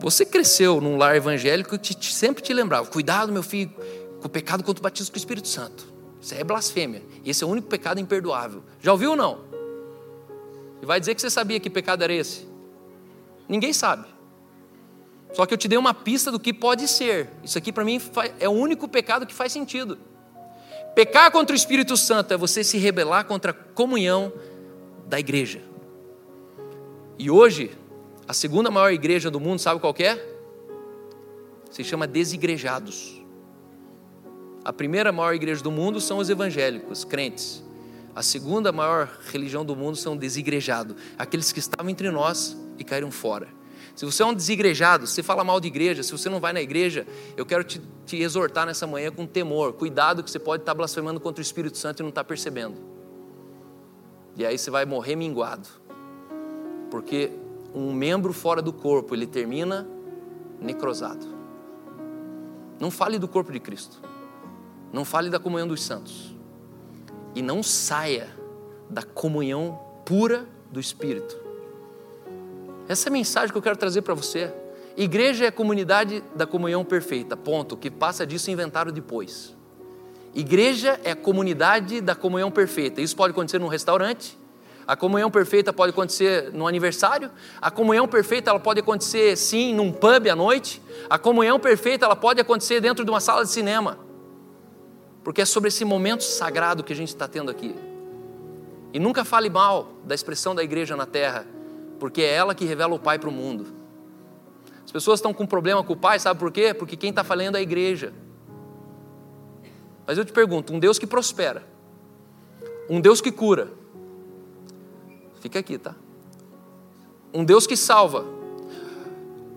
Você 0.00 0.24
cresceu 0.24 0.80
num 0.80 0.96
lar 0.96 1.14
evangélico 1.14 1.78
que 1.78 1.94
sempre 2.04 2.42
te 2.42 2.52
lembrava: 2.52 2.88
cuidado, 2.88 3.32
meu 3.32 3.42
filho, 3.42 3.70
com 4.20 4.26
o 4.26 4.30
pecado 4.30 4.62
contra 4.62 4.80
o 4.80 4.82
batismo 4.82 5.12
com 5.12 5.16
o 5.16 5.18
Espírito 5.18 5.48
Santo. 5.48 5.86
Isso 6.20 6.34
é 6.34 6.44
blasfêmia. 6.44 7.02
Esse 7.24 7.42
é 7.42 7.46
o 7.46 7.50
único 7.50 7.68
pecado 7.68 7.98
imperdoável. 7.98 8.62
Já 8.80 8.92
ouviu 8.92 9.10
ou 9.10 9.16
não? 9.16 9.40
E 10.82 10.86
vai 10.86 11.00
dizer 11.00 11.14
que 11.14 11.20
você 11.20 11.30
sabia 11.30 11.58
que 11.58 11.70
pecado 11.70 12.04
era 12.04 12.12
esse? 12.12 12.46
Ninguém 13.48 13.72
sabe. 13.72 14.06
Só 15.32 15.46
que 15.46 15.54
eu 15.54 15.58
te 15.58 15.68
dei 15.68 15.78
uma 15.78 15.94
pista 15.94 16.30
do 16.30 16.38
que 16.38 16.52
pode 16.52 16.88
ser. 16.88 17.30
Isso 17.42 17.56
aqui 17.56 17.72
para 17.72 17.84
mim 17.84 18.00
é 18.38 18.48
o 18.48 18.52
único 18.52 18.88
pecado 18.88 19.26
que 19.26 19.34
faz 19.34 19.52
sentido. 19.52 19.98
Pecar 20.94 21.30
contra 21.30 21.54
o 21.54 21.56
Espírito 21.56 21.96
Santo 21.96 22.34
é 22.34 22.36
você 22.36 22.64
se 22.64 22.76
rebelar 22.78 23.24
contra 23.24 23.52
a 23.52 23.54
comunhão 23.54 24.32
da 25.06 25.20
igreja. 25.20 25.62
E 27.18 27.30
hoje, 27.30 27.70
a 28.26 28.32
segunda 28.32 28.70
maior 28.70 28.92
igreja 28.92 29.30
do 29.30 29.38
mundo, 29.38 29.60
sabe 29.60 29.80
qual 29.80 29.94
é? 29.98 30.18
Se 31.70 31.84
chama 31.84 32.06
desigrejados. 32.06 33.19
A 34.64 34.72
primeira 34.72 35.10
maior 35.10 35.34
igreja 35.34 35.62
do 35.62 35.70
mundo 35.70 36.00
são 36.00 36.18
os 36.18 36.28
evangélicos, 36.28 37.04
crentes. 37.04 37.62
A 38.14 38.22
segunda 38.22 38.70
maior 38.70 39.08
religião 39.32 39.64
do 39.64 39.74
mundo 39.74 39.96
são 39.96 40.16
desigrejados, 40.16 40.96
aqueles 41.18 41.52
que 41.52 41.58
estavam 41.58 41.90
entre 41.90 42.10
nós 42.10 42.56
e 42.78 42.84
caíram 42.84 43.10
fora. 43.10 43.48
Se 43.94 44.04
você 44.04 44.22
é 44.22 44.26
um 44.26 44.34
desigrejado, 44.34 45.06
se 45.06 45.14
você 45.14 45.22
fala 45.22 45.44
mal 45.44 45.60
de 45.60 45.68
igreja, 45.68 46.02
se 46.02 46.12
você 46.12 46.28
não 46.28 46.40
vai 46.40 46.52
na 46.52 46.60
igreja, 46.60 47.06
eu 47.36 47.44
quero 47.44 47.64
te, 47.64 47.80
te 48.06 48.16
exortar 48.16 48.66
nessa 48.66 48.86
manhã 48.86 49.10
com 49.10 49.26
temor. 49.26 49.72
Cuidado 49.74 50.22
que 50.22 50.30
você 50.30 50.38
pode 50.38 50.62
estar 50.62 50.74
blasfemando 50.74 51.20
contra 51.20 51.40
o 51.40 51.42
Espírito 51.42 51.76
Santo 51.78 52.00
e 52.00 52.02
não 52.02 52.10
está 52.10 52.24
percebendo. 52.24 52.76
E 54.36 54.46
aí 54.46 54.56
você 54.56 54.70
vai 54.70 54.84
morrer 54.84 55.16
minguado. 55.16 55.68
Porque 56.90 57.30
um 57.74 57.92
membro 57.92 58.32
fora 58.32 58.62
do 58.62 58.72
corpo, 58.72 59.14
ele 59.14 59.26
termina 59.26 59.86
necrosado. 60.60 61.26
Não 62.78 62.90
fale 62.90 63.18
do 63.18 63.28
corpo 63.28 63.52
de 63.52 63.60
Cristo. 63.60 64.09
Não 64.92 65.04
fale 65.04 65.30
da 65.30 65.38
comunhão 65.38 65.68
dos 65.68 65.82
santos. 65.82 66.34
E 67.34 67.42
não 67.42 67.62
saia 67.62 68.28
da 68.88 69.02
comunhão 69.02 69.78
pura 70.04 70.46
do 70.70 70.80
Espírito. 70.80 71.38
Essa 72.88 73.08
é 73.08 73.10
a 73.10 73.12
mensagem 73.12 73.50
que 73.52 73.56
eu 73.56 73.62
quero 73.62 73.76
trazer 73.76 74.02
para 74.02 74.14
você. 74.14 74.52
Igreja 74.96 75.44
é 75.44 75.48
a 75.48 75.52
comunidade 75.52 76.24
da 76.34 76.46
comunhão 76.46 76.84
perfeita, 76.84 77.36
ponto. 77.36 77.76
O 77.76 77.78
que 77.78 77.90
passa 77.90 78.26
disso 78.26 78.50
inventaram 78.50 78.90
depois. 78.90 79.56
Igreja 80.34 81.00
é 81.04 81.12
a 81.12 81.16
comunidade 81.16 82.00
da 82.00 82.14
comunhão 82.16 82.50
perfeita. 82.50 83.00
Isso 83.00 83.14
pode 83.14 83.30
acontecer 83.30 83.58
num 83.58 83.68
restaurante, 83.68 84.36
a 84.86 84.96
comunhão 84.96 85.30
perfeita 85.30 85.72
pode 85.72 85.90
acontecer 85.90 86.52
no 86.52 86.66
aniversário, 86.66 87.30
a 87.60 87.70
comunhão 87.70 88.08
perfeita 88.08 88.50
ela 88.50 88.58
pode 88.58 88.80
acontecer 88.80 89.36
sim 89.36 89.72
num 89.72 89.92
pub 89.92 90.26
à 90.28 90.34
noite, 90.34 90.82
a 91.08 91.16
comunhão 91.16 91.60
perfeita 91.60 92.06
ela 92.06 92.16
pode 92.16 92.40
acontecer 92.40 92.80
dentro 92.80 93.04
de 93.04 93.10
uma 93.10 93.20
sala 93.20 93.44
de 93.44 93.50
cinema 93.50 94.09
porque 95.30 95.42
é 95.42 95.44
sobre 95.44 95.68
esse 95.68 95.84
momento 95.84 96.24
sagrado 96.24 96.82
que 96.82 96.92
a 96.92 96.96
gente 96.96 97.10
está 97.10 97.28
tendo 97.28 97.52
aqui. 97.52 97.72
E 98.92 98.98
nunca 98.98 99.24
fale 99.24 99.48
mal 99.48 99.92
da 100.04 100.12
expressão 100.12 100.56
da 100.56 100.64
igreja 100.64 100.96
na 100.96 101.06
terra, 101.06 101.46
porque 102.00 102.20
é 102.20 102.34
ela 102.34 102.52
que 102.52 102.64
revela 102.64 102.96
o 102.96 102.98
Pai 102.98 103.16
para 103.16 103.28
o 103.28 103.32
mundo. 103.32 103.72
As 104.84 104.90
pessoas 104.90 105.20
estão 105.20 105.32
com 105.32 105.46
problema 105.46 105.84
com 105.84 105.92
o 105.92 105.96
Pai, 105.96 106.18
sabe 106.18 106.40
por 106.40 106.50
quê? 106.50 106.74
Porque 106.74 106.96
quem 106.96 107.10
está 107.10 107.22
falando 107.22 107.54
é 107.54 107.60
a 107.60 107.62
igreja. 107.62 108.12
Mas 110.04 110.18
eu 110.18 110.24
te 110.24 110.32
pergunto: 110.32 110.72
um 110.72 110.80
Deus 110.80 110.98
que 110.98 111.06
prospera, 111.06 111.62
um 112.88 113.00
Deus 113.00 113.20
que 113.20 113.30
cura, 113.30 113.68
fica 115.40 115.60
aqui, 115.60 115.78
tá? 115.78 115.94
Um 117.32 117.44
Deus 117.44 117.68
que 117.68 117.76
salva, 117.76 118.24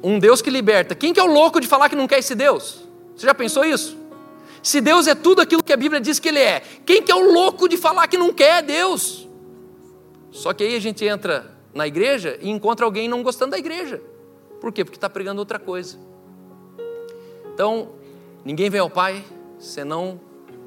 um 0.03 0.19
Deus 0.19 0.39
que 0.39 0.51
liberta. 0.51 0.93
Quem 0.93 1.11
que 1.11 1.19
é 1.19 1.23
o 1.23 1.33
louco 1.33 1.59
de 1.59 1.67
falar 1.67 1.89
que 1.89 1.95
não 1.95 2.05
quer 2.05 2.19
esse 2.19 2.35
Deus? 2.35 2.87
Você 3.15 3.25
já 3.25 3.33
pensou 3.33 3.65
isso? 3.65 4.02
Se 4.63 4.79
Deus 4.79 5.07
é 5.07 5.13
tudo 5.13 5.41
aquilo 5.41 5.61
que 5.61 5.73
a 5.73 5.77
Bíblia 5.77 5.99
diz 5.99 6.19
que 6.19 6.29
Ele 6.29 6.39
é, 6.39 6.61
quem 6.85 7.03
que 7.03 7.11
é 7.11 7.15
o 7.15 7.33
louco 7.33 7.67
de 7.67 7.75
falar 7.75 8.07
que 8.07 8.17
não 8.17 8.31
quer 8.31 8.63
Deus? 8.63 9.27
Só 10.31 10.53
que 10.53 10.63
aí 10.63 10.73
a 10.73 10.79
gente 10.79 11.03
entra 11.03 11.53
na 11.73 11.85
igreja 11.85 12.39
e 12.41 12.49
encontra 12.49 12.85
alguém 12.85 13.09
não 13.09 13.21
gostando 13.21 13.51
da 13.51 13.57
igreja. 13.57 14.01
Por 14.61 14.71
quê? 14.71 14.85
Porque 14.85 14.95
está 14.95 15.09
pregando 15.09 15.39
outra 15.39 15.59
coisa. 15.59 15.99
Então, 17.53 17.89
ninguém 18.45 18.69
vem 18.69 18.79
ao 18.79 18.89
Pai 18.89 19.25
senão 19.59 20.19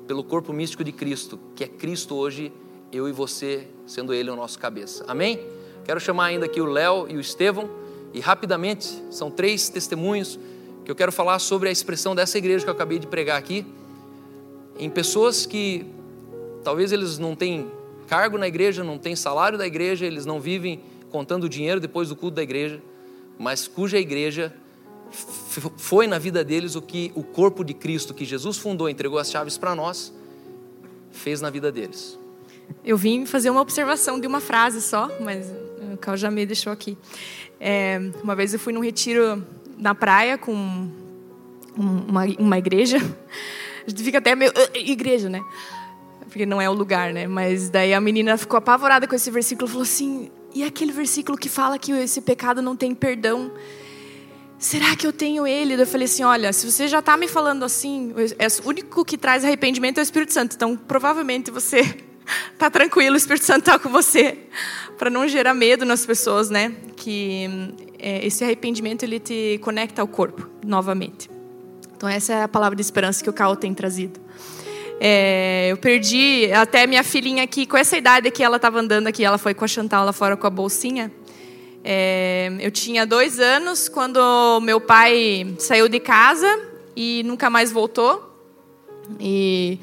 pelo 0.07 0.23
corpo 0.23 0.53
místico 0.53 0.85
de 0.85 0.93
Cristo, 0.93 1.41
que 1.57 1.65
é 1.65 1.67
Cristo 1.67 2.15
hoje, 2.15 2.53
eu 2.93 3.09
e 3.09 3.13
você, 3.13 3.67
sendo 3.87 4.13
Ele 4.13 4.29
o 4.29 4.37
nosso 4.37 4.59
cabeça. 4.59 5.07
Amém? 5.09 5.41
Quero 5.87 5.99
chamar 5.99 6.27
ainda 6.27 6.45
aqui 6.45 6.61
o 6.61 6.67
Léo 6.67 7.07
e 7.09 7.17
o 7.17 7.21
Estevão, 7.21 7.69
e 8.13 8.21
rapidamente, 8.21 9.03
são 9.11 9.31
três 9.31 9.71
testemunhos 9.71 10.39
que 10.85 10.91
eu 10.91 10.95
quero 10.95 11.11
falar 11.11 11.39
sobre 11.39 11.71
a 11.71 11.73
expressão 11.73 12.15
dessa 12.15 12.37
igreja 12.37 12.63
que 12.63 12.71
eu 12.71 12.75
acabei 12.75 12.99
de 12.99 13.07
pregar 13.07 13.39
aqui 13.39 13.67
em 14.79 14.91
pessoas 14.91 15.47
que 15.47 15.87
talvez 16.63 16.93
eles 16.93 17.19
não 17.19 17.35
têm 17.35 17.71
cargo 18.07 18.39
na 18.39 18.47
igreja, 18.47 18.85
não 18.85 18.99
têm 18.99 19.17
salário 19.17 19.59
da 19.59 19.67
igreja, 19.67 20.07
eles 20.07 20.27
não 20.27 20.41
vivem 20.41 20.81
contando 21.11 21.49
dinheiro 21.49 21.81
depois 21.81 22.09
do 22.09 22.17
culto 22.17 22.37
da 22.37 22.43
igreja, 22.43 22.81
mas 23.39 23.67
cuja 23.67 23.99
igreja 23.99 24.53
foi 25.77 26.07
na 26.07 26.19
vida 26.19 26.45
deles 26.45 26.75
o 26.75 26.83
que 26.83 27.13
o 27.15 27.23
corpo 27.23 27.65
de 27.65 27.73
Cristo 27.73 28.13
que 28.13 28.25
Jesus 28.25 28.59
fundou, 28.59 28.89
entregou 28.89 29.19
as 29.19 29.31
chaves 29.31 29.57
para 29.57 29.75
nós, 29.75 30.13
fez 31.11 31.41
na 31.41 31.51
vida 31.51 31.71
deles. 31.73 32.19
Eu 32.85 32.97
vim 32.97 33.25
fazer 33.25 33.51
uma 33.51 33.61
observação 33.61 34.19
de 34.19 34.27
uma 34.27 34.41
frase 34.41 34.83
só, 34.83 35.09
mas 35.21 35.47
o 35.93 35.97
Cal 35.97 36.17
já 36.17 36.31
me 36.31 36.45
deixou 36.45 36.73
aqui. 36.73 36.99
É, 37.61 37.99
uma 38.23 38.35
vez 38.35 38.53
eu 38.53 38.59
fui 38.59 38.73
num 38.73 38.81
retiro 38.81 39.43
na 39.79 39.95
praia 39.95 40.37
com 40.37 40.91
uma, 41.77 42.25
uma 42.39 42.59
igreja 42.59 42.99
a 43.87 43.91
gente 43.91 44.03
fica 44.03 44.19
até 44.19 44.35
meio. 44.35 44.51
Uh, 44.51 44.77
igreja, 44.77 45.29
né? 45.29 45.43
Porque 46.27 46.45
não 46.45 46.61
é 46.61 46.69
o 46.69 46.73
lugar, 46.73 47.13
né? 47.13 47.27
Mas 47.27 47.71
daí 47.71 47.95
a 47.95 48.01
menina 48.01 48.37
ficou 48.37 48.59
apavorada 48.59 49.07
com 49.07 49.15
esse 49.15 49.31
versículo 49.31 49.69
falou 49.69 49.85
assim: 49.85 50.31
e 50.55 50.65
aquele 50.65 50.93
versículo 50.93 51.37
que 51.37 51.49
fala 51.49 51.79
que 51.79 51.93
esse 51.93 52.21
pecado 52.21 52.63
não 52.63 52.75
tem 52.75 52.95
perdão? 52.95 53.53
Será 54.59 54.97
que 54.97 55.07
eu 55.07 55.13
tenho 55.13 55.47
ele? 55.47 55.75
Eu 55.75 55.87
falei 55.87 56.07
assim: 56.07 56.25
olha, 56.25 56.53
se 56.53 56.71
você 56.71 56.89
já 56.89 57.01
está 57.01 57.17
me 57.17 57.29
falando 57.29 57.65
assim, 57.65 58.15
é 58.39 58.47
o 58.47 58.69
único 58.69 59.05
que 59.05 59.19
traz 59.19 59.45
arrependimento 59.45 59.99
é 59.99 60.01
o 60.01 60.03
Espírito 60.03 60.33
Santo. 60.33 60.57
Então, 60.57 60.77
provavelmente 60.77 61.51
você 61.51 61.81
está 62.53 62.69
tranquilo, 62.71 63.15
o 63.15 63.19
Espírito 63.19 63.45
Santo 63.45 63.61
está 63.61 63.79
com 63.79 63.91
você. 63.91 64.39
Para 64.99 65.11
não 65.11 65.29
gerar 65.29 65.53
medo 65.53 65.85
nas 65.85 66.07
pessoas, 66.07 66.49
né? 66.49 66.73
Que 66.97 67.75
é, 67.99 68.27
esse 68.27 68.43
arrependimento 68.43 69.03
ele 69.03 69.21
te 69.21 69.59
conecta 69.63 70.01
ao 70.01 70.09
corpo 70.09 70.49
novamente. 70.65 71.36
Então, 71.97 72.09
essa 72.09 72.33
é 72.33 72.43
a 72.43 72.49
palavra 72.49 72.77
de 72.77 72.83
esperança 72.83 73.25
que 73.25 73.31
o 73.31 73.33
Cal 73.33 73.57
tem 73.57 73.73
trazido. 73.73 74.21
É, 75.01 75.69
eu 75.71 75.77
perdi 75.77 76.51
até 76.53 76.87
minha 76.87 77.03
filhinha 77.03 77.43
aqui, 77.43 77.67
com 77.67 77.77
essa 77.77 77.97
idade 77.97 78.31
que 78.31 78.43
ela 78.43 78.57
estava 78.57 78.79
andando 78.81 79.07
aqui, 79.07 79.25
ela 79.25 79.39
foi 79.39 79.55
com 79.55 79.65
a 79.65 79.69
Chantal 79.69 80.05
lá 80.05 80.13
fora 80.13 80.37
com 80.37 80.47
a 80.47 80.51
bolsinha. 80.51 81.11
É, 81.83 82.53
eu 82.61 82.71
tinha 82.71 83.07
dois 83.07 83.39
anos 83.41 83.89
quando 83.89 84.61
meu 84.61 84.81
pai 84.81 85.55
saiu 85.59 85.89
de 85.89 86.01
casa 86.01 86.47
e 86.95 87.23
nunca 87.25 87.49
mais 87.49 87.73
voltou. 87.73 88.37
E 89.21 89.79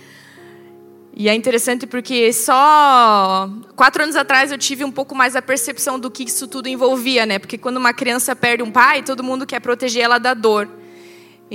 E 1.15 1.29
é 1.29 1.35
interessante 1.35 1.85
porque 1.85 2.33
só 2.33 3.47
quatro 3.75 4.01
anos 4.01 4.15
atrás 4.15 4.51
eu 4.51 4.57
tive 4.57 4.83
um 4.83 4.91
pouco 4.91 5.13
mais 5.13 5.35
a 5.35 5.41
percepção 5.41 5.99
do 5.99 6.09
que 6.09 6.23
isso 6.23 6.47
tudo 6.47 6.67
envolvia, 6.67 7.23
né? 7.25 7.37
Porque 7.37 7.57
quando 7.57 7.77
uma 7.77 7.93
criança 7.93 8.35
perde 8.35 8.63
um 8.63 8.71
pai, 8.71 9.03
todo 9.03 9.23
mundo 9.23 9.45
quer 9.45 9.59
proteger 9.59 10.03
ela 10.03 10.17
da 10.17 10.33
dor. 10.33 10.67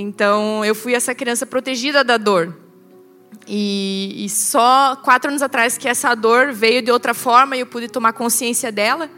Então 0.01 0.63
eu 0.63 0.73
fui 0.73 0.95
essa 0.95 1.13
criança 1.13 1.45
protegida 1.45 2.05
da 2.05 2.15
dor. 2.15 2.57
E, 3.45 4.23
e 4.23 4.29
só 4.29 4.95
quatro 5.03 5.29
anos 5.29 5.41
atrás 5.41 5.77
que 5.77 5.89
essa 5.89 6.15
dor 6.15 6.53
veio 6.53 6.81
de 6.81 6.89
outra 6.89 7.13
forma 7.13 7.57
e 7.57 7.59
eu 7.59 7.65
pude 7.65 7.89
tomar 7.89 8.13
consciência 8.13 8.71
dela. 8.71 9.09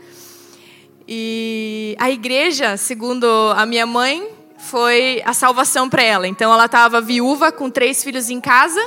E 1.07 1.95
a 1.99 2.09
igreja, 2.09 2.77
segundo 2.77 3.27
a 3.55 3.63
minha 3.63 3.86
mãe, 3.86 4.27
foi 4.57 5.21
a 5.23 5.34
salvação 5.34 5.88
para 5.88 6.01
ela. 6.01 6.27
Então 6.27 6.51
ela 6.51 6.65
estava 6.65 6.99
viúva 6.99 7.51
com 7.51 7.69
três 7.69 8.03
filhos 8.03 8.32
em 8.32 8.41
casa 8.41 8.82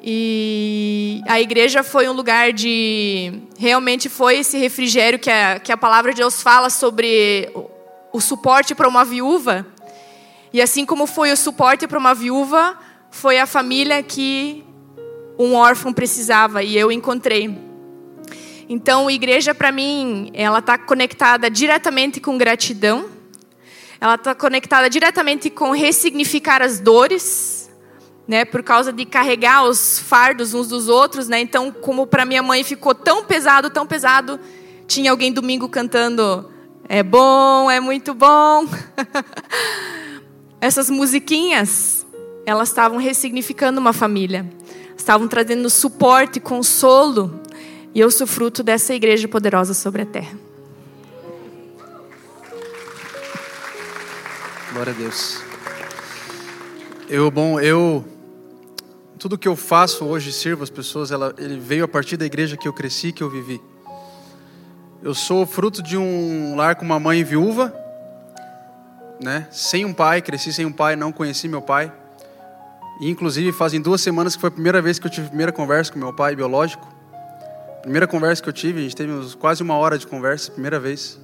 e 0.00 1.20
a 1.26 1.40
igreja 1.40 1.82
foi 1.82 2.08
um 2.08 2.12
lugar 2.12 2.52
de. 2.52 3.32
Realmente 3.58 4.08
foi 4.08 4.38
esse 4.38 4.56
refrigério 4.56 5.18
que 5.18 5.28
a, 5.28 5.58
que 5.58 5.72
a 5.72 5.76
palavra 5.76 6.12
de 6.12 6.18
Deus 6.18 6.40
fala 6.40 6.70
sobre 6.70 7.50
o, 7.52 7.68
o 8.12 8.20
suporte 8.20 8.76
para 8.76 8.86
uma 8.86 9.04
viúva. 9.04 9.66
E 10.52 10.62
assim 10.62 10.86
como 10.86 11.06
foi 11.06 11.32
o 11.32 11.36
suporte 11.36 11.86
para 11.86 11.98
uma 11.98 12.14
viúva, 12.14 12.78
foi 13.10 13.38
a 13.38 13.46
família 13.46 14.02
que 14.02 14.64
um 15.38 15.54
órfão 15.54 15.92
precisava 15.92 16.62
e 16.62 16.76
eu 16.76 16.90
encontrei. 16.90 17.56
Então, 18.68 19.10
igreja 19.10 19.54
para 19.54 19.72
mim, 19.72 20.30
ela 20.34 20.58
está 20.58 20.76
conectada 20.76 21.50
diretamente 21.50 22.20
com 22.20 22.36
gratidão. 22.36 23.06
Ela 24.00 24.14
está 24.14 24.34
conectada 24.34 24.90
diretamente 24.90 25.48
com 25.50 25.70
ressignificar 25.70 26.62
as 26.62 26.78
dores 26.78 27.70
né, 28.28 28.44
por 28.44 28.62
causa 28.62 28.92
de 28.92 29.06
carregar 29.06 29.64
os 29.64 29.98
fardos 29.98 30.52
uns 30.52 30.68
dos 30.68 30.86
outros, 30.86 31.28
né? 31.28 31.40
Então, 31.40 31.72
como 31.72 32.06
para 32.06 32.26
minha 32.26 32.42
mãe 32.42 32.62
ficou 32.62 32.94
tão 32.94 33.24
pesado, 33.24 33.70
tão 33.70 33.86
pesado, 33.86 34.38
tinha 34.86 35.10
alguém 35.10 35.32
domingo 35.32 35.66
cantando 35.66 36.52
é 36.86 37.02
bom, 37.02 37.70
é 37.70 37.80
muito 37.80 38.12
bom. 38.12 38.66
Essas 40.60 40.90
musiquinhas, 40.90 42.06
elas 42.44 42.68
estavam 42.68 42.98
ressignificando 42.98 43.80
uma 43.80 43.92
família. 43.92 44.48
Estavam 44.96 45.28
trazendo 45.28 45.70
suporte, 45.70 46.40
consolo. 46.40 47.40
E 47.94 48.00
eu 48.00 48.10
sou 48.10 48.26
fruto 48.26 48.62
dessa 48.62 48.94
igreja 48.94 49.28
poderosa 49.28 49.72
sobre 49.72 50.02
a 50.02 50.06
terra. 50.06 50.36
Glória 54.72 54.92
a 54.92 54.96
Deus. 54.96 55.40
Eu, 57.08 57.30
bom, 57.30 57.58
eu 57.58 58.04
tudo 59.18 59.36
que 59.36 59.48
eu 59.48 59.56
faço 59.56 60.04
hoje, 60.04 60.32
sirvo 60.32 60.62
as 60.62 60.70
pessoas, 60.70 61.10
ela, 61.10 61.34
ele 61.38 61.58
veio 61.58 61.84
a 61.84 61.88
partir 61.88 62.16
da 62.16 62.24
igreja 62.24 62.56
que 62.56 62.68
eu 62.68 62.72
cresci, 62.72 63.10
que 63.10 63.22
eu 63.22 63.28
vivi. 63.28 63.60
Eu 65.02 65.12
sou 65.14 65.44
fruto 65.44 65.82
de 65.82 65.96
um 65.96 66.54
lar 66.56 66.76
com 66.76 66.84
uma 66.84 67.00
mãe 67.00 67.24
viúva, 67.24 67.74
né? 69.20 69.46
Sem 69.50 69.84
um 69.84 69.92
pai, 69.92 70.22
cresci 70.22 70.52
sem 70.52 70.64
um 70.64 70.72
pai, 70.72 70.96
não 70.96 71.12
conheci 71.12 71.48
meu 71.48 71.62
pai. 71.62 71.92
E, 73.00 73.08
inclusive, 73.08 73.52
fazem 73.52 73.80
duas 73.80 74.00
semanas 74.00 74.34
que 74.34 74.40
foi 74.40 74.48
a 74.48 74.50
primeira 74.50 74.82
vez 74.82 74.98
que 74.98 75.06
eu 75.06 75.10
tive 75.10 75.26
a 75.26 75.30
primeira 75.30 75.52
conversa 75.52 75.92
com 75.92 75.98
meu 75.98 76.12
pai 76.12 76.34
biológico. 76.34 76.86
Primeira 77.82 78.06
conversa 78.06 78.42
que 78.42 78.48
eu 78.48 78.52
tive, 78.52 78.80
a 78.80 78.82
gente 78.82 78.96
teve 78.96 79.12
quase 79.36 79.62
uma 79.62 79.76
hora 79.76 79.96
de 79.96 80.06
conversa, 80.06 80.50
primeira 80.50 80.80
vez. 80.80 81.18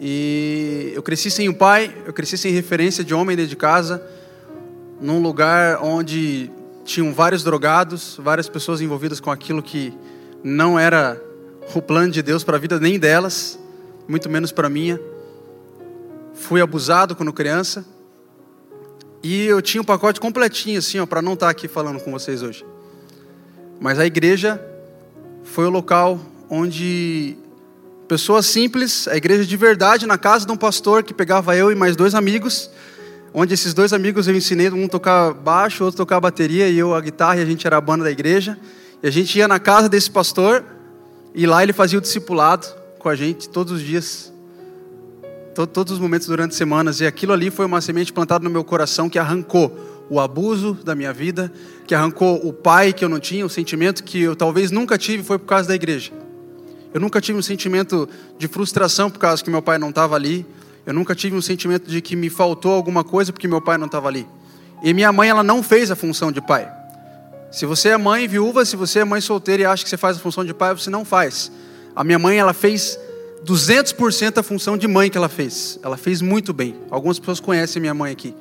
E 0.00 0.92
eu 0.94 1.02
cresci 1.02 1.30
sem 1.30 1.48
um 1.48 1.54
pai, 1.54 1.94
eu 2.06 2.12
cresci 2.12 2.38
sem 2.38 2.52
referência 2.52 3.04
de 3.04 3.12
homem 3.12 3.36
dentro 3.36 3.50
de 3.50 3.56
casa, 3.56 4.02
num 5.00 5.20
lugar 5.20 5.82
onde 5.82 6.50
tinham 6.84 7.12
vários 7.12 7.44
drogados, 7.44 8.18
várias 8.22 8.48
pessoas 8.48 8.80
envolvidas 8.80 9.20
com 9.20 9.30
aquilo 9.30 9.62
que 9.62 9.92
não 10.42 10.78
era 10.78 11.20
o 11.74 11.82
plano 11.82 12.10
de 12.10 12.22
Deus 12.22 12.42
para 12.42 12.56
a 12.56 12.60
vida 12.60 12.78
nem 12.80 12.98
delas, 12.98 13.58
muito 14.08 14.28
menos 14.28 14.52
para 14.52 14.66
a 14.66 14.70
minha. 14.70 14.98
Fui 16.42 16.60
abusado 16.60 17.14
quando 17.14 17.32
criança. 17.32 17.86
E 19.22 19.44
eu 19.44 19.62
tinha 19.62 19.80
um 19.80 19.84
pacote 19.84 20.20
completinho 20.20 20.80
assim, 20.80 20.98
ó, 20.98 21.06
para 21.06 21.22
não 21.22 21.34
estar 21.34 21.46
tá 21.46 21.50
aqui 21.52 21.68
falando 21.68 22.00
com 22.00 22.10
vocês 22.10 22.42
hoje. 22.42 22.66
Mas 23.80 24.00
a 24.00 24.04
igreja 24.04 24.60
foi 25.44 25.66
o 25.66 25.70
local 25.70 26.18
onde 26.50 27.36
pessoas 28.08 28.46
simples, 28.46 29.06
a 29.06 29.16
igreja 29.16 29.44
de 29.44 29.56
verdade, 29.56 30.04
na 30.04 30.18
casa 30.18 30.44
de 30.44 30.50
um 30.50 30.56
pastor 30.56 31.04
que 31.04 31.14
pegava 31.14 31.56
eu 31.56 31.70
e 31.70 31.76
mais 31.76 31.94
dois 31.94 32.12
amigos, 32.12 32.68
onde 33.32 33.54
esses 33.54 33.72
dois 33.72 33.92
amigos 33.92 34.26
eu 34.26 34.34
ensinei 34.34 34.68
um 34.68 34.88
tocar 34.88 35.32
baixo, 35.32 35.84
outro 35.84 35.98
tocar 35.98 36.18
bateria 36.18 36.68
e 36.68 36.76
eu 36.76 36.92
a 36.92 37.00
guitarra 37.00 37.36
e 37.36 37.42
a 37.42 37.46
gente 37.46 37.64
era 37.64 37.76
a 37.76 37.80
banda 37.80 38.02
da 38.02 38.10
igreja. 38.10 38.58
E 39.00 39.06
a 39.06 39.12
gente 39.12 39.38
ia 39.38 39.46
na 39.46 39.60
casa 39.60 39.88
desse 39.88 40.10
pastor 40.10 40.64
e 41.32 41.46
lá 41.46 41.62
ele 41.62 41.72
fazia 41.72 42.00
o 42.00 42.02
discipulado 42.02 42.66
com 42.98 43.08
a 43.08 43.14
gente 43.14 43.48
todos 43.48 43.72
os 43.74 43.80
dias, 43.80 44.31
todos 45.54 45.92
os 45.92 45.98
momentos 45.98 46.26
durante 46.26 46.54
semanas. 46.54 47.00
E 47.00 47.06
aquilo 47.06 47.32
ali 47.32 47.50
foi 47.50 47.66
uma 47.66 47.80
semente 47.80 48.12
plantada 48.12 48.44
no 48.44 48.50
meu 48.50 48.64
coração 48.64 49.08
que 49.08 49.18
arrancou 49.18 50.06
o 50.08 50.20
abuso 50.20 50.74
da 50.84 50.94
minha 50.94 51.12
vida, 51.12 51.52
que 51.86 51.94
arrancou 51.94 52.46
o 52.46 52.52
pai 52.52 52.92
que 52.92 53.04
eu 53.04 53.08
não 53.08 53.18
tinha, 53.20 53.46
o 53.46 53.48
sentimento 53.48 54.02
que 54.04 54.20
eu 54.20 54.36
talvez 54.36 54.70
nunca 54.70 54.98
tive 54.98 55.22
foi 55.22 55.38
por 55.38 55.46
causa 55.46 55.68
da 55.68 55.74
igreja. 55.74 56.12
Eu 56.92 57.00
nunca 57.00 57.20
tive 57.20 57.38
um 57.38 57.42
sentimento 57.42 58.08
de 58.38 58.46
frustração 58.46 59.10
por 59.10 59.18
causa 59.18 59.42
que 59.42 59.48
meu 59.48 59.62
pai 59.62 59.78
não 59.78 59.88
estava 59.88 60.14
ali. 60.14 60.44
Eu 60.84 60.92
nunca 60.92 61.14
tive 61.14 61.34
um 61.34 61.40
sentimento 61.40 61.88
de 61.88 62.02
que 62.02 62.14
me 62.14 62.28
faltou 62.28 62.72
alguma 62.72 63.02
coisa 63.02 63.32
porque 63.32 63.48
meu 63.48 63.62
pai 63.62 63.78
não 63.78 63.86
estava 63.86 64.08
ali. 64.08 64.26
E 64.82 64.92
minha 64.92 65.12
mãe, 65.12 65.30
ela 65.30 65.42
não 65.42 65.62
fez 65.62 65.90
a 65.90 65.96
função 65.96 66.30
de 66.30 66.40
pai. 66.40 66.70
Se 67.50 67.64
você 67.64 67.90
é 67.90 67.96
mãe 67.96 68.26
viúva, 68.26 68.64
se 68.64 68.76
você 68.76 68.98
é 68.98 69.04
mãe 69.04 69.20
solteira 69.20 69.62
e 69.62 69.66
acha 69.66 69.84
que 69.84 69.88
você 69.88 69.96
faz 69.96 70.16
a 70.16 70.20
função 70.20 70.44
de 70.44 70.52
pai, 70.52 70.74
você 70.74 70.90
não 70.90 71.04
faz. 71.04 71.52
A 71.94 72.02
minha 72.02 72.18
mãe, 72.18 72.36
ela 72.36 72.52
fez 72.52 72.98
200% 73.44 74.38
a 74.38 74.42
função 74.42 74.76
de 74.76 74.86
mãe 74.86 75.10
que 75.10 75.18
ela 75.18 75.28
fez. 75.28 75.78
Ela 75.82 75.96
fez 75.96 76.20
muito 76.20 76.52
bem. 76.52 76.76
Algumas 76.90 77.18
pessoas 77.18 77.40
conhecem 77.40 77.80
minha 77.80 77.94
mãe 77.94 78.12
aqui. 78.12 78.34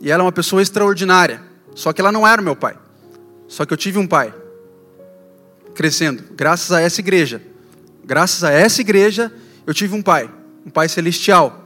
E 0.00 0.10
ela 0.10 0.22
é 0.22 0.24
uma 0.24 0.32
pessoa 0.32 0.62
extraordinária. 0.62 1.42
Só 1.74 1.92
que 1.92 2.00
ela 2.00 2.12
não 2.12 2.26
era 2.26 2.40
meu 2.40 2.56
pai. 2.56 2.76
Só 3.46 3.64
que 3.64 3.72
eu 3.72 3.76
tive 3.76 3.98
um 3.98 4.06
pai. 4.06 4.32
Crescendo. 5.74 6.24
Graças 6.34 6.72
a 6.72 6.80
essa 6.80 7.00
igreja. 7.00 7.42
Graças 8.04 8.44
a 8.44 8.50
essa 8.50 8.80
igreja, 8.80 9.32
eu 9.66 9.74
tive 9.74 9.94
um 9.94 10.02
pai 10.02 10.30
um 10.68 10.70
Pai 10.70 10.88
celestial. 10.88 11.64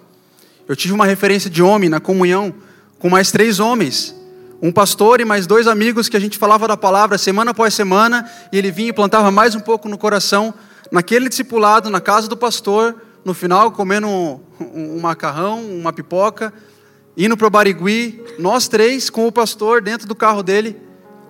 Eu 0.68 0.76
tive 0.76 0.94
uma 0.94 1.04
referência 1.04 1.50
de 1.50 1.60
homem 1.60 1.90
na 1.90 1.98
comunhão 1.98 2.54
com 3.00 3.10
mais 3.10 3.32
três 3.32 3.58
homens, 3.58 4.14
um 4.62 4.70
pastor 4.70 5.20
e 5.20 5.24
mais 5.24 5.44
dois 5.44 5.66
amigos 5.66 6.08
que 6.08 6.16
a 6.16 6.20
gente 6.20 6.38
falava 6.38 6.68
da 6.68 6.76
palavra 6.76 7.18
semana 7.18 7.50
após 7.50 7.74
semana, 7.74 8.30
e 8.52 8.58
ele 8.58 8.70
vinha 8.70 8.90
e 8.90 8.92
plantava 8.92 9.28
mais 9.32 9.56
um 9.56 9.60
pouco 9.60 9.88
no 9.88 9.98
coração, 9.98 10.54
naquele 10.92 11.30
discipulado, 11.30 11.88
na 11.88 12.02
casa 12.02 12.28
do 12.28 12.36
pastor, 12.36 12.94
no 13.24 13.32
final 13.32 13.72
comendo 13.72 14.06
um, 14.06 14.40
um, 14.60 15.00
macarrão, 15.00 15.64
uma 15.64 15.90
pipoca, 15.90 16.52
indo 17.16 17.34
para 17.34 17.46
o 17.46 17.50
Barigui, 17.50 18.22
nós 18.38 18.68
três 18.68 19.08
com 19.08 19.26
o 19.26 19.32
pastor 19.32 19.80
dentro 19.80 20.06
do 20.06 20.14
carro 20.14 20.42
dele, 20.42 20.76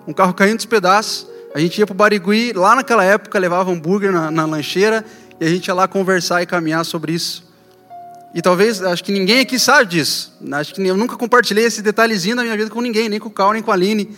um 0.05 0.11
carro 0.11 0.33
caindo 0.33 0.57
dos 0.57 0.65
pedaços. 0.65 1.27
A 1.55 1.59
gente 1.59 1.77
ia 1.77 1.85
para 1.85 1.93
o 1.93 1.95
Barigui, 1.95 2.51
lá 2.51 2.75
naquela 2.75 3.05
época 3.05 3.39
levava 3.39 3.71
hambúrguer 3.71 4.11
na, 4.11 4.29
na 4.29 4.45
lancheira, 4.45 5.05
e 5.39 5.45
a 5.45 5.49
gente 5.49 5.67
ia 5.67 5.73
lá 5.73 5.87
conversar 5.87 6.41
e 6.41 6.45
caminhar 6.45 6.83
sobre 6.83 7.13
isso. 7.13 7.49
E 8.33 8.41
talvez, 8.41 8.81
acho 8.81 9.03
que 9.03 9.11
ninguém 9.11 9.39
aqui 9.39 9.57
sabe 9.57 9.91
disso. 9.91 10.33
Acho 10.51 10.73
que 10.73 10.81
eu 10.85 10.97
nunca 10.97 11.15
compartilhei 11.15 11.65
esse 11.65 11.81
detalhezinho 11.81 12.35
da 12.35 12.41
minha 12.41 12.57
vida 12.57 12.69
com 12.69 12.81
ninguém, 12.81 13.07
nem 13.07 13.19
com 13.19 13.29
o 13.29 13.31
Cal, 13.31 13.53
nem 13.53 13.61
com 13.61 13.71
a 13.71 13.75
Aline. 13.75 14.09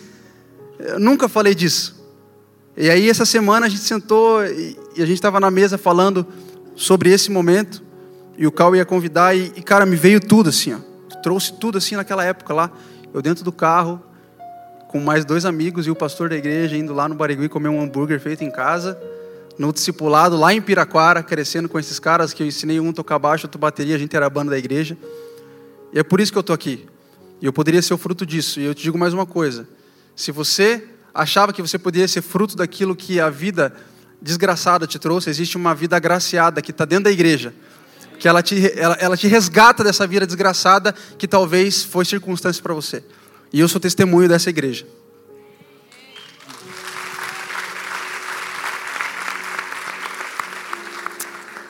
Eu 0.78 0.98
nunca 0.98 1.28
falei 1.28 1.54
disso. 1.54 1.95
E 2.76 2.90
aí, 2.90 3.08
essa 3.08 3.24
semana, 3.24 3.66
a 3.66 3.68
gente 3.68 3.82
sentou 3.82 4.44
e 4.44 4.76
a 4.96 5.06
gente 5.06 5.14
estava 5.14 5.40
na 5.40 5.50
mesa 5.50 5.78
falando 5.78 6.26
sobre 6.74 7.10
esse 7.10 7.30
momento. 7.30 7.82
E 8.36 8.46
o 8.46 8.52
Cal 8.52 8.76
ia 8.76 8.84
convidar, 8.84 9.34
e, 9.34 9.52
e, 9.56 9.62
cara, 9.62 9.86
me 9.86 9.96
veio 9.96 10.20
tudo 10.20 10.50
assim, 10.50 10.74
ó. 10.74 10.78
Trouxe 11.22 11.54
tudo 11.54 11.78
assim 11.78 11.96
naquela 11.96 12.24
época 12.24 12.52
lá. 12.52 12.70
Eu 13.14 13.22
dentro 13.22 13.42
do 13.42 13.50
carro, 13.50 14.02
com 14.88 15.00
mais 15.00 15.24
dois 15.24 15.44
amigos 15.44 15.86
e 15.86 15.90
o 15.90 15.96
pastor 15.96 16.28
da 16.28 16.36
igreja, 16.36 16.76
indo 16.76 16.92
lá 16.92 17.08
no 17.08 17.14
Barigui 17.14 17.48
comer 17.48 17.68
um 17.68 17.80
hambúrguer 17.80 18.20
feito 18.20 18.44
em 18.44 18.50
casa 18.50 18.98
no 19.58 19.72
discipulado 19.72 20.36
lá 20.36 20.52
em 20.52 20.60
Piraquara, 20.60 21.22
crescendo 21.22 21.68
com 21.68 21.78
esses 21.78 21.98
caras 21.98 22.32
que 22.32 22.42
eu 22.42 22.46
ensinei 22.46 22.78
um 22.78 22.92
tocar 22.92 23.18
baixo, 23.18 23.46
outro 23.46 23.58
bateria, 23.58 23.94
a 23.94 23.98
gente 23.98 24.14
era 24.14 24.26
a 24.26 24.30
banda 24.30 24.50
da 24.50 24.58
igreja. 24.58 24.96
E 25.92 25.98
é 25.98 26.02
por 26.02 26.20
isso 26.20 26.30
que 26.30 26.38
eu 26.38 26.42
estou 26.42 26.54
aqui. 26.54 26.86
E 27.40 27.46
eu 27.46 27.52
poderia 27.52 27.80
ser 27.80 27.94
o 27.94 27.98
fruto 27.98 28.26
disso. 28.26 28.60
E 28.60 28.64
eu 28.64 28.74
te 28.74 28.82
digo 28.82 28.98
mais 28.98 29.14
uma 29.14 29.26
coisa: 29.26 29.66
se 30.14 30.30
você 30.30 30.84
achava 31.16 31.52
que 31.52 31.62
você 31.62 31.78
poderia 31.78 32.06
ser 32.06 32.22
fruto 32.22 32.56
daquilo 32.56 32.94
que 32.94 33.18
a 33.18 33.30
vida 33.30 33.74
desgraçada 34.20 34.86
te 34.86 34.98
trouxe, 34.98 35.30
existe 35.30 35.56
uma 35.56 35.74
vida 35.74 35.96
agraciada 35.96 36.60
que 36.60 36.70
está 36.70 36.84
dentro 36.84 37.04
da 37.04 37.10
igreja, 37.10 37.54
que 38.18 38.28
ela 38.28 38.42
te, 38.42 38.72
ela, 38.78 38.94
ela 39.00 39.16
te 39.16 39.26
resgata 39.26 39.82
dessa 39.82 40.06
vida 40.06 40.26
desgraçada 40.26 40.94
que 41.18 41.26
talvez 41.26 41.82
foi 41.82 42.04
circunstância 42.04 42.62
para 42.62 42.74
você. 42.74 43.02
E 43.52 43.60
eu 43.60 43.68
sou 43.68 43.80
testemunho 43.80 44.28
dessa 44.28 44.50
igreja. 44.50 44.86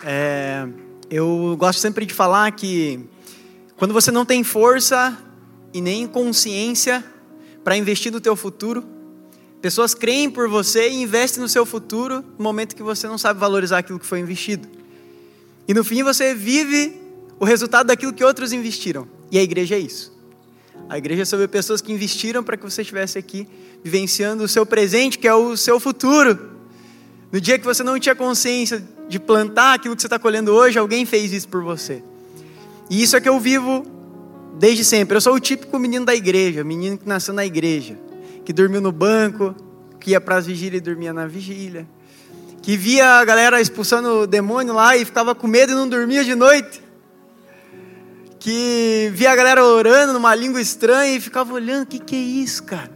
É, 0.04 0.66
eu 1.10 1.56
gosto 1.58 1.80
sempre 1.80 2.06
de 2.06 2.14
falar 2.14 2.50
que 2.52 3.00
quando 3.76 3.92
você 3.92 4.10
não 4.10 4.24
tem 4.24 4.42
força 4.42 5.16
e 5.74 5.80
nem 5.80 6.06
consciência 6.06 7.04
para 7.62 7.76
investir 7.76 8.12
no 8.12 8.20
teu 8.20 8.36
futuro, 8.36 8.95
Pessoas 9.66 9.94
creem 9.94 10.30
por 10.30 10.48
você 10.48 10.88
e 10.88 11.02
investem 11.02 11.42
no 11.42 11.48
seu 11.48 11.66
futuro 11.66 12.24
no 12.38 12.44
momento 12.44 12.76
que 12.76 12.84
você 12.84 13.08
não 13.08 13.18
sabe 13.18 13.40
valorizar 13.40 13.78
aquilo 13.78 13.98
que 13.98 14.06
foi 14.06 14.20
investido. 14.20 14.68
E 15.66 15.74
no 15.74 15.82
fim 15.82 16.04
você 16.04 16.36
vive 16.36 16.96
o 17.40 17.44
resultado 17.44 17.88
daquilo 17.88 18.12
que 18.12 18.22
outros 18.22 18.52
investiram. 18.52 19.08
E 19.28 19.36
a 19.36 19.42
igreja 19.42 19.74
é 19.74 19.80
isso. 19.80 20.16
A 20.88 20.96
igreja 20.96 21.22
é 21.22 21.24
sobre 21.24 21.48
pessoas 21.48 21.80
que 21.80 21.92
investiram 21.92 22.44
para 22.44 22.56
que 22.56 22.62
você 22.62 22.82
estivesse 22.82 23.18
aqui, 23.18 23.48
vivenciando 23.82 24.44
o 24.44 24.46
seu 24.46 24.64
presente, 24.64 25.18
que 25.18 25.26
é 25.26 25.34
o 25.34 25.56
seu 25.56 25.80
futuro. 25.80 26.38
No 27.32 27.40
dia 27.40 27.58
que 27.58 27.64
você 27.64 27.82
não 27.82 27.98
tinha 27.98 28.14
consciência 28.14 28.80
de 29.08 29.18
plantar 29.18 29.74
aquilo 29.74 29.96
que 29.96 30.02
você 30.02 30.06
está 30.06 30.16
colhendo 30.16 30.52
hoje, 30.52 30.78
alguém 30.78 31.04
fez 31.04 31.32
isso 31.32 31.48
por 31.48 31.64
você. 31.64 32.04
E 32.88 33.02
isso 33.02 33.16
é 33.16 33.20
que 33.20 33.28
eu 33.28 33.40
vivo 33.40 33.84
desde 34.60 34.84
sempre. 34.84 35.16
Eu 35.16 35.20
sou 35.20 35.34
o 35.34 35.40
típico 35.40 35.76
menino 35.76 36.06
da 36.06 36.14
igreja, 36.14 36.62
menino 36.62 36.96
que 36.96 37.08
nasceu 37.08 37.34
na 37.34 37.44
igreja, 37.44 38.05
que 38.46 38.52
dormiu 38.52 38.80
no 38.80 38.92
banco, 38.92 39.56
que 39.98 40.12
ia 40.12 40.20
para 40.20 40.36
as 40.36 40.46
vigílias 40.46 40.78
e 40.78 40.80
dormia 40.80 41.12
na 41.12 41.26
vigília, 41.26 41.84
que 42.62 42.76
via 42.76 43.18
a 43.18 43.24
galera 43.24 43.60
expulsando 43.60 44.20
o 44.20 44.26
demônio 44.26 44.72
lá 44.72 44.96
e 44.96 45.04
ficava 45.04 45.34
com 45.34 45.48
medo 45.48 45.72
e 45.72 45.74
não 45.74 45.88
dormia 45.88 46.22
de 46.22 46.36
noite, 46.36 46.80
que 48.38 49.10
via 49.12 49.32
a 49.32 49.36
galera 49.36 49.64
orando 49.64 50.12
numa 50.12 50.32
língua 50.32 50.60
estranha 50.60 51.16
e 51.16 51.20
ficava 51.20 51.52
olhando, 51.52 51.82
o 51.82 51.86
que, 51.86 51.98
que 51.98 52.14
é 52.14 52.20
isso, 52.20 52.62
cara? 52.62 52.92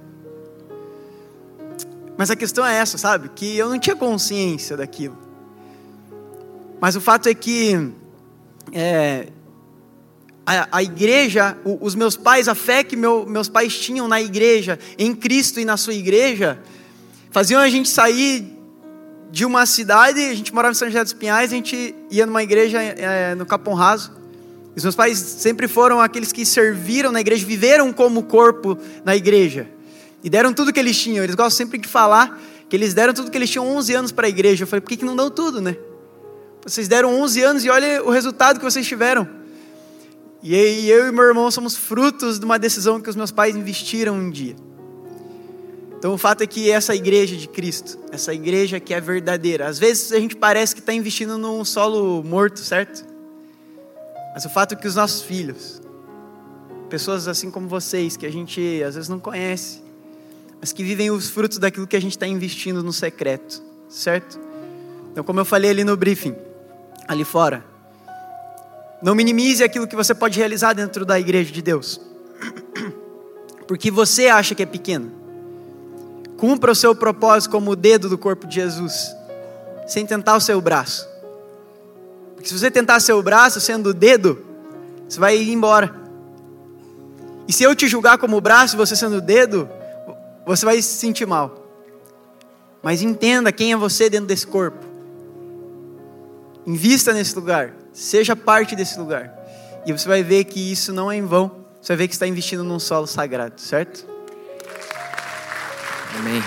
Mas 2.17 2.31
a 2.31 2.37
questão 2.37 2.65
é 2.65 2.77
essa, 2.77 2.97
sabe? 2.97 3.29
Que 3.31 3.59
eu 3.59 3.69
não 3.69 3.79
tinha 3.79 3.97
consciência 3.97 4.77
daquilo. 4.77 5.19
Mas 6.81 6.95
o 6.95 7.01
fato 7.01 7.29
é 7.29 7.35
que 7.35 7.93
é, 8.73 9.31
a, 10.59 10.69
a, 10.73 10.83
igreja, 10.83 11.57
o, 11.65 11.79
os 11.81 11.95
meus 11.95 12.17
pais, 12.17 12.49
a 12.49 12.57
fé 12.57 12.83
que 12.83 12.97
meu, 12.97 13.25
meus 13.25 13.49
pais 13.49 13.79
tinham 13.79 14.09
na 14.09 14.21
igreja, 14.21 14.79
em 14.99 15.15
Cristo 15.15 15.61
e 15.61 15.65
na 15.65 15.77
sua 15.77 15.95
igreja, 15.95 16.59
faziam 17.31 17.61
a 17.61 17.69
gente 17.69 17.89
sair 17.89 18.45
de 19.31 19.45
uma 19.45 19.65
cidade, 19.65 20.19
a 20.21 20.35
gente 20.35 20.53
morava 20.53 20.73
em 20.73 20.75
São 20.75 20.89
José 20.89 21.05
dos 21.05 21.13
Pinhais, 21.13 21.53
a 21.53 21.55
gente 21.55 21.95
ia 22.11 22.27
numa 22.27 22.43
igreja 22.43 22.83
é, 22.83 23.35
no 23.37 23.47
Capão 23.47 23.75
Raso. 23.75 24.13
Os 24.75 24.83
meus 24.83 24.97
pais 24.97 25.19
sempre 25.19 25.69
foram 25.69 26.01
aqueles 26.01 26.33
que 26.33 26.45
serviram 26.45 27.13
na 27.13 27.21
igreja, 27.21 27.47
viveram 27.47 27.93
como 27.93 28.25
corpo 28.25 28.77
na 29.05 29.15
igreja. 29.15 29.69
E 30.23 30.29
deram 30.29 30.53
tudo 30.53 30.73
que 30.73 30.81
eles 30.81 30.99
tinham. 30.99 31.23
Eles 31.23 31.37
gostam 31.37 31.59
sempre 31.65 31.79
de 31.79 31.87
falar 31.87 32.41
que 32.69 32.75
eles 32.75 32.93
deram 32.93 33.15
tudo 33.15 33.31
que 33.31 33.39
eles 33.39 33.51
tinham 33.51 33.69
11 33.69 33.95
anos 33.95 34.13
para 34.13 34.27
a 34.27 34.31
igreja. 34.31 34.65
Eu 34.65 34.67
falei, 34.67 34.81
por 34.81 34.89
que, 34.89 34.97
que 34.97 35.05
não 35.05 35.15
dão 35.15 35.31
tudo, 35.31 35.61
né? 35.61 35.77
Vocês 36.65 36.89
deram 36.89 37.21
11 37.21 37.43
anos 37.43 37.65
e 37.65 37.71
olha 37.71 38.03
o 38.05 38.11
resultado 38.11 38.59
que 38.59 38.65
vocês 38.65 38.87
tiveram. 38.87 39.40
E 40.43 40.89
eu 40.89 41.09
e 41.09 41.13
meu 41.13 41.25
irmão 41.25 41.51
somos 41.51 41.77
frutos 41.77 42.39
de 42.39 42.45
uma 42.45 42.59
decisão 42.59 43.01
que 43.01 43.11
os 43.11 43.17
meus 43.17 43.31
pais 43.31 43.55
investiram 43.55 44.15
um 44.15 44.31
dia. 44.31 44.57
Então 45.99 46.15
o 46.15 46.19
fato 46.19 46.43
é 46.43 46.47
que 46.47 46.71
essa 46.71 46.95
igreja 46.95 47.37
de 47.37 47.47
Cristo, 47.47 47.99
essa 48.11 48.33
igreja 48.33 48.81
que 48.81 48.95
é 48.95 49.01
verdadeira, 49.01 49.69
às 49.69 49.79
vezes 49.79 50.13
a 50.13 50.19
gente 50.19 50.35
parece 50.35 50.75
que 50.75 50.81
está 50.81 50.95
investindo 50.95 51.37
num 51.37 51.63
solo 51.63 52.25
morto, 52.25 52.61
certo? 52.61 53.05
Mas 54.33 54.47
o 54.47 54.49
fato 54.49 54.73
é 54.73 54.77
que 54.77 54.89
os 54.89 54.95
nossos 54.95 55.21
filhos, 55.21 55.83
pessoas 56.89 57.29
assim 57.29 57.51
como 57.51 57.69
vocês, 57.69 58.17
que 58.17 58.25
a 58.25 58.33
gente 58.33 58.83
às 58.83 58.95
vezes 58.95 59.11
não 59.11 59.21
conhece, 59.21 59.83
mas 60.59 60.73
que 60.73 60.83
vivem 60.83 61.11
os 61.11 61.29
frutos 61.29 61.59
daquilo 61.59 61.87
que 61.87 61.97
a 61.97 62.01
gente 62.01 62.13
está 62.13 62.27
investindo 62.27 62.83
no 62.83 62.95
secreto, 62.95 63.63
certo? 63.87 64.41
Então, 65.13 65.23
como 65.23 65.39
eu 65.39 65.45
falei 65.45 65.71
ali 65.71 65.85
no 65.85 65.97
briefing, 65.99 66.35
ali 67.07 67.25
fora. 67.25 67.70
Não 69.03 69.15
minimize 69.15 69.65
aquilo 69.65 69.87
que 69.87 69.97
você 69.97 70.15
pode 70.15 70.39
realizar 70.39 70.73
dentro 70.75 71.05
da 71.05 71.19
igreja 71.19 71.51
de 71.51 71.63
Deus. 71.63 72.01
Porque 73.67 73.91
você 73.91 74.29
acha 74.29 74.55
que 74.55 74.63
é 74.63 74.67
pequeno. 74.67 75.13
Cumpra 76.37 76.73
o 76.73 76.75
seu 76.75 76.95
propósito 76.95 77.51
como 77.51 77.71
o 77.71 77.77
dedo 77.77 78.09
do 78.09 78.19
corpo 78.19 78.47
de 78.47 78.57
Jesus, 78.57 79.15
sem 79.87 80.07
tentar 80.07 80.37
o 80.37 80.41
seu 80.41 80.61
braço. 80.61 81.09
Porque 82.35 82.49
se 82.49 82.59
você 82.59 82.71
tentar 82.71 83.01
seu 83.01 83.23
braço 83.23 83.61
sendo 83.61 83.91
o 83.91 83.95
dedo, 83.95 84.43
você 85.09 85.21
vai 85.21 85.37
ir 85.37 85.53
embora. 85.53 85.95
E 87.47 87.53
se 87.53 87.63
eu 87.63 87.75
te 87.75 87.89
julgar 87.89 88.17
como 88.17 88.37
o 88.37 88.41
braço 88.41 88.77
você 88.77 88.97
sendo 88.97 89.17
o 89.17 89.21
dedo, 89.21 89.69
você 90.47 90.65
vai 90.65 90.81
se 90.81 90.95
sentir 90.95 91.27
mal. 91.27 91.67
Mas 92.83 93.03
entenda 93.03 93.53
quem 93.53 93.73
é 93.73 93.77
você 93.77 94.09
dentro 94.09 94.27
desse 94.27 94.47
corpo. 94.47 94.87
Invista 96.67 97.13
nesse 97.13 97.35
lugar. 97.35 97.75
Seja 97.93 98.37
parte 98.37 98.77
desse 98.77 98.99
lugar. 98.99 99.33
E 99.87 99.93
você 99.93 100.09
vai 100.09 100.23
ver 100.23 100.45
que 100.45 100.73
isso 100.73 100.93
não 100.93 101.11
é 101.11 101.17
em 101.17 101.25
vão. 101.25 101.65
Você 101.81 101.93
vai 101.93 101.99
ver 101.99 102.09
que 102.09 102.15
está 102.15 102.27
investindo 102.27 102.63
num 102.63 102.79
solo 102.79 103.07
sagrado, 103.07 103.61
certo? 103.61 104.07
Amém. 106.19 106.43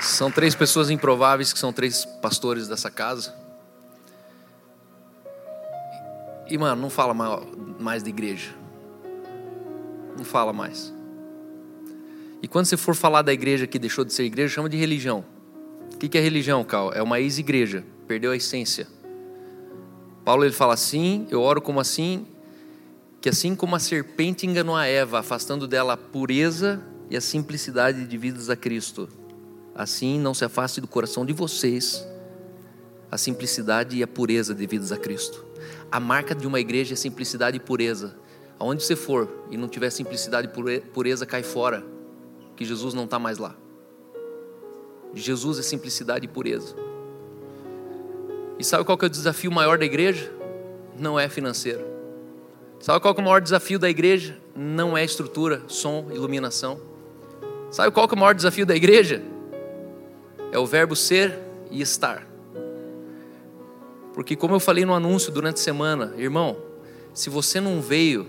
São 0.00 0.30
três 0.30 0.54
pessoas 0.54 0.88
improváveis 0.88 1.52
que 1.52 1.58
são 1.58 1.72
três 1.72 2.04
pastores 2.04 2.68
dessa 2.68 2.90
casa. 2.90 3.34
E, 6.48 6.56
mano, 6.56 6.80
não 6.80 6.90
fala 6.90 7.12
mais 7.78 8.02
da 8.02 8.08
igreja. 8.08 8.54
Não 10.16 10.24
fala 10.24 10.52
mais. 10.52 10.94
E 12.40 12.46
quando 12.46 12.66
você 12.66 12.76
for 12.76 12.94
falar 12.94 13.22
da 13.22 13.32
igreja 13.32 13.66
que 13.66 13.78
deixou 13.78 14.04
de 14.04 14.12
ser 14.12 14.22
igreja, 14.24 14.54
chama 14.54 14.68
de 14.68 14.76
religião. 14.76 15.24
O 15.92 15.98
que 15.98 16.16
é 16.16 16.20
religião, 16.20 16.62
Cal? 16.62 16.92
É 16.92 17.02
uma 17.02 17.18
ex-igreja, 17.18 17.84
perdeu 18.06 18.32
a 18.32 18.36
essência. 18.36 18.86
Paulo 20.24 20.44
ele 20.44 20.52
fala 20.52 20.74
assim: 20.74 21.26
eu 21.30 21.40
oro 21.40 21.60
como 21.60 21.80
assim, 21.80 22.26
que 23.20 23.28
assim 23.28 23.54
como 23.54 23.76
a 23.76 23.78
serpente 23.78 24.46
enganou 24.46 24.76
a 24.76 24.86
Eva, 24.86 25.20
afastando 25.20 25.66
dela 25.66 25.94
a 25.94 25.96
pureza 25.96 26.82
e 27.10 27.16
a 27.16 27.20
simplicidade 27.20 28.04
de 28.04 28.18
vidas 28.18 28.50
a 28.50 28.56
Cristo, 28.56 29.08
assim 29.74 30.18
não 30.18 30.34
se 30.34 30.44
afaste 30.44 30.80
do 30.80 30.88
coração 30.88 31.24
de 31.24 31.32
vocês 31.32 32.06
a 33.10 33.16
simplicidade 33.16 33.96
e 33.96 34.02
a 34.02 34.06
pureza 34.06 34.54
devidas 34.54 34.92
a 34.92 34.96
Cristo. 34.96 35.44
A 35.90 36.00
marca 36.00 36.34
de 36.34 36.46
uma 36.46 36.60
igreja 36.60 36.94
é 36.94 36.96
simplicidade 36.96 37.56
e 37.56 37.60
pureza. 37.60 38.16
Aonde 38.58 38.82
você 38.82 38.96
for 38.96 39.46
e 39.50 39.56
não 39.56 39.68
tiver 39.68 39.90
simplicidade 39.90 40.48
e 40.48 40.80
pureza, 40.80 41.26
cai 41.26 41.42
fora, 41.42 41.84
que 42.56 42.64
Jesus 42.64 42.94
não 42.94 43.04
está 43.04 43.18
mais 43.18 43.38
lá. 43.38 43.54
Jesus 45.14 45.58
é 45.58 45.62
simplicidade 45.62 46.24
e 46.24 46.28
pureza. 46.28 46.74
E 48.58 48.64
sabe 48.64 48.84
qual 48.84 48.96
que 48.96 49.04
é 49.04 49.08
o 49.08 49.10
desafio 49.10 49.50
maior 49.50 49.78
da 49.78 49.84
igreja? 49.84 50.32
Não 50.98 51.18
é 51.18 51.28
financeiro. 51.28 51.84
Sabe 52.80 53.00
qual 53.00 53.14
que 53.14 53.20
é 53.20 53.22
o 53.22 53.24
maior 53.24 53.40
desafio 53.40 53.78
da 53.78 53.88
igreja? 53.88 54.38
Não 54.54 54.96
é 54.96 55.04
estrutura, 55.04 55.62
som, 55.66 56.08
iluminação. 56.12 56.80
Sabe 57.70 57.90
qual 57.90 58.08
que 58.08 58.14
é 58.14 58.16
o 58.16 58.20
maior 58.20 58.34
desafio 58.34 58.64
da 58.64 58.74
igreja? 58.74 59.22
É 60.52 60.58
o 60.58 60.66
verbo 60.66 60.94
ser 60.94 61.38
e 61.70 61.80
estar. 61.80 62.26
Porque 64.14 64.34
como 64.34 64.54
eu 64.54 64.60
falei 64.60 64.84
no 64.84 64.94
anúncio 64.94 65.30
durante 65.30 65.56
a 65.56 65.62
semana, 65.62 66.14
irmão, 66.16 66.56
se 67.12 67.28
você 67.28 67.60
não 67.60 67.82
veio, 67.82 68.26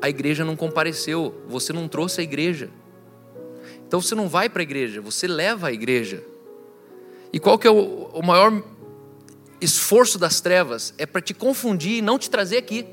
a 0.00 0.08
igreja 0.08 0.44
não 0.44 0.54
compareceu, 0.54 1.34
você 1.48 1.72
não 1.72 1.88
trouxe 1.88 2.20
a 2.20 2.24
igreja. 2.24 2.70
Então 3.86 4.00
você 4.00 4.14
não 4.14 4.28
vai 4.28 4.48
para 4.48 4.60
a 4.60 4.62
igreja, 4.62 5.00
você 5.00 5.26
leva 5.26 5.68
a 5.68 5.72
igreja. 5.72 6.22
E 7.32 7.40
qual 7.40 7.58
que 7.58 7.66
é 7.66 7.70
o, 7.70 8.10
o 8.12 8.22
maior 8.22 8.62
esforço 9.64 10.18
das 10.18 10.40
trevas? 10.40 10.94
É 10.98 11.06
para 11.06 11.20
te 11.20 11.34
confundir 11.34 11.98
e 11.98 12.02
não 12.02 12.18
te 12.18 12.30
trazer 12.30 12.58
aqui. 12.58 12.86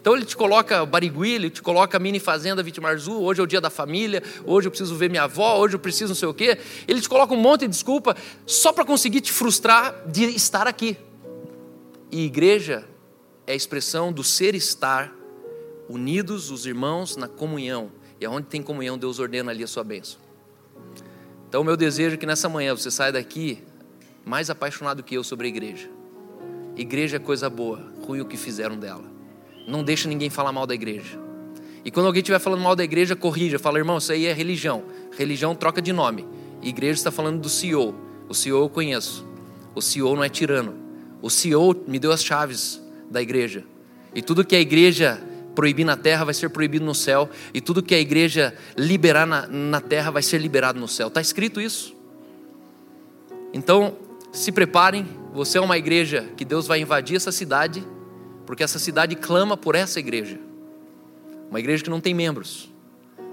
Então 0.00 0.16
ele 0.16 0.24
te 0.24 0.36
coloca 0.36 0.84
Barigui, 0.84 1.34
ele 1.34 1.48
te 1.48 1.62
coloca 1.62 1.96
mini 1.98 2.18
fazenda 2.18 2.60
Vitimarzu, 2.60 3.20
hoje 3.20 3.40
é 3.40 3.44
o 3.44 3.46
dia 3.46 3.60
da 3.60 3.70
família, 3.70 4.20
hoje 4.44 4.66
eu 4.66 4.70
preciso 4.70 4.96
ver 4.96 5.08
minha 5.08 5.22
avó, 5.22 5.58
hoje 5.58 5.76
eu 5.76 5.78
preciso 5.78 6.08
não 6.08 6.16
sei 6.16 6.26
o 6.26 6.34
quê. 6.34 6.58
Ele 6.88 7.00
te 7.00 7.08
coloca 7.08 7.32
um 7.32 7.36
monte 7.40 7.62
de 7.62 7.68
desculpa 7.68 8.16
só 8.44 8.72
para 8.72 8.84
conseguir 8.84 9.20
te 9.20 9.30
frustrar 9.30 10.08
de 10.08 10.24
estar 10.24 10.66
aqui. 10.66 10.96
E 12.10 12.24
igreja 12.24 12.84
é 13.46 13.52
a 13.52 13.54
expressão 13.54 14.12
do 14.12 14.24
ser 14.24 14.56
estar 14.56 15.14
unidos 15.88 16.50
os 16.50 16.66
irmãos 16.66 17.16
na 17.16 17.28
comunhão 17.28 17.92
e 18.20 18.24
aonde 18.24 18.46
tem 18.46 18.62
comunhão, 18.62 18.96
Deus 18.96 19.18
ordena 19.18 19.50
ali 19.50 19.64
a 19.64 19.66
sua 19.66 19.82
bênção. 19.82 20.18
Então, 21.48 21.62
meu 21.64 21.76
desejo 21.76 22.14
é 22.14 22.16
que 22.16 22.24
nessa 22.24 22.48
manhã 22.48 22.74
você 22.74 22.90
saia 22.90 23.12
daqui 23.12 23.62
mais 24.24 24.50
apaixonado 24.50 25.02
que 25.02 25.14
eu 25.14 25.24
sobre 25.24 25.46
a 25.46 25.48
igreja. 25.48 25.88
Igreja 26.76 27.16
é 27.16 27.20
coisa 27.20 27.50
boa, 27.50 27.92
ruim 28.06 28.20
o 28.20 28.24
que 28.24 28.36
fizeram 28.36 28.78
dela. 28.78 29.04
Não 29.66 29.84
deixa 29.84 30.08
ninguém 30.08 30.30
falar 30.30 30.52
mal 30.52 30.66
da 30.66 30.74
igreja. 30.74 31.18
E 31.84 31.90
quando 31.90 32.06
alguém 32.06 32.20
estiver 32.20 32.38
falando 32.38 32.62
mal 32.62 32.76
da 32.76 32.84
igreja, 32.84 33.16
corrija. 33.16 33.58
Fala, 33.58 33.78
irmão, 33.78 33.98
isso 33.98 34.12
aí 34.12 34.26
é 34.26 34.32
religião. 34.32 34.84
Religião 35.16 35.54
troca 35.54 35.82
de 35.82 35.92
nome. 35.92 36.26
Igreja 36.62 36.94
está 36.94 37.10
falando 37.10 37.40
do 37.40 37.48
CEO. 37.48 37.94
O 38.28 38.34
CEO 38.34 38.62
eu 38.62 38.68
conheço. 38.68 39.26
O 39.74 39.82
CEO 39.82 40.14
não 40.14 40.22
é 40.22 40.28
tirano. 40.28 40.74
O 41.20 41.28
CEO 41.28 41.84
me 41.86 41.98
deu 41.98 42.12
as 42.12 42.22
chaves 42.22 42.80
da 43.10 43.20
igreja. 43.20 43.64
E 44.14 44.22
tudo 44.22 44.44
que 44.44 44.54
a 44.54 44.60
igreja 44.60 45.20
proibir 45.54 45.84
na 45.84 45.96
terra 45.96 46.24
vai 46.24 46.34
ser 46.34 46.48
proibido 46.48 46.84
no 46.84 46.94
céu, 46.94 47.28
e 47.52 47.60
tudo 47.60 47.82
que 47.82 47.94
a 47.94 48.00
igreja 48.00 48.54
liberar 48.76 49.26
na, 49.26 49.46
na 49.46 49.80
terra 49.80 50.10
vai 50.10 50.22
ser 50.22 50.38
liberado 50.38 50.80
no 50.80 50.88
céu. 50.88 51.08
Está 51.08 51.20
escrito 51.20 51.60
isso. 51.60 51.94
Então, 53.52 53.96
se 54.32 54.50
preparem, 54.50 55.06
você 55.34 55.58
é 55.58 55.60
uma 55.60 55.76
igreja 55.76 56.30
que 56.36 56.44
Deus 56.44 56.66
vai 56.66 56.80
invadir 56.80 57.16
essa 57.16 57.30
cidade, 57.30 57.86
porque 58.46 58.64
essa 58.64 58.78
cidade 58.78 59.14
clama 59.14 59.58
por 59.58 59.74
essa 59.74 60.00
igreja. 60.00 60.40
Uma 61.50 61.60
igreja 61.60 61.84
que 61.84 61.90
não 61.90 62.00
tem 62.00 62.14
membros, 62.14 62.72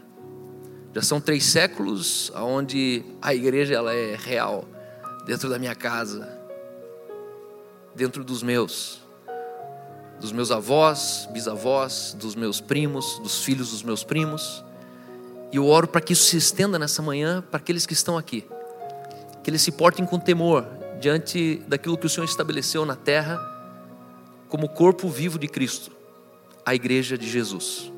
Já 0.95 1.03
são 1.03 1.21
três 1.21 1.45
séculos 1.47 2.31
onde 2.37 3.05
a 3.21 3.35
igreja 3.35 3.75
ela 3.75 3.93
é 3.93 4.15
real, 4.15 4.69
dentro 5.27 5.51
da 5.51 5.59
minha 5.59 5.75
casa, 5.75 6.29
dentro 7.93 8.23
dos 8.23 8.41
meus, 8.41 9.03
dos 10.21 10.31
meus 10.31 10.53
avós, 10.53 11.29
bisavós, 11.33 12.17
dos 12.17 12.37
meus 12.37 12.61
primos, 12.61 13.19
dos 13.19 13.43
filhos 13.43 13.73
dos 13.73 13.83
meus 13.83 14.05
primos. 14.05 14.65
E 15.51 15.57
eu 15.57 15.67
oro 15.67 15.89
para 15.89 16.01
que 16.01 16.13
isso 16.13 16.27
se 16.27 16.37
estenda 16.37 16.79
nessa 16.79 17.03
manhã 17.03 17.43
para 17.43 17.59
aqueles 17.59 17.85
que 17.85 17.95
estão 17.95 18.17
aqui, 18.17 18.47
que 19.43 19.51
eles 19.51 19.61
se 19.61 19.73
portem 19.73 20.07
com 20.07 20.21
temor 20.21 20.84
diante 21.05 21.57
daquilo 21.69 21.99
que 21.99 22.07
o 22.07 22.09
Senhor 22.09 22.25
estabeleceu 22.25 22.87
na 22.87 22.97
terra 22.97 23.39
como 24.49 24.67
corpo 24.67 25.07
vivo 25.07 25.39
de 25.39 25.47
Cristo, 25.47 25.93
a 26.65 26.75
igreja 26.75 27.19
de 27.19 27.29
Jesus. 27.29 27.93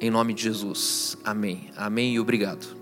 Em 0.00 0.08
nome 0.08 0.32
de 0.32 0.44
Jesus. 0.44 1.18
Amém. 1.24 1.72
Amém 1.76 2.14
e 2.14 2.20
obrigado. 2.20 2.77